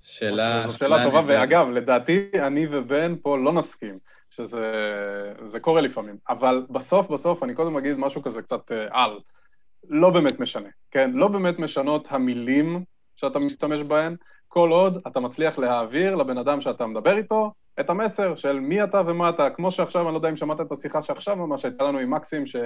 [0.00, 0.62] שאלה...
[0.66, 3.98] זו שאלה טובה, ואגב, לדעתי אני ובן פה לא נסכים,
[4.30, 9.10] שזה קורה לפעמים, אבל בסוף בסוף אני קודם אגיד משהו כזה קצת אה, על.
[9.88, 11.10] לא באמת משנה, כן?
[11.14, 12.84] לא באמת משנות המילים
[13.16, 14.16] שאתה משתמש בהן,
[14.48, 19.02] כל עוד אתה מצליח להעביר לבן אדם שאתה מדבר איתו את המסר של מי אתה
[19.06, 21.98] ומה אתה, כמו שעכשיו, אני לא יודע אם שמעת את השיחה שעכשיו ממש הייתה לנו
[21.98, 22.56] עם מקסים, ש...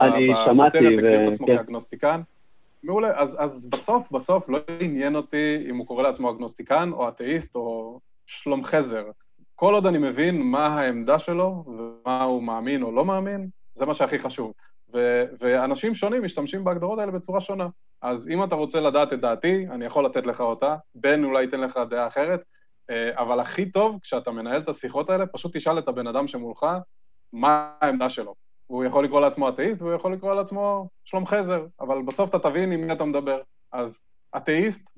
[0.00, 1.32] אני שמעתי, ו...
[1.32, 1.56] עצמו כן.
[1.56, 2.20] כאגנוסטיקן.
[2.82, 7.56] מעולה, אז, אז בסוף, בסוף לא עניין אותי אם הוא קורא לעצמו אגנוסטיקן או אתאיסט
[7.56, 9.04] או שלום חזר.
[9.54, 13.94] כל עוד אני מבין מה העמדה שלו ומה הוא מאמין או לא מאמין, זה מה
[13.94, 14.52] שהכי חשוב.
[14.92, 17.68] ו- ואנשים שונים משתמשים בהגדרות האלה בצורה שונה.
[18.02, 21.60] אז אם אתה רוצה לדעת את דעתי, אני יכול לתת לך אותה, בן אולי ייתן
[21.60, 22.40] לך דעה אחרת,
[22.90, 26.66] אה, אבל הכי טוב, כשאתה מנהל את השיחות האלה, פשוט תשאל את הבן אדם שמולך
[27.32, 28.34] מה העמדה שלו.
[28.70, 32.72] והוא יכול לקרוא לעצמו אתאיסט והוא יכול לקרוא לעצמו שלום חזר, אבל בסוף אתה תבין
[32.72, 33.40] עם מי אתה מדבר.
[33.72, 34.02] אז
[34.36, 34.90] אתאיסט,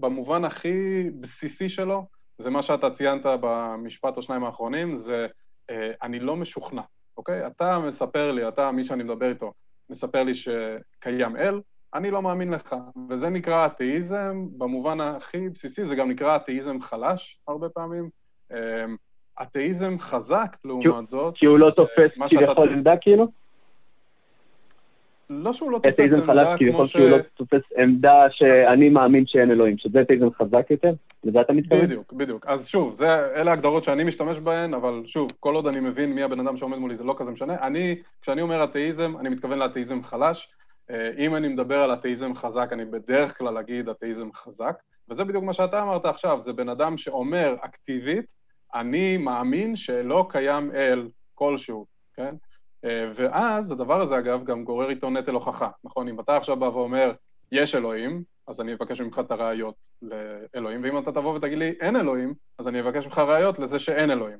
[0.00, 2.06] במובן הכי בסיסי שלו,
[2.38, 5.26] זה מה שאתה ציינת במשפט או שניים האחרונים, זה
[5.70, 6.82] אה, אני לא משוכנע.
[7.18, 7.46] אוקיי?
[7.46, 9.52] אתה מספר לי, אתה, מי שאני מדבר איתו,
[9.90, 11.60] מספר לי שקיים אל,
[11.94, 12.76] אני לא מאמין לך.
[13.10, 18.08] וזה נקרא אתאיזם, במובן הכי בסיסי, זה גם נקרא אתאיזם חלש הרבה פעמים.
[18.52, 18.96] אמ,
[19.42, 21.34] אתאיזם חזק, לעומת זאת...
[21.36, 23.26] כי הוא לא תופס כביכול עמדה, כאילו?
[25.30, 26.26] לא שהוא לא תופס עמדה כמו ש...
[26.26, 30.92] חלש כביכול שהוא לא תופס עמדה שאני מאמין שאין אלוהים, שזה אתאיזם חזק יותר?
[31.24, 31.80] לזה אתה מתכוון?
[31.80, 32.46] בדיוק, בדיוק.
[32.46, 36.22] אז שוב, זה, אלה ההגדרות שאני משתמש בהן, אבל שוב, כל עוד אני מבין מי
[36.22, 37.54] הבן אדם שעומד מולי, זה לא כזה משנה.
[37.62, 40.48] אני, כשאני אומר אתאיזם, אני מתכוון לאתאיזם חלש.
[40.90, 44.74] אה, אם אני מדבר על אתאיזם חזק, אני בדרך כלל אגיד אתאיזם חזק,
[45.08, 48.32] וזה בדיוק מה שאתה אמרת עכשיו, זה בן אדם שאומר אקטיבית,
[48.74, 52.34] אני מאמין שלא קיים אל כלשהו, כן?
[52.84, 56.08] אה, ואז הדבר הזה, אגב, גם גורר איתו נטל הוכחה, נכון?
[56.08, 57.12] אם אתה עכשיו בא ואומר,
[57.52, 61.96] יש אלוהים, אז אני אבקש ממך את הראיות לאלוהים, ואם אתה תבוא ותגיד לי, אין
[61.96, 64.38] אלוהים, אז אני אבקש ממך ראיות לזה שאין אלוהים.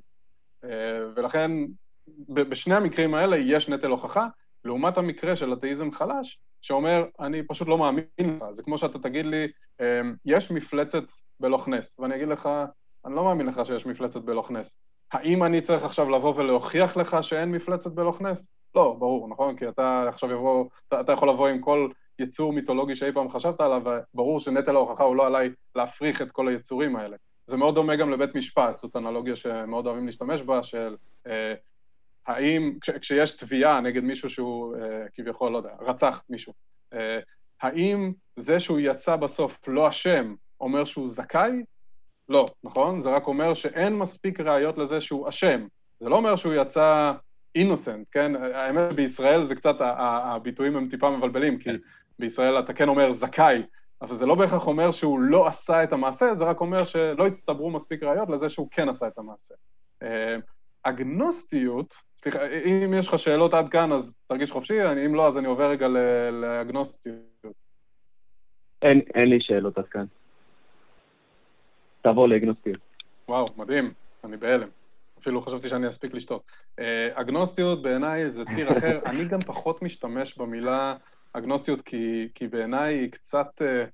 [0.64, 1.51] אה, ולכן,
[2.28, 4.26] בשני המקרים האלה יש נטל הוכחה,
[4.64, 8.45] לעומת המקרה של אתאיזם חלש, שאומר, אני פשוט לא מאמין לך.
[8.51, 9.49] זה כמו שאתה תגיד לי,
[9.80, 11.05] אה, יש מפלצת
[11.41, 12.49] בלוך נס, ואני אגיד לך,
[13.05, 14.76] אני לא מאמין לך שיש מפלצת בלוך נס.
[15.13, 18.51] האם אני צריך עכשיו לבוא ולהוכיח לך שאין מפלצת בלוך נס?
[18.75, 19.57] לא, ברור, נכון?
[19.57, 21.89] כי אתה עכשיו יבוא, אתה, אתה יכול לבוא עם כל
[22.19, 23.83] יצור מיתולוגי שאי פעם חשבת עליו,
[24.15, 27.17] וברור שנטל ההוכחה הוא לא עליי להפריך את כל היצורים האלה.
[27.47, 30.97] זה מאוד דומה גם לבית משפט, זאת אנלוגיה שמאוד אוהבים להשתמש בה, של
[31.27, 31.55] אה,
[32.27, 36.53] האם, כש, כשיש תביעה נגד מישהו שהוא אה, כביכול, לא יודע, רצח מישהו,
[36.93, 37.19] אה,
[37.63, 41.63] האם זה שהוא יצא בסוף לא אשם אומר שהוא זכאי?
[42.29, 43.01] לא, נכון?
[43.01, 45.66] זה רק אומר שאין מספיק ראיות לזה שהוא אשם.
[46.01, 47.12] זה לא אומר שהוא יצא
[47.55, 48.33] אינוסנט, כן?
[48.37, 51.76] האמת בישראל זה קצת, הביטויים הם טיפה מבלבלים, כי כן.
[52.18, 53.62] בישראל אתה כן אומר זכאי,
[54.03, 57.70] אבל זה לא בהכרח אומר שהוא לא עשה את המעשה, זה רק אומר שלא הצטברו
[57.70, 59.55] מספיק ראיות לזה שהוא כן עשה את המעשה.
[60.03, 60.37] אה,
[60.83, 65.47] אגנוסטיות, סליחה, אם יש לך שאלות עד כאן, אז תרגיש חופשי, אם לא, אז אני
[65.47, 65.89] עובר רגע
[66.33, 67.16] לאגנוסטיות.
[68.83, 70.05] אין, אין לי שאלות עד כאן.
[72.03, 72.80] תעבור לאגנוסטיות.
[73.28, 73.92] וואו, מדהים,
[74.24, 74.68] אני בהלם.
[75.20, 76.42] אפילו חשבתי שאני אספיק לשתות.
[76.78, 80.96] אה, אגנוסטיות בעיניי זה ציר אחר, אני גם פחות משתמש במילה
[81.32, 83.84] אגנוסטיות כי, כי בעיניי היא קצת, אה,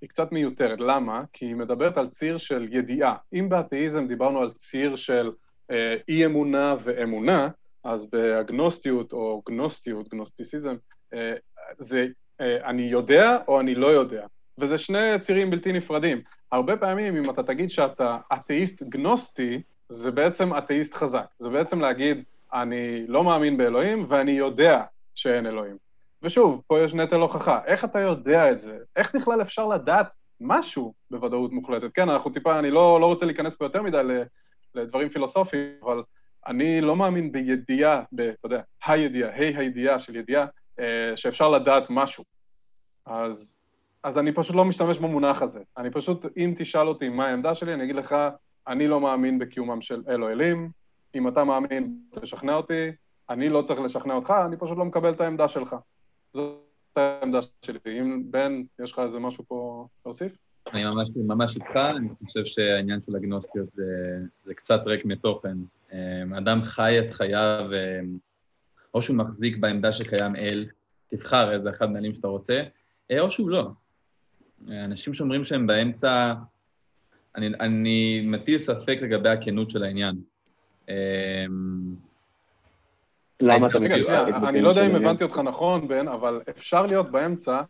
[0.00, 0.80] היא קצת מיותרת.
[0.80, 1.22] למה?
[1.32, 3.16] כי היא מדברת על ציר של ידיעה.
[3.32, 5.30] אם באתאיזם דיברנו על ציר של
[5.70, 7.48] אה, אי-אמונה ואמונה,
[7.84, 10.76] אז באגנוסטיות או גנוסטיות, גנוסטיסיזם,
[11.14, 11.34] אה,
[11.78, 12.06] זה
[12.40, 14.26] אה, אני יודע או אני לא יודע.
[14.58, 16.22] וזה שני צירים בלתי נפרדים.
[16.52, 21.26] הרבה פעמים, אם אתה תגיד שאתה אתאיסט גנוסטי, זה בעצם אתאיסט חזק.
[21.38, 24.82] זה בעצם להגיד, אני לא מאמין באלוהים ואני יודע
[25.14, 25.76] שאין אלוהים.
[26.22, 27.60] ושוב, פה יש נטל הוכחה.
[27.64, 28.78] איך אתה יודע את זה?
[28.96, 30.06] איך בכלל אפשר לדעת
[30.40, 31.90] משהו בוודאות מוחלטת?
[31.94, 34.02] כן, אנחנו טיפה, אני לא, לא רוצה להיכנס פה יותר מדי
[34.74, 36.02] לדברים פילוסופיים, אבל
[36.46, 40.46] אני לא מאמין בידיעה, ב, אתה יודע, הידיעה, היי הידיעה של ידיעה,
[40.78, 42.24] אה, שאפשר לדעת משהו.
[43.06, 43.61] אז,
[44.04, 45.60] אז אני פשוט לא משתמש במונח הזה.
[45.76, 48.14] אני פשוט, אם תשאל אותי מה העמדה שלי, אני אגיד לך,
[48.68, 50.70] אני לא מאמין בקיומם של אלו אלים,
[51.14, 52.90] אם אתה מאמין, תשכנע אותי,
[53.30, 55.76] אני לא צריך לשכנע אותך, אני פשוט לא מקבל את העמדה שלך.
[56.34, 56.58] זאת
[56.96, 57.78] העמדה שלי.
[57.86, 60.36] אם בן, יש לך איזה משהו פה להוסיף?
[60.72, 63.84] אני ממש, ממש איתך, אני חושב שהעניין של אגנוסטיות זה,
[64.44, 65.56] זה קצת ריק מתוכן.
[66.38, 67.64] אדם חי את חייו,
[68.94, 70.66] או שהוא מחזיק בעמדה שקיים אל,
[71.08, 72.62] תבחר איזה אחד מהאלים שאתה רוצה,
[73.20, 73.70] או שהוא לא.
[74.68, 76.34] אנשים שאומרים שהם באמצע,
[77.36, 80.16] אני, אני מטיל ספק לגבי הכנות של העניין.
[83.42, 84.10] למה אתה מטיל?
[84.48, 87.62] אני לא יודע אם הבנתי אותך נכון, בן, אבל אפשר להיות באמצע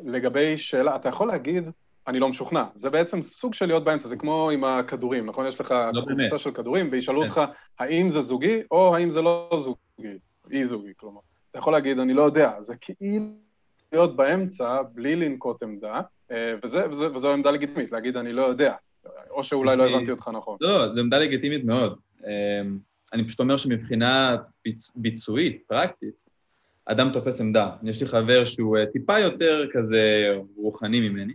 [0.00, 1.64] לגבי שאלה, אתה יכול להגיד,
[2.06, 2.64] אני לא משוכנע.
[2.74, 5.46] זה בעצם סוג של להיות באמצע, זה כמו עם הכדורים, נכון?
[5.46, 7.28] יש לך לא קבוצה של כדורים, וישאלו כן.
[7.28, 7.40] אותך
[7.78, 10.18] האם זה זוגי או האם זה לא זוגי,
[10.50, 11.20] אי זוגי, כלומר.
[11.50, 13.45] אתה יכול להגיד, אני לא יודע, זה כאילו
[13.92, 18.74] להיות באמצע בלי לנקוט עמדה, אה, וזה, וזה, וזו עמדה לגיטימית, להגיד אני לא יודע,
[19.30, 20.56] או שאולי לא הבנתי אותך נכון.
[20.60, 21.98] לא, זו עמדה לגיטימית מאוד.
[22.26, 22.62] אה,
[23.12, 24.36] אני פשוט אומר שמבחינה
[24.94, 26.14] ביצועית, פרקטית,
[26.84, 27.70] אדם תופס עמדה.
[27.82, 31.34] יש לי חבר שהוא אה, טיפה יותר כזה רוחני ממני,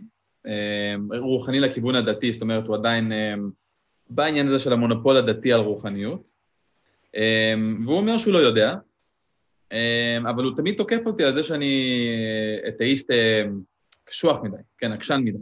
[1.18, 3.12] רוחני לכיוון הדתי, זאת אומרת, הוא עדיין
[4.10, 6.30] בעניין הזה של המונופול הדתי על רוחניות,
[7.84, 8.74] והוא אומר שהוא לא יודע,
[10.30, 11.94] אבל הוא תמיד תוקף אותי על זה שאני
[12.68, 13.10] אתאיסט
[14.04, 15.38] קשוח מדי, כן, עקשן מדי.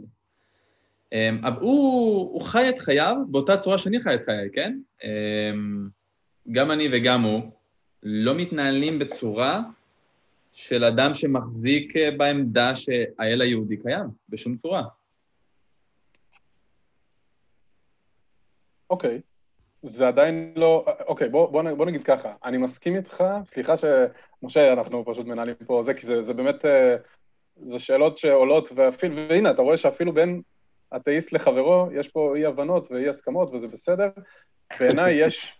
[1.41, 4.79] אבל הוא, הוא חי את חייו באותה צורה שאני חי את חיי, כן?
[6.51, 7.51] גם אני וגם הוא
[8.03, 9.61] לא מתנהלים בצורה
[10.53, 14.83] של אדם שמחזיק בעמדה שהאל היהודי קיים, בשום צורה.
[18.89, 19.17] אוקיי.
[19.17, 19.30] Okay.
[19.81, 20.85] זה עדיין לא...
[21.07, 25.81] אוקיי, בוא, בוא, בוא נגיד ככה, אני מסכים איתך, סליחה שמשה, אנחנו פשוט מנהלים פה
[25.83, 26.95] זה, כי זה, זה באמת, אה,
[27.55, 30.41] זה שאלות שעולות, ואפילו, והנה, אתה רואה שאפילו בין
[30.95, 34.09] אתאיסט לחברו, יש פה אי-הבנות ואי-הסכמות, וזה בסדר.
[34.79, 35.59] בעיניי יש,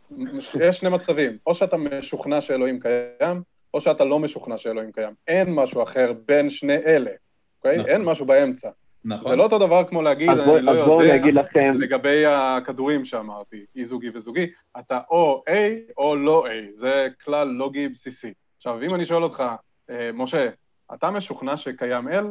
[0.59, 3.41] יש שני מצבים, או שאתה משוכנע שאלוהים קיים,
[3.73, 5.13] או שאתה לא משוכנע שאלוהים קיים.
[5.27, 7.11] אין משהו אחר בין שני אלה,
[7.57, 7.77] אוקיי?
[7.77, 7.89] נכון.
[7.89, 8.69] אין משהו באמצע.
[9.05, 9.29] נכון.
[9.31, 11.73] זה לא אותו דבר כמו להגיד, אני בוא, לא יודע, אני לכם...
[11.79, 14.47] לגבי הכדורים שאמרתי, אי זוגי וזוגי,
[14.79, 15.51] אתה או A
[15.97, 18.33] או לא A, זה כלל לוגי בסיסי.
[18.57, 19.43] עכשיו, אם אני שואל אותך,
[19.89, 20.49] אה, משה,
[20.93, 22.25] אתה משוכנע שקיים אל?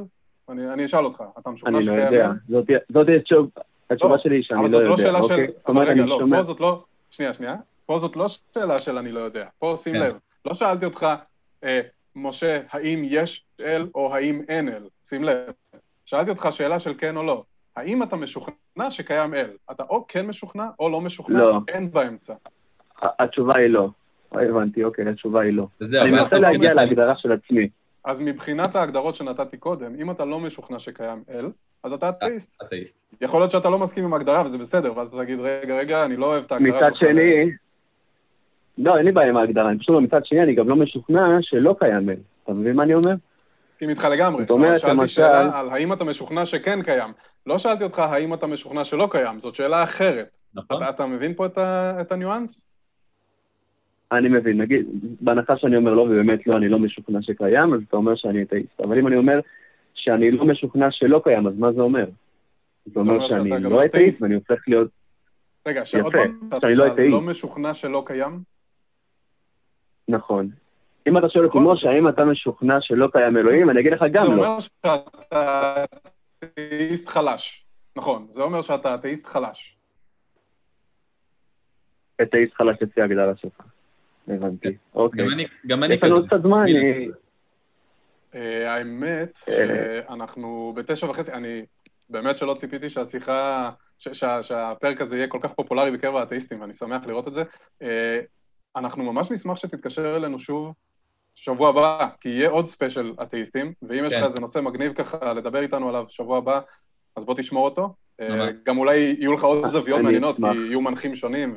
[0.49, 2.07] אני, אני אשאל אותך, אתה משוכנע שקיים אל?
[2.07, 4.89] אני לא יודע, זאת, זאת התשובה לא, שלי שאני לא, לא יודע.
[4.89, 5.47] אבל זאת לא שאלה אוקיי?
[5.47, 5.53] של...
[5.73, 6.37] אבל רגע, לא, שומע...
[6.37, 6.85] פה זאת לא...
[7.11, 7.57] שנייה, שנייה.
[7.87, 9.47] פה זאת לא שאלה של אני לא יודע.
[9.59, 10.01] פה שים כן.
[10.01, 11.07] לב, לא שאלתי אותך,
[11.65, 11.81] אה,
[12.17, 14.83] משה, האם יש אל או האם אין אל?
[15.05, 15.53] שים לב.
[16.11, 17.43] שאלתי אותך שאלה של כן או לא.
[17.77, 19.51] האם אתה משוכנע שקיים אל?
[19.71, 21.59] אתה או כן משוכנע או לא משוכנע, לא.
[21.69, 22.35] אין באמצע.
[23.03, 23.89] התשובה היא לא.
[24.33, 25.67] הבנתי, אוקיי, התשובה היא לא.
[26.03, 27.69] אני מנסה להגיע להגדרה של עצמי.
[28.05, 31.51] אז מבחינת ההגדרות שנתתי קודם, אם אתה לא משוכנע שקיים אל,
[31.83, 32.63] אז אתה אתאיסט.
[32.63, 32.99] אתאיסט.
[33.21, 36.17] יכול להיות שאתה לא מסכים עם ההגדרה וזה בסדר, ואז אתה תגיד, רגע, רגע, אני
[36.17, 36.77] לא אוהב את ההגדרה.
[36.77, 37.51] מצד שני,
[38.79, 41.39] לא, אין לי בעיה עם ההגדרה, אני פשוט לא, מצד שני, אני גם לא משוכנע
[41.41, 42.17] שלא קיים אל.
[42.45, 43.15] אתה מבין מה אני אומר?
[43.83, 44.43] מסכים איתך לגמרי.
[44.43, 45.15] זאת אומרת, שאלתי למשל...
[45.15, 47.13] שאלה על האם אתה משוכנע שכן קיים.
[47.47, 50.31] לא שאלתי אותך האם אתה משוכנע שלא קיים, זאת שאלה אחרת.
[50.55, 50.83] נכון.
[50.83, 52.67] אתה, אתה מבין פה את, ה, את הניואנס?
[54.13, 54.87] אני מבין, נגיד,
[55.21, 58.81] בהנחה שאני אומר לא, ובאמת לא, אני לא משוכנע שקיים, אז אתה אומר שאני אתאיסט.
[58.81, 59.41] אבל אם אני אומר
[59.95, 62.07] שאני לא משוכנע שלא קיים, אז מה זה אומר?
[62.87, 64.89] זה אומר שאני לא אתאיסט ואני הופך להיות...
[65.67, 68.41] רגע, שעוד פעם, אתה לא, לא משוכנע שלא קיים?
[70.09, 70.49] נכון.
[71.09, 71.73] אם אתה שואל אותי, נכון.
[71.73, 74.31] משה, האם אתה משוכנע שלא קיים אלוהים, אני אגיד לך גם לא.
[74.31, 75.85] זה אומר שאתה
[76.45, 77.67] אתאיסט חלש.
[77.97, 79.77] נכון, זה אומר שאתה אתאיסט חלש.
[82.23, 83.61] אתאיסט חלש לפי ההגדרה שלך.
[84.29, 85.27] הבנתי, אוקיי.
[85.67, 86.07] גם אני כזה.
[86.07, 86.65] יש לנו קצת זמן.
[88.35, 89.55] אה, האמת אה.
[89.55, 91.65] שאנחנו בתשע וחצי, אני
[92.11, 93.71] באמת שלא ציפיתי שהשיחה,
[94.43, 97.43] שהפרק הזה יהיה כל כך פופולרי בקרב האתאיסטים, ואני שמח לראות את זה.
[97.83, 98.21] אה,
[98.77, 100.75] אנחנו ממש נשמח שתתקשר אלינו שוב
[101.35, 104.25] שבוע הבא, כי יהיה עוד ספיישל אתאיסטים, ואם יש לך כן.
[104.25, 106.61] איזה נושא מגניב ככה לדבר איתנו עליו שבוע הבא,
[107.17, 107.95] אז בוא תשמור אותו.
[108.65, 111.55] גם אולי יהיו לך עוד זוויות מעניינות, כי יהיו מנחים שונים,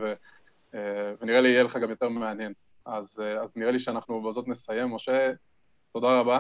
[1.22, 2.54] ונראה לי יהיה לך גם יותר מעניין.
[2.86, 4.96] אז, אז נראה לי שאנחנו בזאת נסיים.
[4.96, 5.32] משה,
[5.94, 6.40] תודה רבה.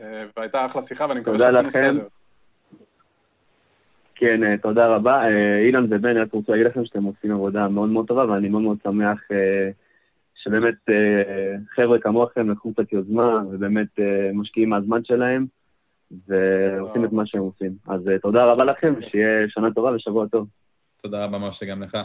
[0.00, 2.06] אה, והייתה אחלה שיחה, ואני מקווה שעשינו סדר.
[4.14, 5.24] כן, אה, תודה רבה.
[5.24, 8.48] אה, אילן ובן, אני רק רוצה להגיד לכם שאתם עושים עבודה מאוד מאוד טובה, ואני
[8.48, 9.20] מאוד מאוד שמח
[10.46, 10.74] שבאמת
[11.74, 13.88] חבר'ה כמוכם לקחו קצת יוזמה, ובאמת
[14.34, 15.46] משקיעים מהזמן שלהם,
[16.26, 17.76] ועושים את מה שהם עושים.
[17.88, 20.48] אז תודה רבה לכם, ושיהיה שנה טובה ושבוע טוב.
[21.02, 21.98] תודה רבה, משה, גם לך.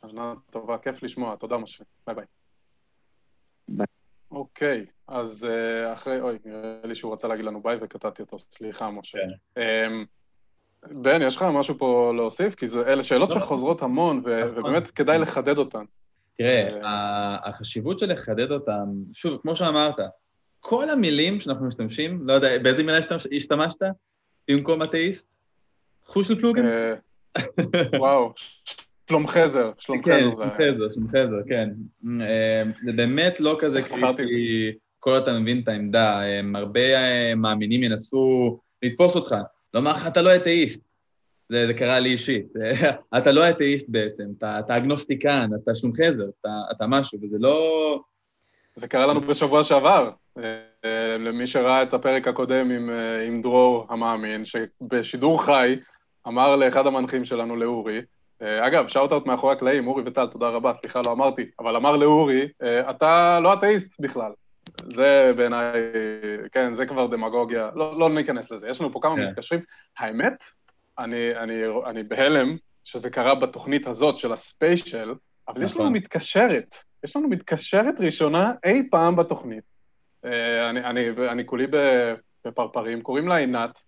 [0.00, 1.36] שנה טובה, כיף לשמוע.
[1.36, 1.84] תודה, משה.
[2.06, 2.24] ביי ביי.
[3.68, 3.86] ביי.
[4.30, 8.90] אוקיי, אז אה, אחרי, אוי, נראה לי שהוא רצה להגיד לנו ביי וקטעתי אותו, סליחה,
[8.90, 9.18] משה.
[9.54, 9.60] כן.
[9.62, 10.04] אמ,
[11.02, 12.54] בן, יש לך משהו פה להוסיף?
[12.54, 13.34] כי זה, אלה שאלות לא.
[13.34, 14.58] שחוזרות המון, ו- נכון.
[14.58, 15.84] ובאמת כדאי לחדד אותן.
[16.38, 16.66] תראה,
[17.44, 19.96] החשיבות של לחדד אותן, שוב, כמו שאמרת,
[20.60, 22.98] כל המילים שאנחנו משתמשים, לא יודע, באיזה מילה
[23.36, 23.82] השתמשת
[24.48, 25.28] במקום אתאיסט?
[26.04, 26.66] חוש של פלוגן?
[26.66, 26.94] אה,
[27.98, 28.32] וואו,
[29.08, 30.30] שלום חזר, שלום כן, חזר.
[30.30, 31.70] שלום חזר, שלום חזר, כן.
[32.20, 36.20] אה, זה באמת לא כזה קריטי כל עוד אתה מבין את העמדה.
[36.54, 36.80] הרבה
[37.34, 39.34] מאמינים ינסו לתפוס אותך.
[39.74, 40.87] לומר לך, אתה לא אתאיסט.
[41.48, 42.46] זה, זה קרה לי אישית.
[43.18, 48.00] אתה לא אתאיסט בעצם, אתה, אתה אגנוסטיקן, אתה שלום חזר, אתה, אתה משהו, וזה לא...
[48.76, 50.10] זה קרה לנו בשבוע שעבר.
[51.18, 52.90] למי שראה את הפרק הקודם עם,
[53.26, 55.76] עם דרור המאמין, שבשידור חי
[56.26, 58.00] אמר לאחד המנחים שלנו, לאורי,
[58.40, 62.48] אגב, שאוט-אוט מאחורי הקלעים, אורי וטל, תודה רבה, סליחה, לא אמרתי, אבל אמר לאורי,
[62.90, 64.32] אתה לא אתאיסט בכלל.
[64.92, 65.72] זה בעיניי,
[66.52, 69.16] כן, זה כבר דמגוגיה, לא, לא ניכנס לזה, יש לנו פה כמה yeah.
[69.16, 69.28] כן.
[69.28, 69.60] מתקשרים.
[69.98, 70.44] האמת,
[70.98, 75.14] אני, אני, אני בהלם שזה קרה בתוכנית הזאת של הספיישל,
[75.48, 75.62] אבל נכון.
[75.62, 75.92] יש לנו נכון.
[75.92, 76.74] מתקשרת,
[77.04, 79.64] יש לנו מתקשרת ראשונה אי פעם בתוכנית.
[80.24, 81.66] אני, אני, אני כולי
[82.46, 83.82] בפרפרים, קוראים לה עינת,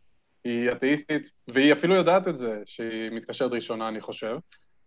[0.44, 4.38] היא אתאיסטית, והיא אפילו יודעת את זה, שהיא מתקשרת ראשונה, אני חושב,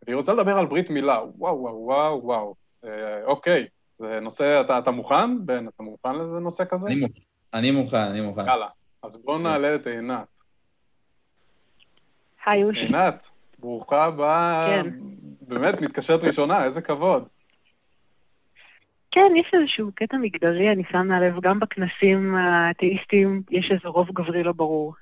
[0.06, 1.20] והיא רוצה לדבר על ברית מילה.
[1.38, 2.56] וואו, וואו, וואו, וואו.
[2.86, 3.68] אה, אוקיי,
[4.00, 5.68] זה נושא, אתה, אתה מוכן, בן?
[5.68, 6.88] אתה מוכן לזה נושא כזה?
[6.88, 7.20] אני מוכן,
[7.54, 8.48] אני מוכן, אני מוכן.
[8.48, 8.68] יאללה,
[9.04, 10.33] אז בואו נעלה את עינת.
[12.46, 12.80] היי, אושי.
[12.80, 13.28] עינת,
[13.60, 14.68] ברוכה הבאה.
[14.84, 14.90] כן.
[15.42, 17.28] באמת, מתקשרת ראשונה, איזה כבוד.
[19.12, 24.44] כן, יש איזשהו קטע מגדרי, אני שמה לב, גם בכנסים האתאיסטים יש איזה רוב גברי
[24.44, 24.94] לא ברור.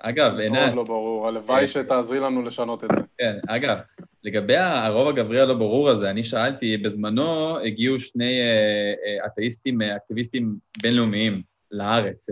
[0.00, 0.68] אגב, עינת...
[0.68, 3.00] רוב לא ברור, הלוואי שתעזרי לנו לשנות את זה.
[3.18, 3.78] כן, אגב,
[4.24, 9.96] לגבי הרוב הגברי הלא ברור הזה, אני שאלתי, בזמנו הגיעו שני אה, אה, אתאיסטים, אה,
[9.96, 12.26] אקטיביסטים בינלאומיים לארץ,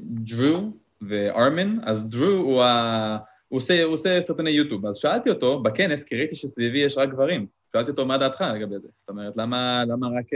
[0.00, 0.72] דרו
[1.02, 3.18] וארמן, אז דרו הוא, ה...
[3.48, 7.08] הוא, עושה, הוא עושה סרטוני יוטיוב, אז שאלתי אותו בכנס, כי ראיתי שסביבי יש רק
[7.08, 10.26] גברים, שאלתי אותו מה דעתך לגבי זה, זאת אומרת, למה, למה רק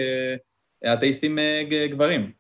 [0.93, 1.39] אתאיסטים
[1.91, 2.33] גברים?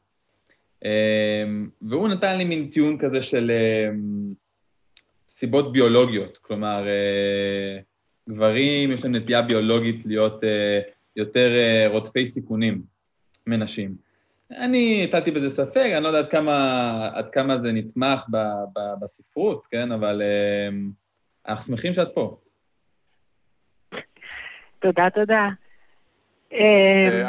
[1.82, 3.50] והוא נתן לי מין טיעון כזה של
[5.30, 7.78] סיבות ביולוגיות, כלומר, אה,
[8.28, 10.80] גברים יש להם נטייה ביולוגית להיות אה,
[11.16, 12.82] יותר אה, רודפי סיכונים
[13.46, 13.96] מנשים.
[14.50, 18.36] אני הטלתי בזה ספק, אני לא יודע עד כמה, עד כמה זה נתמך ב,
[18.72, 19.92] ב, בספרות, כן?
[19.92, 20.22] אבל
[21.48, 22.36] אנחנו שמחים שאת פה.
[24.78, 25.48] תודה, תודה.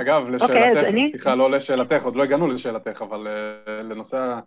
[0.01, 3.28] אגב, אוקיי, לשאלתך, סליחה, לא לשאלתך, עוד לא הגענו לשאלתך, אבל
[3.67, 4.39] לנושא,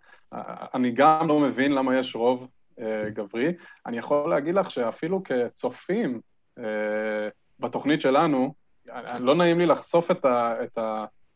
[0.73, 2.47] אני גם לא מבין למה יש רוב
[2.79, 3.53] אה, גברי.
[3.85, 6.21] אני יכול להגיד לך שאפילו כצופים
[6.59, 6.63] אה,
[7.59, 8.53] בתוכנית שלנו,
[9.19, 10.77] לא נעים לי לחשוף את, ה, את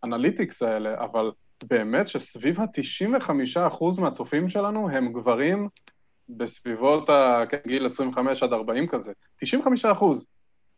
[0.03, 1.31] האנליטיקס האלה, אבל
[1.63, 5.69] באמת שסביב ה-95% מהצופים שלנו הם גברים
[6.29, 9.13] בסביבות הגיל 25 עד 40 כזה.
[9.39, 10.25] 95 אחוז.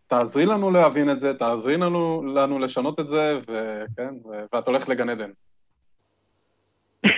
[0.08, 4.14] תעזרי לנו להבין את זה, תעזרי לנו, לנו לשנות את זה, וכן,
[4.54, 5.32] ואת הולכת לגן עדן.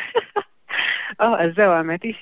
[1.21, 2.13] או, אז זהו, האמת היא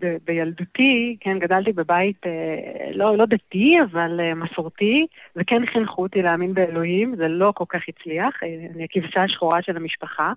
[0.00, 6.54] שבילדותי, כן, גדלתי בבית אה, לא, לא דתי, אבל אה, מסורתי, וכן חינכו אותי להאמין
[6.54, 10.32] באלוהים, זה לא כל כך הצליח, אה, אני הכבשה השחורה של המשפחה.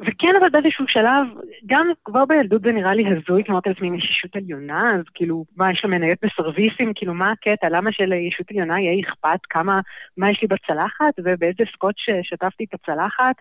[0.00, 1.26] וכן, אבל באיזשהו שלב,
[1.66, 5.04] גם כבר בילדות זה נראה לי הזוי, כי אמרתי לעצמי, אם יש ישות עליונה, אז
[5.14, 6.92] כאילו, מה, יש לה מניות בסרוויסים?
[6.94, 7.68] כאילו, מה הקטע?
[7.68, 9.80] למה שלישות עליונה יהיה אכפת כמה,
[10.16, 13.34] מה יש לי בצלחת, ובאיזה סקוץ' שטפתי את הצלחת?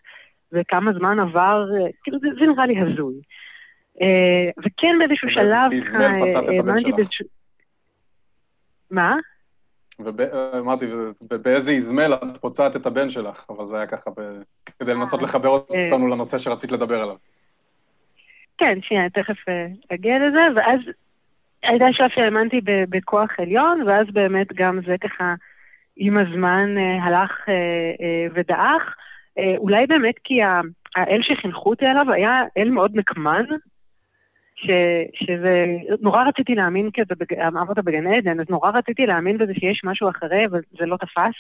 [0.52, 1.66] וכמה זמן עבר,
[2.04, 3.16] כאילו זה, זה נראה לי הזוי.
[4.02, 5.98] אה, וכן באיזשהו שלב ככה,
[6.48, 7.26] האמנתי באיזשהו...
[8.92, 9.16] מה?
[10.60, 10.86] אמרתי,
[11.42, 14.12] באיזה איזמל את פוצעת את הבן שלך, אבל זה היה ככה
[14.80, 15.54] כדי לנסות אה, לחבר אה.
[15.54, 17.16] אותנו לנושא שרצית לדבר עליו.
[18.58, 19.38] כן, שנייה, תכף
[19.94, 20.80] אגיע לזה, ואז
[21.64, 25.34] הייתה שלב שהאמנתי בכוח עליון, ואז באמת גם זה ככה
[25.96, 27.32] עם הזמן הלך
[28.34, 28.96] ודעך.
[29.38, 30.40] אה, אולי באמת כי
[30.96, 33.46] האל שחינכו אותי עליו היה אל מאוד נקמן,
[34.56, 34.68] ש,
[35.14, 35.66] שזה,
[36.02, 37.14] נורא רציתי להאמין כזה,
[37.48, 41.36] אמרת בגן עדן, אז נורא רציתי להאמין בזה שיש משהו אחרי, וזה לא תפס.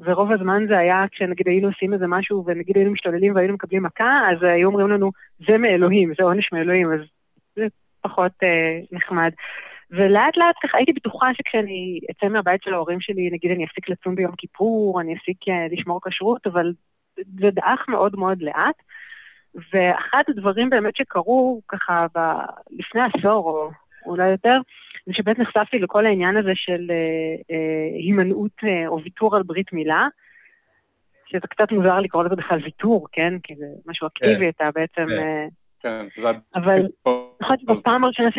[0.00, 4.20] ורוב הזמן זה היה כשנגיד היינו עושים איזה משהו, ונגיד היינו משתוללים והיינו מקבלים מכה,
[4.32, 5.10] אז היו אומרים לנו,
[5.46, 7.00] זה מאלוהים, זה עונש מאלוהים, אז
[7.56, 7.66] זה
[8.00, 9.30] פחות אה, נחמד.
[9.90, 14.14] ולאט לאט ככה הייתי בטוחה שכשאני אצא מהבית של ההורים שלי, נגיד אני אפסיק לצום
[14.14, 16.72] ביום כיפור, אני אפסיק אה, לשמור כשרות, אבל
[17.16, 18.76] זה דעך מאוד מאוד לאט.
[19.54, 22.18] ואחד הדברים באמת שקרו ככה ב...
[22.70, 23.70] לפני עשור או
[24.06, 24.58] אולי יותר,
[25.06, 26.96] זה שבאמת נחשפתי לכל העניין הזה של אה,
[27.50, 30.06] אה, הימנעות אה, או ויתור על ברית מילה,
[31.26, 33.38] שזה קצת מוזר לקרוא לזה בכלל ויתור, כן?
[33.42, 35.06] כי זה משהו אקטיבי, כן, אתה בעצם...
[35.06, 35.46] כן, אה,
[35.80, 36.28] כן, זה...
[36.54, 36.82] אבל
[37.42, 38.38] נכון שבפעם הראשונה ש...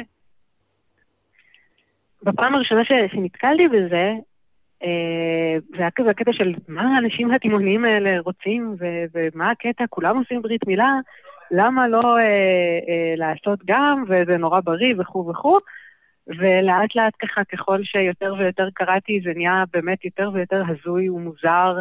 [2.24, 4.14] בפעם הראשונה שנתקלתי בזה,
[5.70, 10.42] זה היה כזה הקטע של מה האנשים התימהוניים האלה רוצים ו- ומה הקטע, כולם עושים
[10.42, 10.94] ברית מילה,
[11.52, 12.24] למה לא אה,
[12.90, 15.60] אה, לעשות גם, וזה נורא בריא וכו' וכו'.
[16.28, 21.80] ולאט לאט ככה, ככל שיותר ויותר קראתי, זה נהיה באמת יותר ויותר הזוי ומוזר,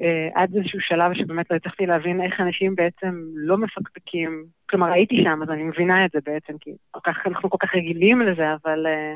[0.00, 4.44] אה, עד איזשהו שלב שבאמת לא הצלחתי להבין איך אנשים בעצם לא מפקפקים.
[4.70, 6.70] כלומר, הייתי שם, אז אני מבינה את זה בעצם, כי
[7.04, 9.14] כך, אנחנו כל כך רגילים לזה, אבל אה,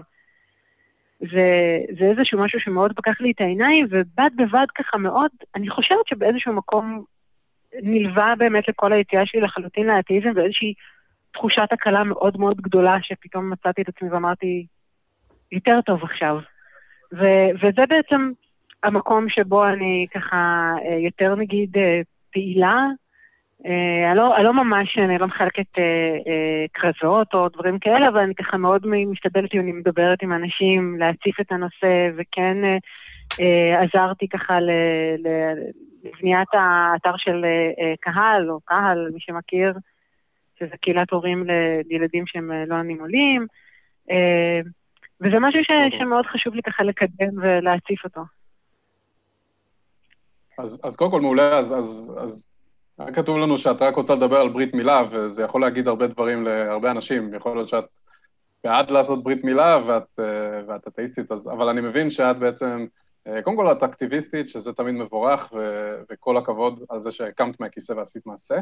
[1.31, 6.07] זה, זה איזשהו משהו שמאוד פקח לי את העיניים, ובד בבד ככה מאוד, אני חושבת
[6.07, 7.05] שבאיזשהו מקום
[7.83, 10.75] נלווה באמת לכל היציאה שלי לחלוטין לאתאיזם, ואיזושהי
[11.33, 14.67] תחושת הקלה מאוד מאוד גדולה, שפתאום מצאתי את עצמי ואמרתי,
[15.53, 16.39] יותר טוב עכשיו.
[17.13, 18.31] ו- וזה בעצם
[18.83, 22.01] המקום שבו אני ככה אה, יותר נגיד אה,
[22.33, 22.87] פעילה.
[23.67, 25.79] אה, אני לא, אני לא ממש, אני לא מחלקת
[26.75, 31.53] כרזות או דברים כאלה, אבל אני ככה מאוד משתדלת, אני מדברת עם אנשים, להציף את
[31.53, 32.57] הנושא, וכן
[33.83, 34.59] עזרתי ככה
[36.05, 37.45] לבניית האתר של
[38.01, 39.73] קהל, או קהל, מי שמכיר,
[40.59, 41.45] שזה קהילת הורים
[41.91, 43.47] לילדים שהם לא עניים עולים.
[45.21, 48.21] וזה משהו ש, שמאוד חשוב לי ככה לקדם ולהציף אותו.
[50.59, 52.52] אז, אז קודם כל מעולה, אז, אז, אז
[52.99, 56.43] היה כתוב לנו שאת רק רוצה לדבר על ברית מילה, וזה יכול להגיד הרבה דברים
[56.43, 57.35] להרבה אנשים.
[57.35, 57.85] יכול להיות שאת
[58.65, 62.87] בעד לעשות ברית מילה ואת, אה, ואת אתאיסטית, אז, אבל אני מבין שאת בעצם,
[63.27, 67.93] אה, קודם כל את אקטיביסטית, שזה תמיד מבורך, ו, וכל הכבוד על זה שהקמת מהכיסא
[67.93, 68.59] ועשית מעשה.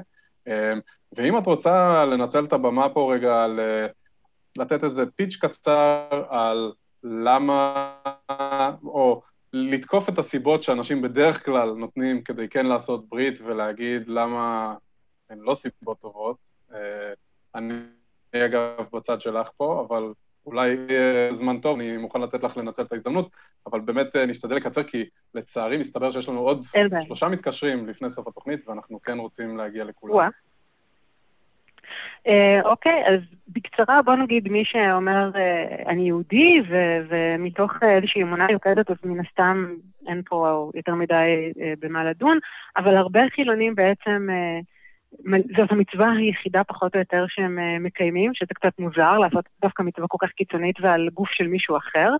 [0.48, 0.72] אה,
[1.16, 3.60] ואם את רוצה לנצל את הבמה פה רגע על
[4.58, 6.72] לתת איזה פיץ' קצר על
[7.02, 7.92] למה,
[8.84, 9.22] או
[9.52, 14.74] לתקוף את הסיבות שאנשים בדרך כלל נותנים כדי כן לעשות ברית ולהגיד למה
[15.30, 16.36] הן לא סיבות טובות.
[16.74, 17.12] אה,
[17.54, 17.74] אני
[18.34, 20.12] אגב בצד שלך פה, אבל
[20.46, 20.76] אולי
[21.30, 23.30] זמן טוב, אני מוכן לתת לך לנצל את ההזדמנות,
[23.66, 26.64] אבל באמת אה, נשתדל לקצר, כי לצערי מסתבר שיש לנו עוד
[27.04, 30.14] שלושה מתקשרים לפני סוף התוכנית, ואנחנו כן רוצים להגיע לכולם.
[32.26, 36.62] אה, אוקיי, אז בקצרה בוא נגיד מי שאומר uh, אני יהודי,
[37.08, 39.74] ומתוך uh, איזושהי אמונה יוקדת, אז מן הסתם
[40.08, 42.38] אין פה יותר מדי במה לדון,
[42.76, 44.28] אבל הרבה חילונים בעצם,
[45.56, 50.26] זאת המצווה היחידה פחות או יותר שהם מקיימים, שזה קצת מוזר לעשות דווקא מצווה כל
[50.26, 52.10] כך קיצונית ועל גוף של מישהו אחר.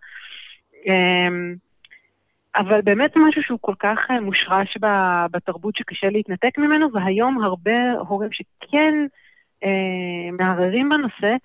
[2.57, 4.79] אבל באמת משהו שהוא כל כך מושרש
[5.31, 8.95] בתרבות שקשה להתנתק ממנו, והיום הרבה הורים שכן
[9.65, 11.37] אה, מערערים בנושא,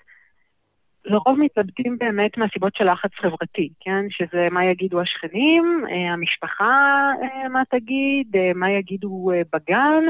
[1.05, 4.05] לרוב מתלבטים באמת מהסיבות של לחץ חברתי, כן?
[4.09, 10.03] שזה מה יגידו השכנים, אה, המשפחה אה, מה תגיד, מה יגידו בגן,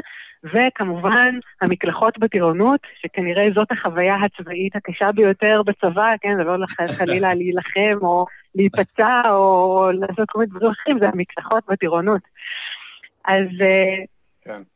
[0.43, 6.35] וכמובן המקלחות בטירונות, שכנראה זאת החוויה הצבאית הקשה ביותר בצבא, כן?
[6.37, 6.65] זה לא
[6.97, 8.25] חלילה להילחם או
[8.55, 12.21] להיפצע או לעשות כל מיני דברים אחרים, זה המקלחות בטירונות.
[13.25, 13.47] אז...
[14.41, 14.74] כן.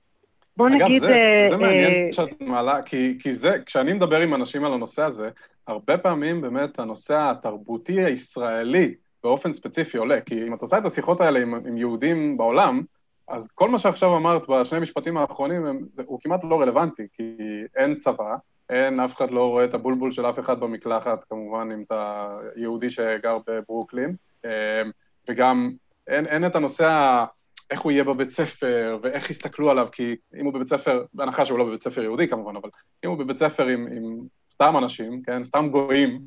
[0.60, 0.86] בוא נגיד...
[0.86, 4.74] אגב, זה, זה מעניין אה, שאת מעלה, כי, כי זה, כשאני מדבר עם אנשים על
[4.74, 5.30] הנושא הזה,
[5.68, 8.93] הרבה פעמים באמת הנושא התרבותי הישראלי
[9.24, 12.82] באופן ספציפי עולה, כי אם את עושה את השיחות האלה עם, עם יהודים בעולם,
[13.28, 17.36] אז כל מה שעכשיו אמרת בשני משפטים האחרונים, הם, זה, הוא כמעט לא רלוונטי, כי
[17.76, 18.36] אין צבא,
[18.70, 22.89] אין, אף אחד לא רואה את הבולבול של אף אחד במקלחת, כמובן, אם אתה יהודי
[22.89, 24.82] שגר בברוקלין, אה,
[25.30, 25.72] וגם
[26.07, 27.26] אין, אין את הנושא
[27.72, 31.59] איך הוא יהיה בבית ספר, ואיך יסתכלו עליו, כי אם הוא בבית ספר, בהנחה שהוא
[31.59, 32.70] לא בבית ספר יהודי כמובן, אבל
[33.05, 34.17] אם הוא בבית ספר עם, עם
[34.51, 36.22] סתם אנשים, כן, סתם גויים,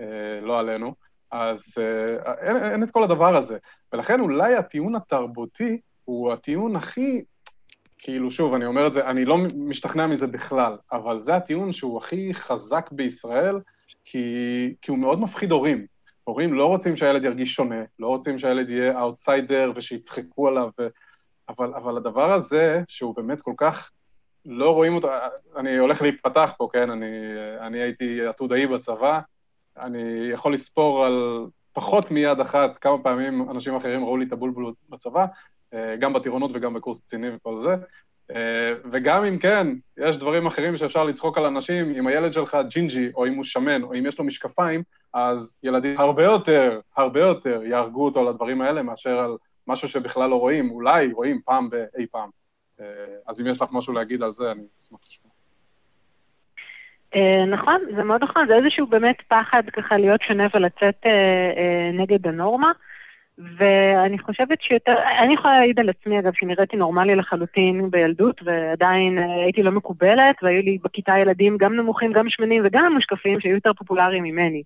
[0.00, 0.94] אה, לא עלינו,
[1.30, 3.58] אז אה, אין, אין את כל הדבר הזה.
[3.92, 7.24] ולכן אולי הטיעון התרבותי הוא הטיעון הכי,
[7.98, 11.98] כאילו, שוב, אני אומר את זה, אני לא משתכנע מזה בכלל, אבל זה הטיעון שהוא
[11.98, 13.60] הכי חזק בישראל,
[14.04, 14.24] כי,
[14.82, 15.86] כי הוא מאוד מפחיד הורים.
[16.24, 20.86] הורים לא רוצים שהילד ירגיש שונה, לא רוצים שהילד יהיה אאוטסיידר ושיצחקו עליו, ו...
[21.48, 23.90] אבל, אבל הדבר הזה, שהוא באמת כל כך
[24.46, 25.08] לא רואים אותו,
[25.56, 26.90] אני הולך להיפתח פה, כן?
[26.90, 27.06] אני,
[27.60, 29.20] אני הייתי עתודאי בצבא,
[29.76, 34.72] אני יכול לספור על פחות מיד אחת כמה פעמים אנשים אחרים ראו לי את הבולבול
[34.88, 35.26] בצבא,
[35.74, 37.76] אה, גם בטירונות וגם בקורס קצינים וכל זה,
[38.30, 39.66] אה, וגם אם כן,
[39.96, 43.82] יש דברים אחרים שאפשר לצחוק על אנשים, אם הילד שלך ג'ינג'י, או אם הוא שמן,
[43.82, 44.82] או אם יש לו משקפיים,
[45.14, 49.36] אז ילדים הרבה יותר, הרבה יותר יהרגו אותו על הדברים האלה מאשר על
[49.66, 52.30] משהו שבכלל לא רואים, אולי רואים פעם באי פעם.
[52.80, 52.84] אה,
[53.26, 55.32] אז אם יש לך משהו להגיד על זה, אני אשמח לשמוע.
[57.14, 61.06] אה, נכון, זה מאוד נכון, זה איזשהו באמת פחד ככה להיות שונה ולצאת
[61.92, 62.72] נגד הנורמה.
[63.38, 64.94] ואני חושבת שיותר,
[65.24, 70.36] אני יכולה להעיד על עצמי, אגב, שנראיתי נורמלי לחלוטין בילדות, ועדיין אה, הייתי לא מקובלת,
[70.42, 74.62] והיו לי בכיתה ילדים גם נמוכים, גם שמנים וגם משקפים שהיו יותר פופולריים ממני.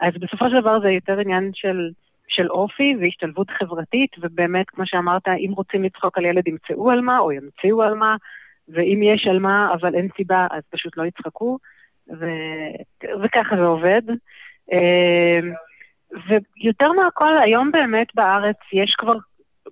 [0.00, 1.90] אז בסופו של דבר זה יותר עניין של,
[2.28, 7.18] של אופי והשתלבות חברתית, ובאמת, כמו שאמרת, אם רוצים לצחוק על ילד, ימצאו על מה,
[7.18, 8.16] או ימציאו על מה,
[8.68, 11.58] ואם יש על מה, אבל אין סיבה, אז פשוט לא יצחקו,
[12.20, 12.26] ו...
[13.22, 14.02] וככה זה עובד.
[16.28, 19.14] ויותר מהכל, היום באמת בארץ יש כבר,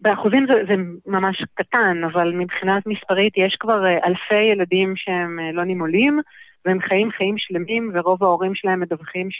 [0.00, 0.74] באחוזים זה, זה
[1.06, 6.20] ממש קטן, אבל מבחינת מספרית יש כבר אלפי ילדים שהם לא נימולים,
[6.64, 9.30] והם חיים חיים שלמים, ורוב ההורים שלהם מדווחים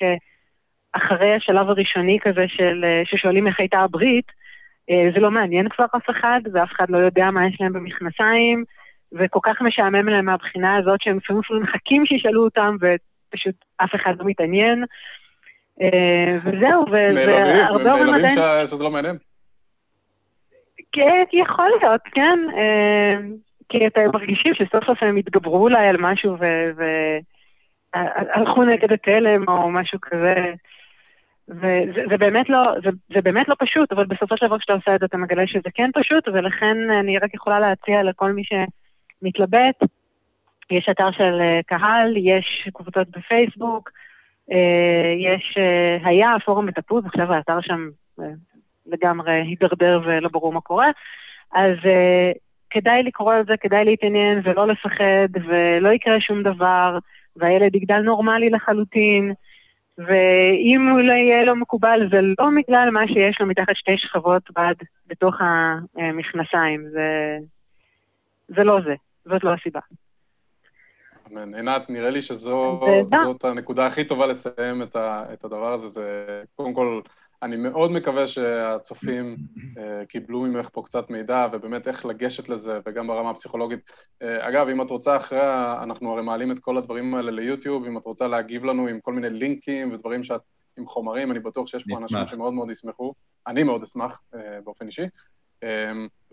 [0.97, 4.33] שאחרי השלב הראשוני כזה של, ששואלים איך הייתה הברית,
[5.15, 8.65] זה לא מעניין כבר אף אחד, ואף אחד לא יודע מה יש להם במכנסיים,
[9.13, 14.15] וכל כך משעמם להם מהבחינה הזאת שהם לפעמים אפילו מחכים שישאלו אותם, ופשוט אף אחד
[14.19, 14.85] לא מתעניין.
[15.83, 18.39] אה, וזהו, והרבה הורים עדיין...
[18.39, 19.17] נעלבים שזה לא מעניין?
[20.93, 22.39] כן, יכול להיות, כן.
[22.57, 23.17] אה,
[23.69, 26.37] כי אתם מרגישים שסוף סוף הם התגברו אולי על משהו
[27.95, 30.55] והלכו נגד התלם או משהו כזה.
[31.49, 35.01] וזה באמת, לא, זה, זה באמת לא פשוט, אבל בסופו של דבר כשאתה עושה את
[35.01, 39.77] זה אתה מגלה שזה כן פשוט, ולכן אני רק יכולה להציע לכל מי שמתלבט,
[40.71, 43.91] יש אתר של אה, קהל, יש קבוצות בפייסבוק,
[44.53, 47.89] אה, יש, אה, היה פורום מטפוז, עכשיו האתר שם
[48.87, 50.91] לגמרי הידרדר ולא ברור מה קורה,
[51.55, 51.77] אז
[52.71, 56.99] כדאי לקרוא על זה, כדאי להתעניין ולא לפחד, ולא יקרה שום דבר,
[57.37, 59.33] והילד יגדל נורמלי לחלוטין.
[59.99, 64.43] ואם הוא לא יהיה לו מקובל, זה לא בגלל מה שיש לו מתחת שתי שכבות
[64.57, 64.75] בד
[65.07, 67.39] בתוך המכנסיים, זה,
[68.49, 68.95] זה לא זה,
[69.25, 69.81] זאת לא הסיבה.
[71.33, 71.55] אמן.
[71.55, 76.75] עינת, נראה לי שזאת הנקודה הכי טובה לסיים את, ה, את הדבר הזה, זה קודם
[76.75, 77.01] כל
[77.43, 83.07] אני מאוד מקווה שהצופים uh, קיבלו ממך פה קצת מידע, ובאמת איך לגשת לזה, וגם
[83.07, 83.81] ברמה הפסיכולוגית.
[83.89, 85.41] Uh, אגב, אם את רוצה אחרי,
[85.83, 89.13] אנחנו הרי מעלים את כל הדברים האלה ליוטיוב, אם את רוצה להגיב לנו עם כל
[89.13, 90.41] מיני לינקים ודברים שאת,
[90.79, 93.15] עם חומרים, אני בטוח שיש פה אנשים שמאוד מאוד ישמחו.
[93.47, 95.07] אני מאוד אשמח, uh, באופן אישי.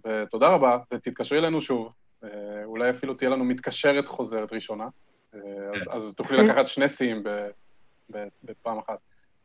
[0.06, 1.94] ותודה רבה, ותתקשרי אלינו שוב.
[2.64, 4.88] אולי אפילו תהיה לנו מתקשרת חוזרת ראשונה.
[5.34, 5.42] אז,
[6.08, 7.24] אז תוכלי לקחת שני שיאים
[8.44, 8.98] בפעם אחת.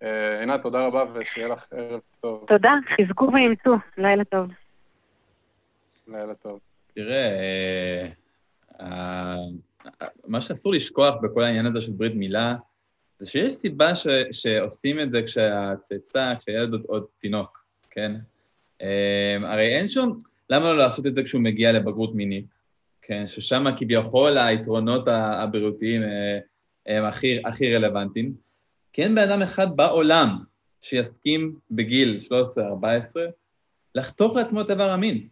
[0.03, 2.44] אה, עינת, תודה רבה ושיהיה לך ערב טוב.
[2.49, 4.51] תודה, חזקו ואימצו, לילה טוב.
[6.09, 6.61] לילה טוב.
[6.94, 8.09] תראה,
[8.80, 9.36] אה,
[10.26, 12.57] מה שאסור לשכוח בכל העניין הזה של ברית מילה,
[13.18, 18.14] זה שיש סיבה ש, שעושים את זה כשהצאצא, כשהילד עוד, עוד תינוק, כן?
[18.82, 20.18] אה, הרי אין שום,
[20.51, 22.46] למה לא לעשות את זה כשהוא מגיע לבגרות מינית,
[23.03, 23.26] כן?
[23.26, 26.03] ששם כביכול היתרונות הבריאותיים
[26.86, 28.47] הם הכי, הכי רלוונטיים.
[28.99, 30.38] כי אין בן אדם אחד בעולם
[30.82, 32.30] שיסכים בגיל 13-14
[33.94, 35.28] לחתוך לעצמו את איבר המין.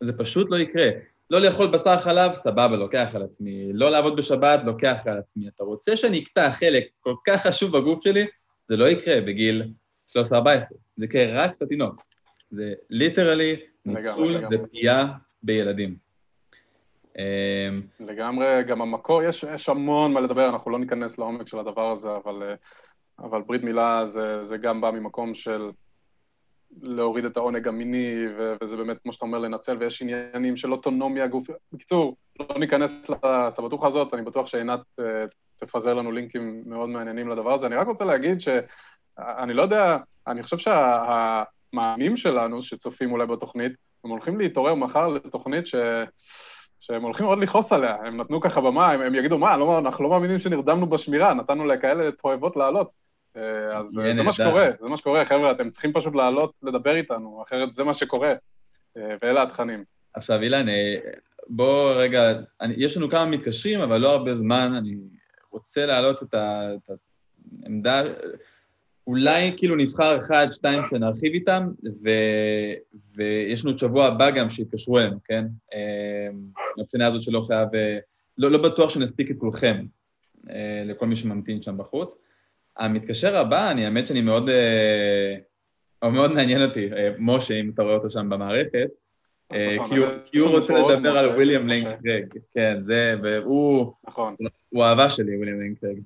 [0.00, 0.86] זה פשוט לא יקרה.
[1.30, 3.72] לא לאכול בשר חלב, סבבה, לוקח על עצמי.
[3.72, 5.48] לא לעבוד בשבת, לוקח על עצמי.
[5.48, 8.26] אתה רוצה שאני אקטע חלק כל כך חשוב בגוף שלי,
[8.68, 9.62] זה לא יקרה בגיל
[10.10, 10.14] 13-14.
[10.96, 12.02] זה יקרה רק כשאתה תינוק.
[12.50, 15.96] זה ליטרלי ניצול ופגיעה בילדים.
[17.18, 21.90] אמ, לגמרי, גם המקור, יש, יש המון מה לדבר, אנחנו לא ניכנס לעומק של הדבר
[21.90, 22.56] הזה, אבל uh,
[23.18, 25.70] אבל ברית מילה זה, זה גם בא ממקום של
[26.82, 31.26] להוריד את העונג המיני, ו- וזה באמת, כמו שאתה אומר, לנצל, ויש עניינים של אוטונומיה
[31.26, 31.46] גוף...
[31.72, 35.04] בקיצור, לא ניכנס לסבתוכה הזאת, אני בטוח שעינת uh,
[35.56, 37.66] תפזר לנו לינקים מאוד מעניינים לדבר הזה.
[37.66, 39.96] אני רק רוצה להגיד שאני לא יודע,
[40.26, 43.72] אני חושב שהמאמנים שה- שלנו, שצופים אולי בתוכנית,
[44.04, 45.74] הם הולכים להתעורר מחר לתוכנית ש...
[46.80, 50.04] שהם הולכים עוד לכעוס עליה, הם נתנו ככה במה, הם, הם יגידו, מה, לא, אנחנו
[50.04, 53.01] לא מאמינים שנרדמנו בשמירה, נתנו לכאלה תועבות לעלות.
[53.36, 56.96] אה, אז אה, זה מה שקורה, זה מה שקורה, חבר'ה, אתם צריכים פשוט לעלות לדבר
[56.96, 58.34] איתנו, אחרת זה מה שקורה,
[58.96, 59.84] אה, ואלה התכנים.
[60.14, 60.66] עכשיו, אילן,
[61.48, 64.96] בוא רגע, אני, יש לנו כמה מתקשרים, אבל לא הרבה זמן, אני
[65.50, 66.90] רוצה להעלות את, ה, את
[67.62, 68.02] העמדה,
[69.06, 71.68] אולי כאילו נבחר אחד, שתיים שנרחיב איתם,
[72.04, 72.08] ו,
[73.14, 75.44] ויש לנו את שבוע הבא גם שיתקשרו אלינו, כן?
[76.78, 77.68] מבחינה הזאת שלא חייב,
[78.38, 79.84] לא, לא בטוח שנספיק את כולכם,
[80.84, 82.16] לכל מי שממתין שם בחוץ.
[82.76, 85.34] המתקשר הבא, אני האמת שאני מאוד, אה,
[86.02, 88.88] הוא מאוד מעניין אותי, אה, משה, אם אתה רואה אותו שם במערכת,
[89.52, 89.90] אה, נכון,
[90.24, 92.24] כי הוא רוצה לדבר על וויליאם ליין קרג,
[92.54, 94.36] כן, זה, והוא, נכון,
[94.68, 95.98] הוא אהבה שלי, וויליאם ליין קרג.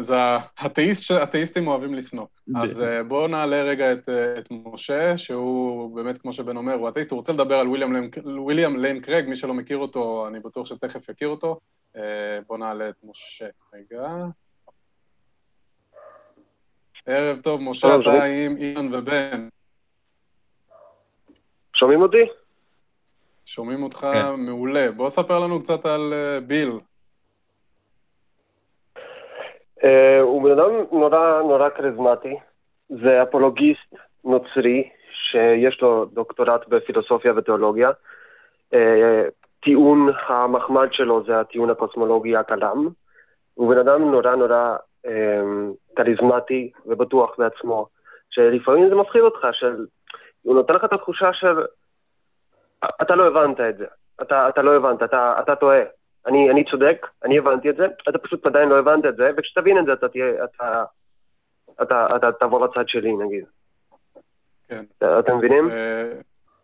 [0.00, 2.26] זה האתאיסטים אוהבים לשנוא.
[2.56, 3.92] אז בואו נעלה רגע
[4.38, 7.68] את משה, שהוא באמת, כמו שבן אומר, הוא אתאיסט, הוא רוצה לדבר על
[8.26, 11.60] וויליאם ליין קרג, מי שלא מכיר אותו, אני בטוח שתכף יכיר אותו.
[12.46, 14.08] בואו נעלה את משה רגע.
[17.10, 19.48] ערב טוב, משה, אתה עם אילן ובן.
[21.74, 22.24] שומעים אותי?
[23.46, 24.34] שומעים אותך כן.
[24.34, 24.90] מעולה.
[24.96, 26.72] בוא ספר לנו קצת על uh, ביל.
[29.80, 29.86] Uh,
[30.22, 32.34] הוא בן אדם נורא נורא כריזמטי.
[32.88, 33.94] זה אפולוגיסט
[34.24, 37.90] נוצרי שיש לו דוקטורט בפילוסופיה ותיאולוגיה.
[38.74, 38.76] Uh,
[39.60, 42.88] טיעון המחמד שלו זה הטיעון הקוסמולוגי הקלאם.
[43.54, 44.76] הוא בן אדם נורא נורא
[45.96, 47.86] כריזמטי ובטוח בעצמו,
[48.30, 49.86] שלפעמים זה מפחיד אותך, של...
[50.42, 51.56] הוא נותן לך את התחושה של
[53.02, 53.86] אתה לא הבנת את זה,
[54.22, 55.80] אתה, אתה לא הבנת, אתה, אתה טועה.
[56.26, 59.78] אני, אני צודק, אני הבנתי את זה, אתה פשוט עדיין לא הבנת את זה, וכשתבין
[59.78, 60.84] את זה אתה תהיה, אתה,
[61.82, 63.44] אתה, אתה, אתה תעבור לצד שלי נגיד.
[64.68, 64.84] כן.
[65.18, 65.70] אתם מבינים?
[65.70, 66.12] אה,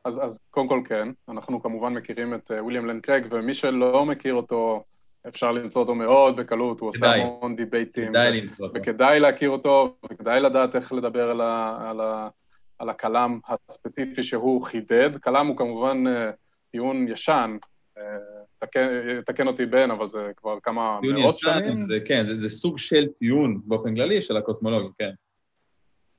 [0.04, 4.34] אז, אז קודם כל כן, אנחנו כמובן מכירים את וויליאם לן קרייג, ומי שלא מכיר
[4.34, 4.84] אותו,
[5.28, 8.08] אפשר למצוא אותו מאוד בקלות, הוא עושה המון דיבייטים.
[8.08, 8.78] כדאי למצוא אותו.
[8.78, 12.28] וכדאי להכיר אותו, וכדאי לדעת איך לדבר על, ה, על, ה,
[12.78, 15.10] על הכלם הספציפי שהוא חידד.
[15.22, 16.30] כלם הוא כמובן אה,
[16.70, 17.56] טיעון ישן,
[17.98, 18.02] אה,
[18.58, 18.88] תקן,
[19.26, 21.82] תקן אותי בן, אבל זה כבר כמה מאות ישן, שנים.
[21.82, 25.10] זה, כן, זה, זה סוג של טיעון באופן כללי של הקוסמולוגיה, כן.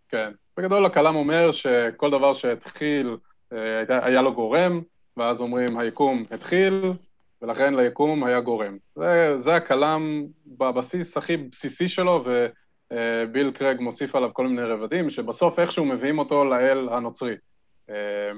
[0.09, 0.31] כן.
[0.57, 3.17] בגדול הכלם אומר שכל דבר שהתחיל,
[3.53, 4.81] אה, היה לו גורם,
[5.17, 6.81] ואז אומרים היקום התחיל,
[7.41, 8.77] ולכן ליקום היה גורם.
[8.95, 12.23] זה, זה הכלם בבסיס הכי בסיסי שלו,
[12.91, 17.35] וביל קרג מוסיף עליו כל מיני רבדים, שבסוף איכשהו מביאים אותו לאל הנוצרי.
[17.89, 18.31] אה,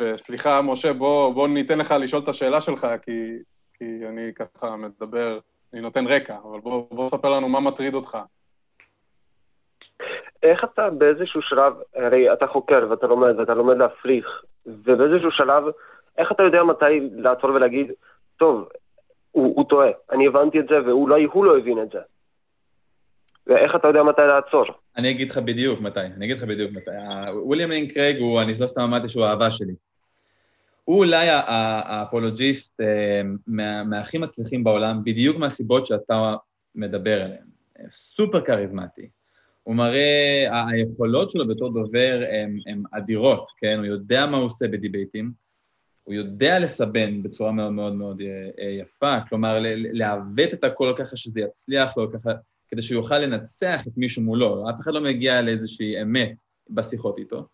[0.00, 3.38] וסליחה, משה, בוא, בוא ניתן לך לשאול את השאלה שלך, כי,
[3.78, 5.38] כי אני ככה מדבר,
[5.72, 8.18] אני נותן רקע, אבל בוא, בוא ספר לנו מה מטריד אותך.
[10.42, 15.64] איך אתה באיזשהו שלב, הרי אתה חוקר ואתה לומד ואתה לומד להפריך, ובאיזשהו שלב,
[16.18, 17.92] איך אתה יודע מתי לעצור ולהגיד,
[18.36, 18.68] טוב,
[19.30, 21.98] הוא, הוא טועה, אני הבנתי את זה ואולי הוא לא הבין את זה.
[23.46, 24.64] ואיך אתה יודע מתי לעצור?
[24.96, 26.90] אני אגיד לך בדיוק מתי, אני אגיד לך בדיוק מתי.
[27.34, 29.74] וויליאם לין קרייג הוא, אני לא סתם אמרתי שהוא האהבה שלי.
[30.84, 33.22] הוא אולי האפולוגיסט אה,
[33.84, 36.34] מהכי מצליחים בעולם, בדיוק מהסיבות שאתה
[36.74, 37.46] מדבר עליהן.
[37.90, 39.08] סופר כריזמטי.
[39.62, 42.22] הוא מראה, היכולות שלו בתור דובר
[42.66, 43.78] הן אדירות, כן?
[43.78, 45.32] הוא יודע מה הוא עושה בדיבייטים,
[46.04, 51.16] הוא יודע לסבן בצורה מאוד מאוד מאוד אה, אה, יפה, כלומר, לעוות את הכל ככה
[51.16, 52.30] שזה יצליח לו, ככה,
[52.68, 54.70] כדי שהוא יוכל לנצח את מישהו מולו.
[54.70, 56.34] אף אחד לא מגיע לאיזושהי אמת
[56.70, 57.46] בשיחות איתו.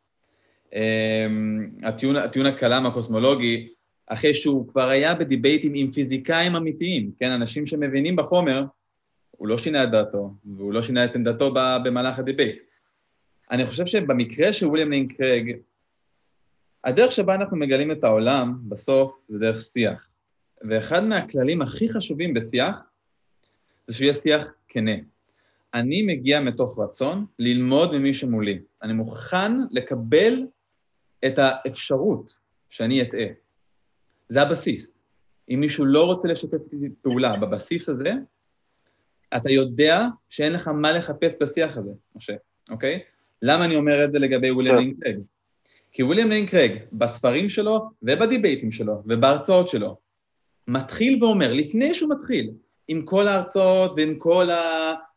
[0.75, 3.69] אמ, הטיעון, הטיעון הקלם הקוסמולוגי,
[4.07, 8.65] אחרי שהוא כבר היה ב debate ים עם פיזיקאים אמיתיים, כן, אנשים שמבינים בחומר,
[9.31, 11.55] הוא לא שינה את דעתו, והוא לא שינה את עמדתו
[11.85, 12.57] במהלך ה debate.
[13.51, 15.57] אני חושב שבמקרה של וויליאם לין קרייג,
[16.85, 20.09] הדרך שבה אנחנו מגלים את העולם, בסוף, זה דרך שיח.
[20.69, 22.77] ואחד מהכללים הכי חשובים בשיח,
[23.87, 24.93] זה שהוא יהיה שיח כנה.
[25.75, 28.59] אני מגיע מתוך רצון ללמוד ממי שמולי.
[28.83, 30.47] אני מוכן לקבל
[31.27, 32.35] את האפשרות
[32.69, 33.27] שאני אטעה.
[34.29, 34.99] זה הבסיס.
[35.51, 36.59] אם מישהו לא רוצה לשתף
[37.03, 38.13] פעולה בבסיס הזה,
[39.37, 42.35] אתה יודע שאין לך מה לחפש בשיח הזה, משה,
[42.71, 43.01] אוקיי?
[43.43, 45.21] למה אני אומר את זה לגבי וויליאם כן.
[45.93, 49.97] כי וויליאם לינקרג, בספרים שלו ובדיבייטים שלו ובהרצאות שלו,
[50.69, 52.51] מתחיל ואומר, לפני שהוא מתחיל,
[52.89, 54.47] עם כל ההרצאות ועם כל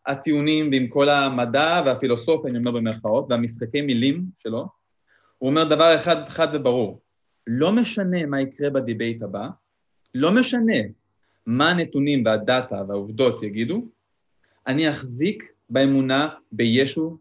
[0.05, 4.67] הטיעונים ועם כל המדע והפילוסופיה, אני אומר במרכאות, והמשחקי מילים שלו,
[5.37, 7.01] הוא אומר דבר אחד חד וברור,
[7.47, 9.47] לא משנה מה יקרה בדיבייט הבא,
[10.15, 10.77] לא משנה
[11.45, 13.85] מה הנתונים והדאטה והעובדות יגידו,
[14.67, 17.17] אני אחזיק באמונה בישו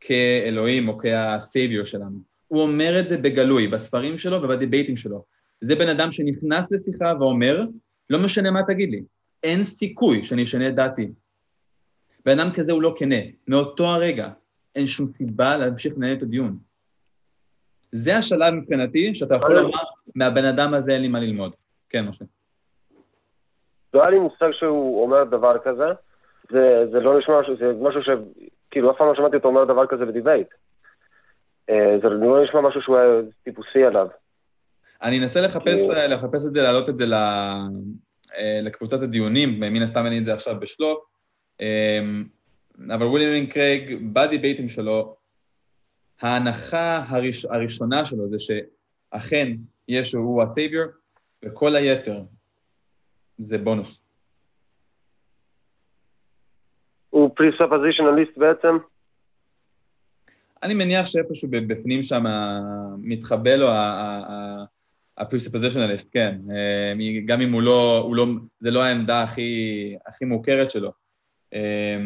[0.00, 2.31] כאלוהים או כהסייביור שלנו.
[2.52, 5.24] הוא אומר את זה בגלוי, בספרים שלו ובדיבייטים שלו.
[5.60, 7.64] זה בן אדם שנכנס לשיחה ואומר,
[8.10, 9.02] לא משנה מה תגיד לי,
[9.42, 11.12] אין סיכוי שאני אשנה את דעתי.
[12.24, 13.16] בן אדם כזה הוא לא כנה.
[13.48, 14.28] מאותו הרגע
[14.74, 16.58] אין שום סיבה להמשיך לנהל את הדיון.
[17.92, 19.78] זה השלב מבחינתי, שאתה יכול לומר,
[20.14, 21.52] מהבן אדם הזה אין לי מה ללמוד.
[21.88, 22.24] כן, משה.
[23.94, 25.86] לא היה לי מושג שהוא אומר דבר כזה,
[26.50, 28.08] זה, זה לא נשמע, זה משהו ש...
[28.70, 30.48] כאילו, אף פעם לא שמעתי אותו אומר דבר כזה ב debate.
[31.72, 33.08] אה, זה לא נשמע משהו שהוא היה
[33.44, 34.06] טיפוסי עליו.
[35.02, 40.12] אני אנסה לחפש, לחפש את זה, להעלות את זה אה, לקבוצת הדיונים, מן הסתם אין
[40.12, 41.04] לי את זה עכשיו בשלוף,
[41.60, 42.00] אה,
[42.94, 45.16] אבל וויליאם קרייג, ב debate ים שלו,
[46.20, 49.52] ההנחה הראש, הראשונה שלו זה שאכן
[49.88, 50.86] ישו הוא הסייביור,
[51.44, 52.22] וכל היתר
[53.38, 54.02] זה בונוס.
[57.10, 58.78] הוא פריספוזיציונליסט בעצם?
[60.62, 62.24] אני מניח שאיפשהו בפנים שם
[62.98, 66.38] מתחבא לו ה-presuppositionalist, כן.
[66.50, 66.92] אה,
[67.26, 68.26] גם אם הוא לא, הוא לא,
[68.60, 70.92] זה לא העמדה הכי, הכי מוכרת שלו.
[71.54, 71.98] אה,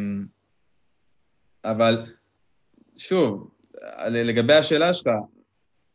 [1.65, 2.07] אבל
[2.97, 3.51] שוב,
[4.09, 5.11] לגבי השאלה שלך,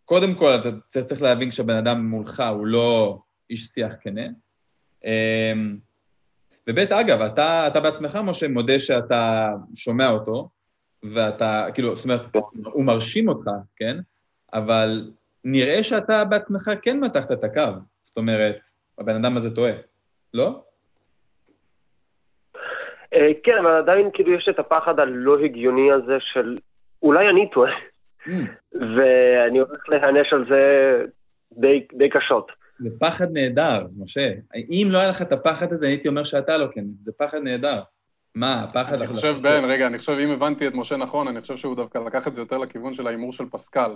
[0.05, 0.69] קודם כל אתה
[1.01, 3.19] צריך להבין שהבן אדם מולך הוא לא
[3.49, 4.27] איש שיח כנה.
[5.05, 5.53] אה,
[6.67, 10.49] וב' אגב, אתה, אתה בעצמך, משה, מודה שאתה שומע אותו,
[11.03, 12.21] ואתה, כאילו, זאת אומרת,
[12.63, 13.97] הוא מרשים אותך, כן?
[14.53, 15.11] אבל
[15.43, 17.71] נראה שאתה בעצמך כן מתחת את הקו.
[18.05, 18.59] זאת אומרת,
[18.97, 19.73] הבן אדם הזה טועה,
[20.33, 20.63] לא?
[23.13, 26.57] אה, כן, אבל עדיין כאילו יש את הפחד הלא הגיוני הזה של
[27.03, 27.71] אולי אני טועה,
[28.27, 28.29] mm.
[28.73, 30.61] ואני הולך להיענש על זה
[31.51, 32.51] די, די קשות.
[32.79, 34.31] זה פחד נהדר, משה.
[34.55, 36.85] אם לא היה לך את הפחד הזה, הייתי אומר שאתה לא כן.
[37.01, 37.81] זה פחד נהדר.
[38.35, 38.93] מה, הפחד...
[38.93, 41.97] אני חושב, בן, רגע, אני חושב, אם הבנתי את משה נכון, אני חושב שהוא דווקא
[41.97, 43.91] לקח את זה יותר לכיוון של ההימור של פסקל.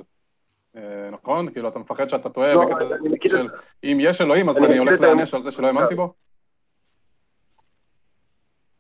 [0.78, 1.52] אה, נכון?
[1.52, 3.48] כאילו, אתה מפחד שאתה טועה לא, בקטע של
[3.84, 6.14] אם יש אלוהים, אז אני הולך להיענש על זה שלא האמנתי בו?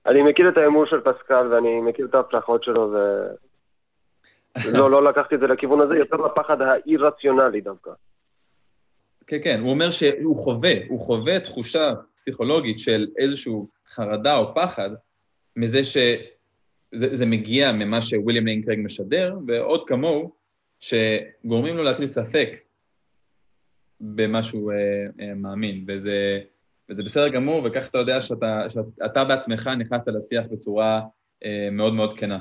[0.05, 2.97] אני מכיר את ההימור של פסקל ואני מכיר את ההצלחות שלו, ו...
[4.77, 7.91] לא, לא לקחתי את זה לכיוון הזה, יותר לפחד האי-רציונלי דווקא.
[9.27, 13.53] כן, כן, הוא אומר שהוא חווה, הוא חווה תחושה פסיכולוגית של איזושהי
[13.93, 14.89] חרדה או פחד
[15.55, 20.31] מזה שזה מגיע ממה שוויליאם ליין קרייג משדר, ועוד כמוהו,
[20.79, 22.49] שגורמים לו להטיל ספק
[24.01, 24.77] במה שהוא אה,
[25.19, 26.39] אה, מאמין, וזה,
[26.89, 31.01] וזה בסדר גמור, וכך אתה יודע שאתה, שאתה בעצמך נכנסת לשיח בצורה
[31.45, 32.39] אה, מאוד מאוד כנה.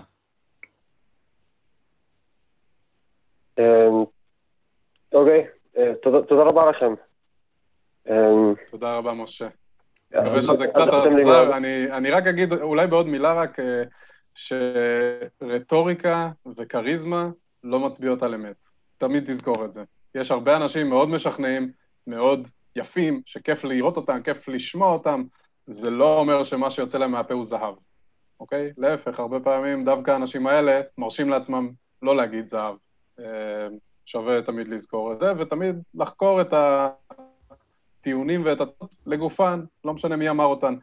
[3.59, 4.05] אמ,
[5.12, 5.47] אוקיי,
[5.77, 6.95] אה, תודה רבה לכם.
[8.11, 9.49] אמ, תודה רבה, משה.
[10.15, 10.86] אני מקווה שזה קצת
[11.20, 11.57] עזר.
[11.97, 13.82] אני רק אגיד, אולי בעוד מילה רק, אה,
[14.35, 17.28] שרטוריקה וכריזמה
[17.65, 18.57] לא מצביעות על אמת.
[18.99, 19.82] תמיד תזכור את זה.
[20.15, 21.73] יש הרבה אנשים מאוד משכנעים,
[22.07, 25.23] מאוד יפים, שכיף לראות אותם, כיף לשמוע אותם,
[25.66, 27.74] זה לא אומר שמה שיוצא להם מהפה הוא זהב,
[28.41, 28.73] אוקיי?
[28.78, 31.70] להפך, הרבה פעמים דווקא האנשים האלה מרשים לעצמם
[32.03, 32.74] לא להגיד זהב.
[33.20, 33.24] אה,
[34.05, 37.23] שווה תמיד לזכור את זה, ותמיד לחקור את הטיעונים
[38.44, 40.74] ואת הטעות לגופן, לא משנה מי אמר אותן.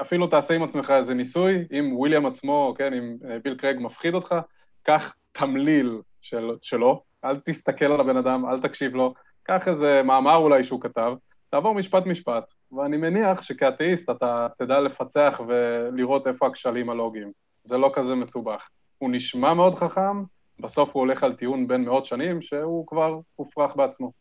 [0.00, 4.14] אפילו תעשה עם עצמך איזה ניסוי, אם וויליאם עצמו, כן, אם אה, ביל קרייג מפחיד
[4.14, 4.34] אותך,
[4.82, 10.36] קח תמליל של, שלו, אל תסתכל על הבן אדם, אל תקשיב לו, קח איזה מאמר
[10.36, 11.14] אולי שהוא כתב,
[11.50, 17.32] תעבור משפט-משפט, ואני מניח שכאתאיסט אתה תדע לפצח ולראות איפה הכשלים הלוגיים.
[17.64, 18.68] זה לא כזה מסובך.
[18.98, 20.22] הוא נשמע מאוד חכם,
[20.60, 24.12] בסוף הוא הולך על טיעון בין מאות שנים, שהוא כבר הופרך בעצמו.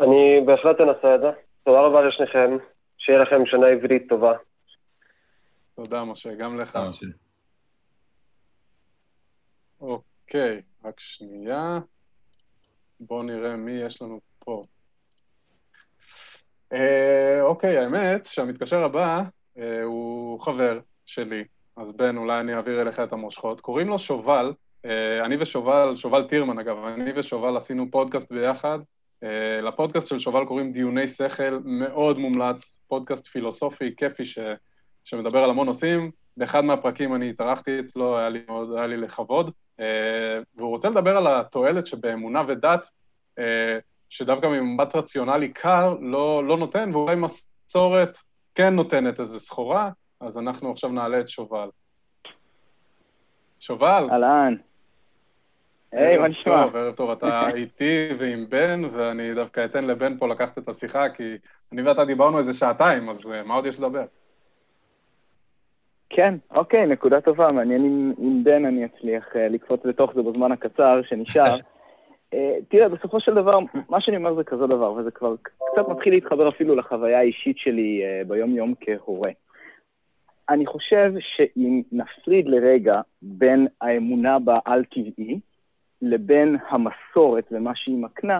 [0.00, 1.30] אני בהחלט אנסה את זה.
[1.64, 2.56] תודה רבה לשניכם,
[2.98, 4.32] שיהיה לכם שנה עברית טובה.
[5.76, 6.78] תודה, משה, גם לך.
[9.80, 11.78] אוקיי, רק שנייה.
[13.00, 14.62] בואו נראה מי יש לנו פה.
[16.72, 19.22] אה, אוקיי, האמת שהמתקשר הבא
[19.58, 21.44] אה, הוא חבר שלי,
[21.76, 23.60] אז בן, אולי אני אעביר אליך את המושכות.
[23.60, 24.52] קוראים לו שובל,
[24.84, 28.78] אה, אני ושובל, שובל טירמן אגב, אני ושובל עשינו פודקאסט ביחד.
[29.24, 34.38] אה, לפודקאסט של שובל קוראים דיוני שכל, מאוד מומלץ, פודקאסט פילוסופי, כיפי, ש,
[35.04, 36.10] שמדבר על המון נושאים.
[36.36, 39.84] באחד מהפרקים אני התארחתי אצלו, היה לי, מאוד, היה לי לכבוד, אה,
[40.56, 42.90] והוא רוצה לדבר על התועלת שבאמונה ודת,
[44.08, 48.18] שדווקא ממבט רציונלי קר לא, לא נותן, ואולי מסורת
[48.54, 49.90] כן נותנת איזו סחורה,
[50.20, 51.68] אז אנחנו עכשיו נעלה את שובל.
[53.60, 54.08] שובל.
[54.10, 54.56] אהלן.
[55.92, 56.64] היי, מה נשמע?
[56.64, 61.08] טוב, ערב טוב, אתה איתי ועם בן, ואני דווקא אתן לבן פה לקחת את השיחה,
[61.08, 61.36] כי
[61.72, 64.04] אני ואתה דיברנו איזה שעתיים, אז אה, מה עוד יש לדבר?
[66.10, 70.52] כן, אוקיי, נקודה טובה, מעניין אם, אם בן אני אצליח uh, לקפוץ לתוך זה בזמן
[70.52, 71.56] הקצר שנשאר.
[71.56, 72.36] uh,
[72.68, 73.58] תראה, בסופו של דבר,
[73.88, 78.02] מה שאני אומר זה כזה דבר, וזה כבר קצת מתחיל להתחבר אפילו לחוויה האישית שלי
[78.26, 79.30] ביום-יום כהורה.
[80.48, 85.40] אני חושב שאם נפריד לרגע בין האמונה בעל-טבעי
[86.02, 88.38] לבין המסורת ומה שהיא מקנה,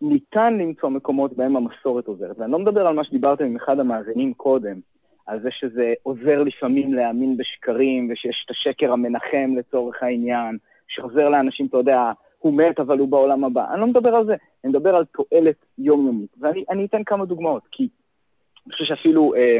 [0.00, 2.38] ניתן למצוא מקומות בהם המסורת עוזרת.
[2.38, 4.80] ואני לא מדבר על מה שדיברתם עם אחד המאזינים קודם,
[5.26, 10.58] על זה שזה עוזר לפעמים להאמין בשקרים, ושיש את השקר המנחם לצורך העניין,
[10.88, 13.72] שעוזר לאנשים, אתה יודע, הוא מת אבל הוא בעולם הבא.
[13.72, 14.34] אני לא מדבר על זה,
[14.64, 16.34] אני מדבר על תועלת יומיומית.
[16.40, 17.88] ואני אתן כמה דוגמאות, כי
[18.66, 19.34] אני חושב שאפילו...
[19.34, 19.58] אה,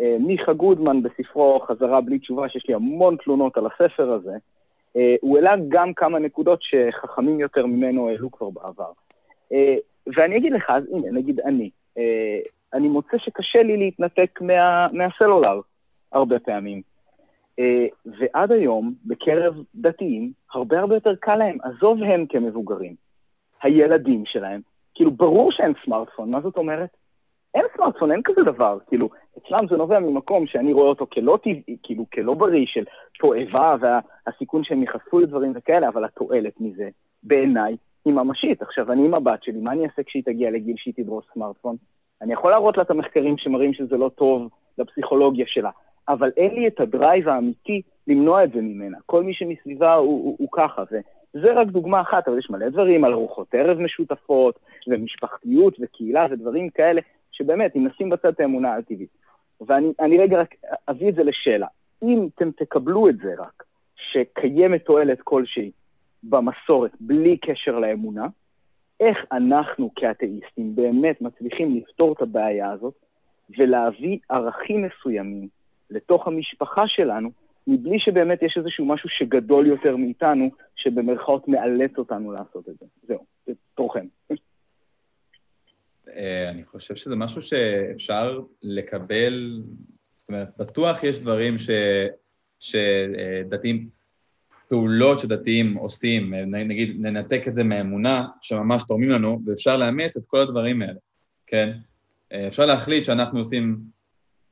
[0.00, 4.36] אה, מיכה גודמן בספרו חזרה בלי תשובה, שיש לי המון תלונות על הספר הזה,
[5.20, 8.92] הוא העלה גם כמה נקודות שחכמים יותר ממנו העלו כבר בעבר.
[9.52, 9.76] אה,
[10.16, 11.70] ואני אגיד לך, אז הנה, נגיד אני,
[12.74, 15.60] אני מוצא שקשה לי להתנתק מה, מהסלולר
[16.12, 16.82] הרבה פעמים.
[18.06, 22.94] ועד היום, בקרב דתיים, הרבה הרבה יותר קל להם, עזוב הם כמבוגרים,
[23.62, 24.60] הילדים שלהם,
[24.94, 26.90] כאילו, ברור שאין סמארטפון, מה זאת אומרת?
[27.54, 28.78] אין סמארטפון, אין כזה דבר.
[28.88, 29.08] כאילו,
[29.38, 32.84] אצלם זה נובע ממקום שאני רואה אותו כלא טבעי, כאילו, כלא בריא, של
[33.18, 36.88] תועבה והסיכון שהם ייחשפו לדברים וכאלה, אבל התועלת מזה,
[37.22, 38.62] בעיניי, היא ממשית.
[38.62, 41.76] עכשיו, אני עם הבת שלי, מה אני אעשה כשהיא תגיע לגיל שהיא תדרוס סמארטפון?
[42.22, 44.48] אני יכול להראות לה את המחקרים שמראים שזה לא טוב
[44.78, 45.70] לפסיכולוגיה שלה,
[46.08, 48.98] אבל אין לי את הדרייב האמיתי למנוע את זה ממנה.
[49.06, 53.04] כל מי שמסביבה הוא, הוא, הוא ככה, וזה רק דוגמה אחת, אבל יש מלא דברים
[53.04, 54.58] על ארוחות ערב משותפות,
[54.88, 57.00] ומשפחתיות וקהילה ודברים כאלה,
[57.36, 59.08] שבאמת, אם נשים בצד את האמונה האל-טבעית.
[59.60, 60.54] ואני רגע רק
[60.88, 61.66] אביא את זה לשאלה.
[62.02, 63.64] אם אתם תקבלו את זה רק,
[63.96, 65.70] שקיימת תועלת כלשהי
[66.22, 68.26] במסורת בלי קשר לאמונה,
[69.00, 72.94] איך אנחנו כאתאיסטים באמת מצליחים לפתור את הבעיה הזאת
[73.58, 75.48] ולהביא ערכים מסוימים
[75.90, 77.30] לתוך המשפחה שלנו,
[77.66, 82.86] מבלי שבאמת יש איזשהו משהו שגדול יותר מאיתנו, שבמרכאות מאלץ אותנו לעשות את זה.
[83.02, 84.06] זהו, זה תורכם.
[86.16, 89.62] אה, אני חושב שזה משהו שאפשר לקבל,
[90.16, 91.70] זאת אומרת, בטוח יש דברים ש,
[92.60, 93.88] שדתיים,
[94.68, 100.40] פעולות שדתיים עושים, נגיד ננתק את זה מהאמונה, שממש תורמים לנו, ואפשר לאמץ את כל
[100.40, 100.98] הדברים האלה,
[101.46, 101.72] כן?
[102.32, 103.78] אה, אפשר להחליט שאנחנו עושים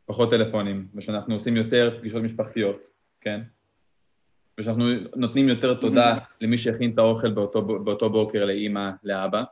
[0.06, 2.88] פחות טלפונים, ושאנחנו עושים יותר פגישות משפחתיות,
[3.20, 3.40] כן?
[4.60, 4.84] ושאנחנו
[5.16, 6.36] נותנים יותר תודה mm-hmm.
[6.40, 9.42] למי שהכין את האוכל באותו, באותו בוקר לאימא, לאבא.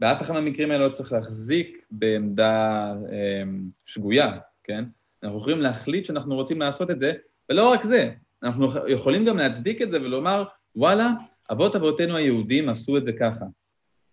[0.00, 3.42] באף אחד מהמקרים האלה לא צריך להחזיק בעמדה אה,
[3.86, 4.84] שגויה, כן?
[5.22, 7.12] אנחנו יכולים להחליט שאנחנו רוצים לעשות את זה,
[7.50, 8.10] ולא רק זה,
[8.42, 10.44] אנחנו יכולים גם להצדיק את זה ולומר,
[10.76, 11.10] וואלה,
[11.52, 13.44] אבות אבותינו היהודים עשו את זה ככה.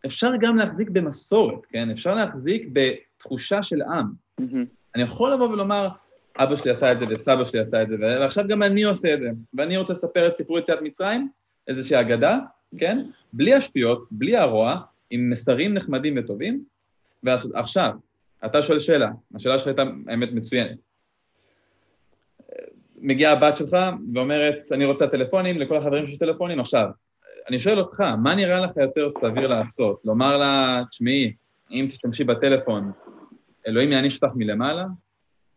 [0.06, 1.90] אפשר גם להחזיק במסורת, כן?
[1.90, 4.06] אפשר להחזיק בתחושה של עם.
[4.42, 4.66] Mm-hmm.
[4.96, 5.88] אני יכול לבוא ולומר,
[6.38, 9.20] אבא שלי עשה את זה וסבא שלי עשה את זה, ועכשיו גם אני עושה את
[9.20, 11.30] זה, ואני רוצה לספר את סיפור יציאת מצרים,
[11.68, 12.40] איזושהי אגדה,
[12.78, 13.06] כן?
[13.34, 14.82] בלי השטויות, בלי הרוע,
[15.12, 16.64] עם מסרים נחמדים וטובים,
[17.24, 17.94] ועכשיו,
[18.46, 20.78] אתה שואל שאלה, השאלה שלך הייתה האמת מצוינת.
[22.98, 23.78] מגיעה הבת שלך
[24.14, 26.90] ואומרת, אני רוצה טלפונים, לכל החברים שיש טלפונים, עכשיו,
[27.50, 30.02] אני שואל אותך, מה נראה לך יותר סביר לעשות?
[30.06, 31.34] לומר לה, תשמעי,
[31.72, 32.92] אם תשתמשי בטלפון,
[33.68, 34.86] אלוהים יעניש אותך מלמעלה,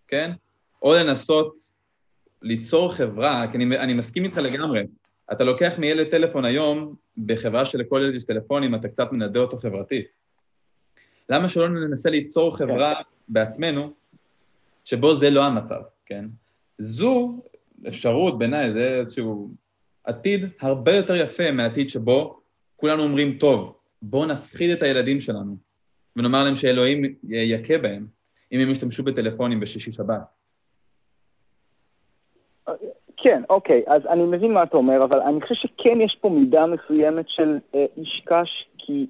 [0.08, 0.30] כן?
[0.82, 1.54] או לנסות
[2.42, 4.82] ליצור חברה, כי אני, אני מסכים איתך לגמרי,
[5.32, 6.94] אתה לוקח מילד טלפון היום,
[7.26, 10.06] בחברה שלכל ילד יש טלפונים, אתה קצת מנדה אותו חברתית.
[11.28, 12.94] למה שלא ננסה ליצור חברה
[13.28, 13.92] בעצמנו,
[14.84, 16.24] שבו זה לא המצב, כן?
[16.78, 17.42] זו
[17.88, 19.50] אפשרות בעיניי, זה איזשהו
[20.04, 22.40] עתיד הרבה יותר יפה מהעתיד שבו
[22.76, 25.56] כולנו אומרים, טוב, בואו נפחיד את הילדים שלנו
[26.16, 28.06] ונאמר להם שאלוהים יכה בהם
[28.52, 30.20] אם הם ישתמשו בטלפונים בשישי שבת.
[33.24, 36.66] כן, אוקיי, אז אני מבין מה אתה אומר, אבל אני חושב שכן יש פה מידה
[36.66, 39.06] מסוימת של אה, איש קש, כי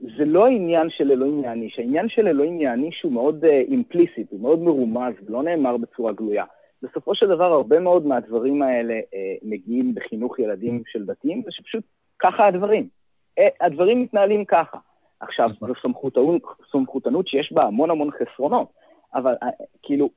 [0.00, 4.40] זה לא העניין של אלוהים יעניש, העניין של אלוהים יעניש הוא מאוד אימפליסיט, uh, הוא
[4.40, 6.44] מאוד מרומז, לא נאמר בצורה גלויה.
[6.82, 11.84] בסופו של דבר, הרבה מאוד מהדברים האלה אה, מגיעים בחינוך ילדים של דתיים, ושפשוט
[12.18, 12.88] ככה הדברים.
[13.38, 14.78] אה, הדברים מתנהלים ככה.
[15.20, 15.68] עכשיו, נכון.
[15.68, 18.68] זו סמכותנות, סמכותנות שיש בה המון המון חסרונות,
[19.14, 19.48] אבל אה,
[19.82, 20.08] כאילו,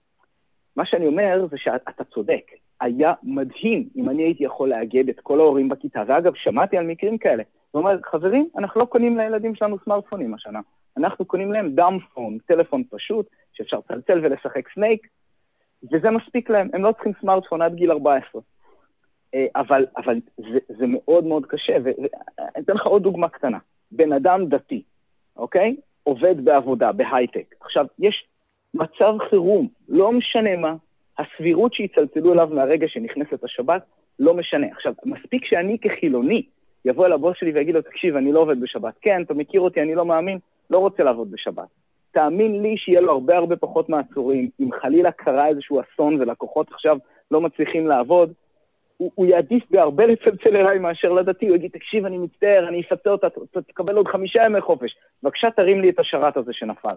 [0.76, 2.52] מה שאני אומר זה שאתה צודק.
[2.82, 7.18] היה מדהים אם אני הייתי יכול לאגד את כל ההורים בכיתה, ואגב, שמעתי על מקרים
[7.18, 7.44] כאלה.
[7.66, 10.60] זאת אומרת, חברים, אנחנו לא קונים לילדים שלנו סמארטפונים השנה.
[10.98, 15.08] אנחנו קונים להם דאמפון, טלפון פשוט, שאפשר לצלצל ולשחק סנייק,
[15.92, 18.42] וזה מספיק להם, הם לא צריכים סמארטפון עד גיל 14.
[19.34, 22.08] אה, אבל, אבל זה, זה מאוד מאוד קשה, ואני
[22.60, 23.58] אתן לך עוד דוגמה קטנה.
[23.92, 24.84] בן אדם דתי,
[25.38, 25.76] אוקיי?
[26.04, 27.56] עובד בעבודה, בהייטק.
[27.62, 28.28] עכשיו, יש
[28.74, 30.76] מצב חירום, לא משנה מה,
[31.18, 33.82] הסבירות שיצלצלו אליו מהרגע שנכנסת השבת,
[34.20, 34.68] לא משנה.
[34.72, 36.44] עכשיו, מספיק שאני כחילוני
[36.86, 38.94] יבוא אל הבוס שלי ויגיד לו, תקשיב, אני לא עובד בשבת.
[39.02, 40.38] כן, אתה מכיר אותי, אני לא מאמין,
[40.70, 41.68] לא רוצה לעבוד בשבת.
[42.12, 44.50] תאמין לי שיהיה לו הרבה הרבה פחות מעצורים.
[44.60, 46.98] אם חלילה קרה איזשהו אסון ולקוחות עכשיו
[47.32, 48.34] לא מצליחים לעבוד,
[48.98, 53.10] הוא, הוא יעדיף בהרבה לצלצל אליי מאשר לדתי, הוא יגיד, תקשיב, אני מצטער, אני אפצה
[53.10, 53.28] אותה,
[53.68, 54.96] תקבל עוד חמישה ימי חופש.
[55.24, 56.96] בבקשה, תרים לי את השרת הזה שנפל.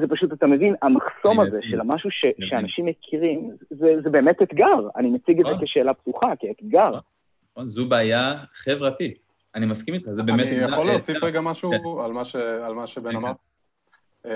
[0.00, 4.88] זה פשוט, אתה מבין, המחסום הזה של המשהו ש, שאנשים מכירים, זה, זה באמת אתגר.
[4.96, 5.66] אני מציג את זה נכון.
[5.66, 6.92] כשאלה פתוחה, כאתגר.
[7.52, 9.18] נכון, זו בעיה חברתית.
[9.54, 10.46] אני מסכים איתך, זה באמת...
[10.46, 12.02] אני יכול להוסיף רגע משהו כן.
[12.64, 13.32] על מה שבן אמר?
[14.24, 14.30] אמ,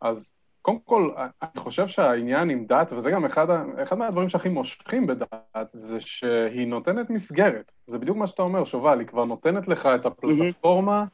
[0.00, 1.10] אז קודם כל,
[1.42, 3.46] אני חושב שהעניין עם דת, וזה גם אחד,
[3.82, 7.72] אחד מהדברים שהכי מושכים בדת, זה שהיא נותנת מסגרת.
[7.86, 11.04] זה בדיוק מה שאתה אומר, שובל, היא כבר נותנת לך את הפלטפורמה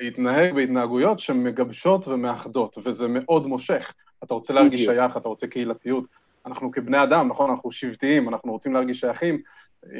[0.00, 3.94] להתנהג בהתנהגויות שמגבשות ומאחדות, וזה מאוד מושך.
[4.24, 6.04] אתה רוצה להרגיש שייך, אתה רוצה קהילתיות.
[6.46, 9.42] אנחנו כבני אדם, נכון, אנחנו שבטיים, אנחנו רוצים להרגיש שייכים,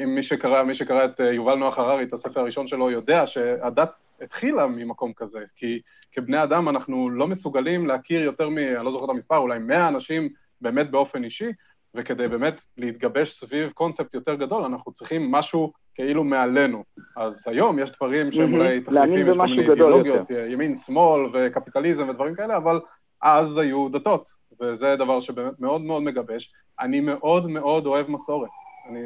[0.03, 3.27] אם מי שקרא, מי שקרא את אה, יובל נוח הררי, את הספר הראשון שלו, יודע
[3.27, 5.81] שהדת התחילה ממקום כזה, כי
[6.11, 8.57] כבני אדם אנחנו לא מסוגלים להכיר יותר מ...
[8.57, 10.29] אני לא זוכר את המספר, אולי 100 אנשים
[10.61, 11.51] באמת באופן אישי,
[11.95, 16.83] וכדי באמת להתגבש סביב קונספט יותר גדול, אנחנו צריכים משהו כאילו מעלינו.
[17.17, 22.35] אז היום יש דברים שהם אולי תחליפים, יש כל מיני אידיאולוגיות, ימין, שמאל וקפיטליזם ודברים
[22.35, 22.79] כאלה, אבל
[23.21, 24.29] אז היו דתות,
[24.61, 26.53] וזה דבר שבאמת מאוד מאוד מגבש.
[26.79, 28.49] אני מאוד מאוד אוהב מסורת.
[28.89, 28.99] אני,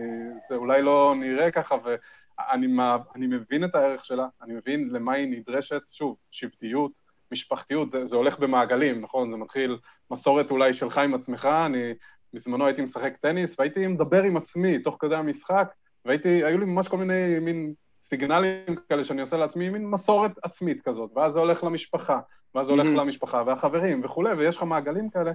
[0.50, 2.68] זה אולי לא נראה ככה, ואני
[3.16, 7.00] אני מבין את הערך שלה, אני מבין למה היא נדרשת, שוב, שבטיות,
[7.32, 9.32] משפחתיות, זה, זה הולך במעגלים, נכון?
[9.32, 9.78] זה מתחיל
[10.12, 11.94] מסורת אולי שלך עם עצמך, אני
[12.34, 15.74] בזמנו הייתי משחק טניס, והייתי מדבר עם עצמי תוך כדי המשחק,
[16.08, 20.82] והייתי, היו לי ממש כל מיני מין סיגנלים כאלה שאני עושה לעצמי, מין מסורת עצמית
[20.82, 22.20] כזאת, ואז זה הולך למשפחה,
[22.56, 23.00] ואז זה הולך mm-hmm.
[23.00, 25.32] למשפחה והחברים וכולי, ויש לך מעגלים כאלה,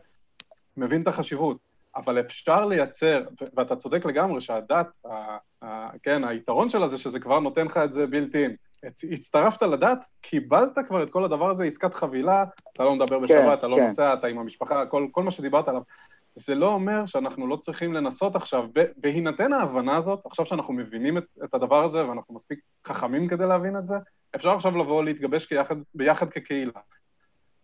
[0.77, 1.57] מבין את החשיבות.
[1.97, 3.25] אבל אפשר לייצר,
[3.57, 7.93] ואתה צודק לגמרי שהדת, ה, ה, כן, היתרון שלה זה שזה כבר נותן לך את
[7.93, 8.57] זה בילט-אין.
[9.13, 13.53] הצטרפת לדת, קיבלת כבר את כל הדבר הזה, עסקת חבילה, אתה לא מדבר בשבת, כן,
[13.53, 13.83] אתה לא כן.
[13.83, 15.83] נוסע, אתה עם המשפחה, כל, כל מה שדיברת עליו.
[16.35, 18.65] זה לא אומר שאנחנו לא צריכים לנסות עכשיו,
[18.97, 23.77] בהינתן ההבנה הזאת, עכשיו שאנחנו מבינים את, את הדבר הזה ואנחנו מספיק חכמים כדי להבין
[23.77, 23.95] את זה,
[24.37, 26.73] אפשר עכשיו לבוא להתגבש כיחד, ביחד כקהילה.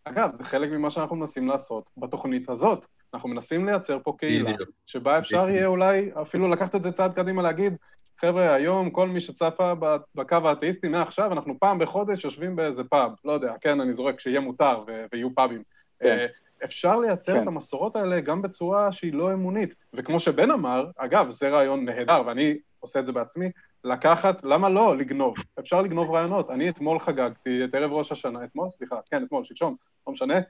[0.04, 2.86] אגב, זה חלק ממה שאנחנו מנסים לעשות בתוכנית הזאת.
[3.14, 4.50] אנחנו מנסים לייצר פה קהילה,
[4.86, 7.76] שבה אפשר יהיה אולי אפילו לקחת את זה צעד קדימה, להגיד,
[8.20, 9.72] חבר'ה, היום כל מי שצפה
[10.14, 14.40] בקו האתאיסטי, מעכשיו אנחנו פעם בחודש יושבים באיזה פאב, לא יודע, כן, אני זורק, שיהיה
[14.40, 15.62] מותר ויהיו פאבים.
[16.00, 16.26] כן.
[16.64, 17.42] אפשר לייצר כן.
[17.42, 19.74] את המסורות האלה גם בצורה שהיא לא אמונית.
[19.94, 23.50] וכמו שבן אמר, אגב, זה רעיון נהדר, ואני עושה את זה בעצמי,
[23.84, 25.34] לקחת, למה לא לגנוב?
[25.58, 26.50] אפשר לגנוב רעיונות.
[26.50, 29.76] אני אתמול חגגתי את ערב ראש השנה, אתמול, סליחה, כן, אתמול, שלשום,
[30.06, 30.40] לא משנה,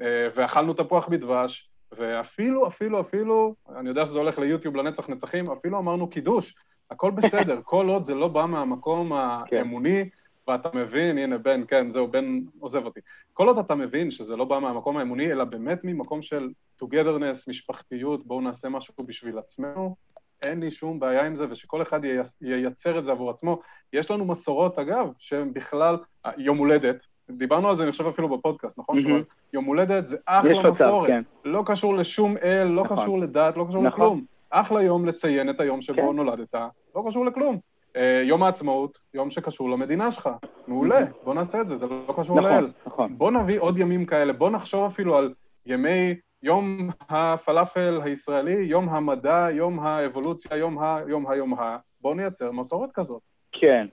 [0.00, 5.78] אה, ואכלנו תפוח בדבש, ואפילו, אפילו, אפילו, אני יודע שזה הולך ליוטיוב לנצח נצחים, אפילו
[5.78, 6.54] אמרנו קידוש,
[6.90, 9.12] הכל בסדר, כל עוד זה לא בא מהמקום
[9.46, 9.56] כן.
[9.56, 10.08] האמוני,
[10.48, 13.00] ואתה מבין, הנה בן, כן, זהו, בן עוזב אותי.
[13.32, 16.50] כל עוד אתה מבין שזה לא בא מהמקום האמוני, אלא באמת ממקום של
[16.82, 19.96] togetherness, משפחתיות, בואו נעשה משהו בשביל עצמנו,
[20.44, 22.00] אין לי שום בעיה עם זה, ושכל אחד
[22.40, 23.60] ייצר את זה עבור עצמו.
[23.92, 25.96] יש לנו מסורות, אגב, שהן בכלל,
[26.36, 26.96] יום הולדת,
[27.30, 28.98] דיברנו על זה, אני חושב אפילו בפודקאסט, נכון?
[28.98, 29.24] Mm-hmm.
[29.52, 31.08] יום הולדת זה אחלה מסורת.
[31.08, 31.22] כן.
[31.44, 32.96] לא קשור לשום אל, לא נכון.
[32.96, 34.04] קשור לדת, לא קשור נכון.
[34.06, 34.24] לכלום.
[34.50, 36.16] אחלה יום לציין את היום שבו כן.
[36.16, 36.54] נולדת,
[36.94, 37.58] לא קשור לכלום.
[37.96, 40.28] אה, יום העצמאות, יום שקשור למדינה שלך.
[40.66, 42.70] מעולה, בוא נעשה את זה, זה לא קשור נכון, לאל.
[42.86, 43.18] נכון.
[43.18, 45.34] בוא נביא עוד ימים כאלה, בוא נחשוב אפילו על
[45.66, 50.98] ימי, יום הפלאפל הישראלי, יום המדע, יום האבולוציה, יום ה...
[51.08, 51.36] יום ה...
[51.36, 51.76] יום ה...
[52.00, 53.22] בוא נייצר מסורת כזאת.
[53.52, 53.86] כן.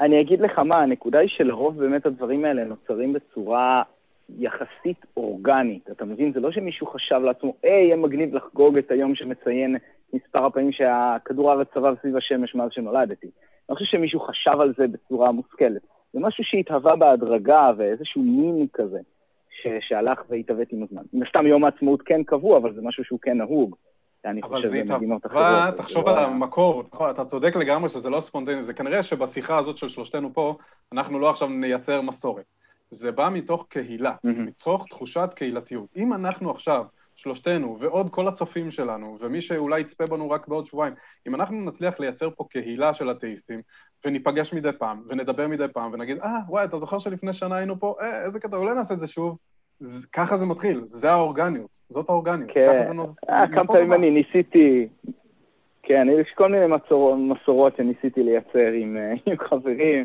[0.00, 3.82] אני אגיד לך מה, הנקודה היא שלרוב באמת הדברים האלה נוצרים בצורה
[4.38, 5.90] יחסית אורגנית.
[5.90, 6.32] אתה מבין?
[6.32, 9.76] זה לא שמישהו חשב לעצמו, היי, יהיה מגניב לחגוג את היום שמציין
[10.12, 13.26] מספר הפעמים שהכדור הארץ סבב סביב השמש מאז שנולדתי.
[13.68, 15.82] אני חושב שמישהו חשב על זה בצורה מושכלת.
[16.12, 18.98] זה משהו שהתהווה בהדרגה ואיזשהו מין כזה,
[19.62, 21.02] ש- שהלך והתהוות עם הזמן.
[21.12, 23.76] מן הסתם יום העצמאות כן קבוע, אבל זה משהו שהוא כן נהוג.
[24.24, 25.42] אני חושב במדינות אחרות.
[25.42, 29.02] אבל זה התהווה, תחשוב על המקור, נכון, אתה צודק לגמרי שזה לא ספונטני, זה כנראה
[29.02, 30.54] שבשיחה הזאת של שלושתנו פה,
[30.92, 32.44] אנחנו לא עכשיו נייצר מסורת.
[32.90, 35.86] זה בא מתוך קהילה, מתוך תחושת קהילתיות.
[35.96, 36.84] אם אנחנו עכשיו
[37.18, 40.94] שלושתנו, ועוד כל הצופים שלנו, ומי שאולי יצפה בנו רק בעוד שבועיים,
[41.28, 43.62] אם אנחנו נצליח לייצר פה קהילה של אתאיסטים,
[44.04, 47.94] וניפגש מדי פעם, ונדבר מדי פעם, ונגיד, אה, וואי, אתה זוכר שלפני שנה היינו פה?
[48.00, 49.36] אה, איזה קטע, אולי נעשה את זה שוב.
[49.80, 52.50] זה, ככה זה מתחיל, זה האורגניות, זאת האורגניות.
[52.54, 52.98] כן.
[53.30, 54.88] אה, כמה פעמים אני ניסיתי,
[55.82, 60.04] כן, יש כל מיני מסורות, מסורות שניסיתי לייצר עם, אה, עם חברים.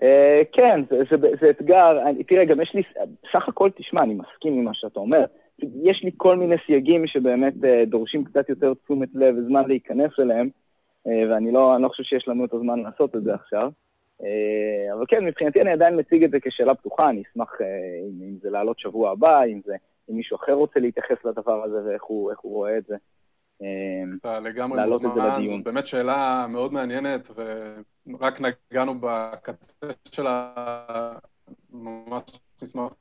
[0.00, 0.04] Uh,
[0.52, 2.02] כן, זה, זה, זה אתגר.
[2.06, 2.82] אני, תראה, גם יש לי,
[3.32, 5.24] סך הכל, תשמע, אני מסכים עם מה שאתה אומר.
[5.58, 10.48] יש לי כל מיני סייגים שבאמת uh, דורשים קצת יותר תשומת לב וזמן להיכנס אליהם,
[11.08, 13.70] uh, ואני לא, לא חושב שיש לנו את הזמן לעשות את זה עכשיו.
[14.20, 17.52] Uh, אבל כן, מבחינתי אני עדיין מציג את זה כשאלה פתוחה, אני אשמח
[18.08, 19.74] אם, אם זה לעלות שבוע הבא, אם, זה,
[20.10, 22.96] אם מישהו אחר רוצה להתייחס לדבר הזה ואיך הוא, הוא רואה את זה.
[24.20, 31.18] אתה לגמרי מוזמן, זו באמת שאלה מאוד מעניינת, ורק נגענו בקצה של ה...
[31.72, 32.22] ממש
[32.62, 32.92] נשמח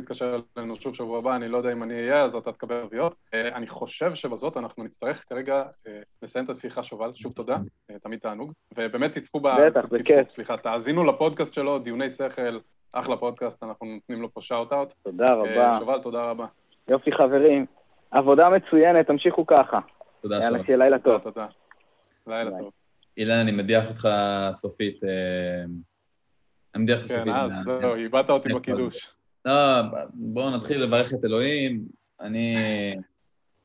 [0.00, 3.14] תתקשר אלינו שוב שבוע הבא, אני לא יודע אם אני אהיה, אז אתה תקבל רביעיות.
[3.34, 7.56] אה, אני חושב שבזאת אנחנו נצטרך כרגע אה, לסיים את השיחה, שובל, שוב תודה,
[7.90, 8.52] אה, תמיד תענוג.
[8.78, 9.48] ובאמת תצפו ב...
[9.66, 10.28] בטח, בכיף.
[10.28, 12.58] סליחה, תאזינו לפודקאסט שלו, דיוני שכל,
[12.92, 14.94] אחלה פודקאסט, אנחנו נותנים לו פה shout-out.
[15.04, 15.78] תודה רבה.
[15.78, 16.46] שובל, תודה רבה.
[16.88, 17.66] יופי, חברים.
[18.10, 19.78] עבודה מצוינת, תמשיכו ככה.
[20.20, 20.52] תודה, שובל.
[20.52, 21.20] יאללה, שיהיה לילה טוב.
[21.22, 21.46] תודה,
[22.26, 22.70] לילה טוב.
[23.16, 24.08] אילן, אני מדיח אותך
[24.52, 25.00] סופית.
[26.74, 27.34] אני מדיח אותך כן, סופית.
[27.34, 29.15] כן, אז זהו, איבדת אותי בקידוש.
[29.46, 29.82] לא,
[30.14, 31.80] בואו נתחיל לברך את אלוהים.
[32.20, 32.56] אני...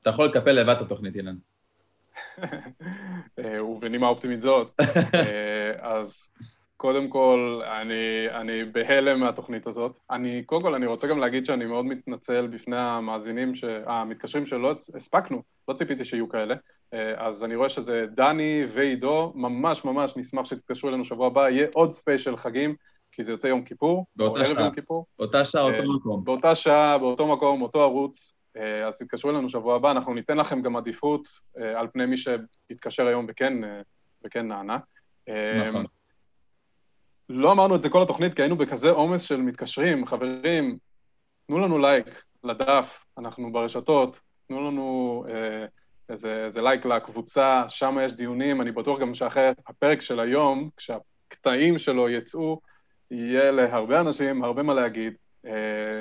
[0.01, 1.35] אתה יכול לקפל לבד את התוכנית, אילן.
[3.39, 4.71] אה, ובנימה אופטימית זאת,
[5.15, 6.27] אה, אז
[6.77, 9.99] קודם כל, אני, אני בהלם מהתוכנית הזאת.
[10.11, 13.63] אני, קודם כל, אני רוצה גם להגיד שאני מאוד מתנצל בפני המאזינים, ש...
[13.85, 16.55] המתקשרים שלא הספקנו, לא ציפיתי שיהיו כאלה.
[16.93, 21.67] אה, אז אני רואה שזה דני ועידו, ממש ממש נשמח שתתקשרו אלינו שבוע הבא, יהיה
[21.73, 22.75] עוד ספיישל חגים.
[23.11, 25.05] כי זה יוצא יום כיפור, או ערב יום כיפור.
[25.19, 26.23] באותה שעה, אותו אה, מקום.
[26.23, 28.35] באותה שעה, באותו מקום, אותו ערוץ.
[28.57, 31.27] אה, אז תתקשרו אלינו שבוע הבא, אנחנו ניתן לכם גם עדיפות
[31.57, 33.53] אה, על פני מי שיתקשר היום וכן,
[34.25, 34.77] וכן נענה.
[35.67, 35.85] נכון.
[37.29, 40.77] לא אמרנו את זה כל התוכנית, כי היינו בכזה עומס של מתקשרים, חברים,
[41.47, 45.65] תנו לנו לייק לדף, אנחנו ברשתות, תנו לנו אה,
[46.09, 51.77] איזה, איזה לייק לקבוצה, שם יש דיונים, אני בטוח גם שאחרי הפרק של היום, כשהקטעים
[51.77, 52.61] שלו יצאו,
[53.11, 55.13] יהיה להרבה אנשים הרבה מה להגיד.
[55.45, 55.51] אה,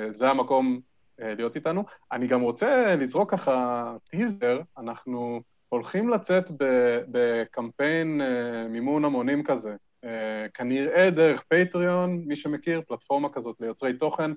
[0.09, 0.79] זה המקום
[1.21, 1.83] אה, להיות איתנו.
[2.11, 6.51] אני גם רוצה לזרוק ככה טיזר, אנחנו הולכים לצאת
[7.11, 9.75] בקמפיין אה, מימון המונים כזה.
[10.53, 14.31] כנראה דרך פטריון, מי שמכיר, פלטפורמה כזאת ליוצרי תוכן.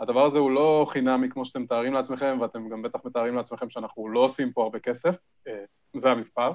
[0.00, 4.08] הדבר הזה הוא לא חינמי כמו שאתם מתארים לעצמכם, ואתם גם בטח מתארים לעצמכם שאנחנו
[4.08, 5.16] לא עושים פה הרבה כסף,
[5.96, 6.50] זה המספר.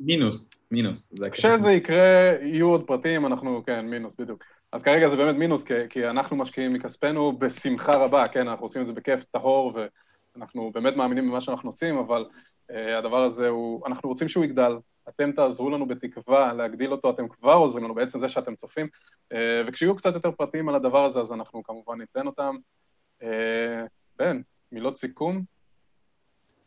[0.00, 1.12] מינוס, מינוס.
[1.32, 4.44] כשזה יקרה, יהיו עוד פרטים, אנחנו, כן, מינוס, בדיוק.
[4.72, 8.82] אז כרגע זה באמת מינוס, כי, כי אנחנו משקיעים מכספנו בשמחה רבה, כן, אנחנו עושים
[8.82, 9.78] את זה בכיף טהור,
[10.36, 12.24] ואנחנו באמת מאמינים במה שאנחנו עושים, אבל
[12.70, 14.72] uh, הדבר הזה הוא, אנחנו רוצים שהוא יגדל.
[15.08, 18.88] אתם תעזרו לנו בתקווה להגדיל אותו, אתם כבר עוזרים לנו בעצם זה שאתם צופים,
[19.32, 19.36] uh,
[19.66, 22.56] וכשיהיו קצת יותר פרטים על הדבר הזה, אז אנחנו כמובן ניתן אותם.
[23.22, 23.24] Uh,
[24.18, 24.40] בן,
[24.72, 25.42] מילות סיכום?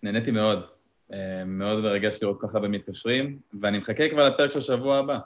[0.04, 0.75] נהניתי מאוד.
[1.12, 1.16] Uh,
[1.46, 5.20] מאוד מרגש לראות ככה במתקשרים, ואני מחכה כבר לפרק של שבוע הבא.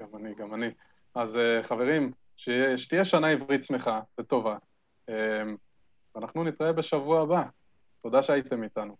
[0.00, 0.66] גם אני, גם אני.
[1.14, 2.12] אז uh, חברים,
[2.76, 4.56] שתהיה שנה עברית שמחה וטובה.
[6.14, 7.42] ואנחנו נתראה בשבוע הבא.
[8.02, 8.96] תודה שהייתם איתנו.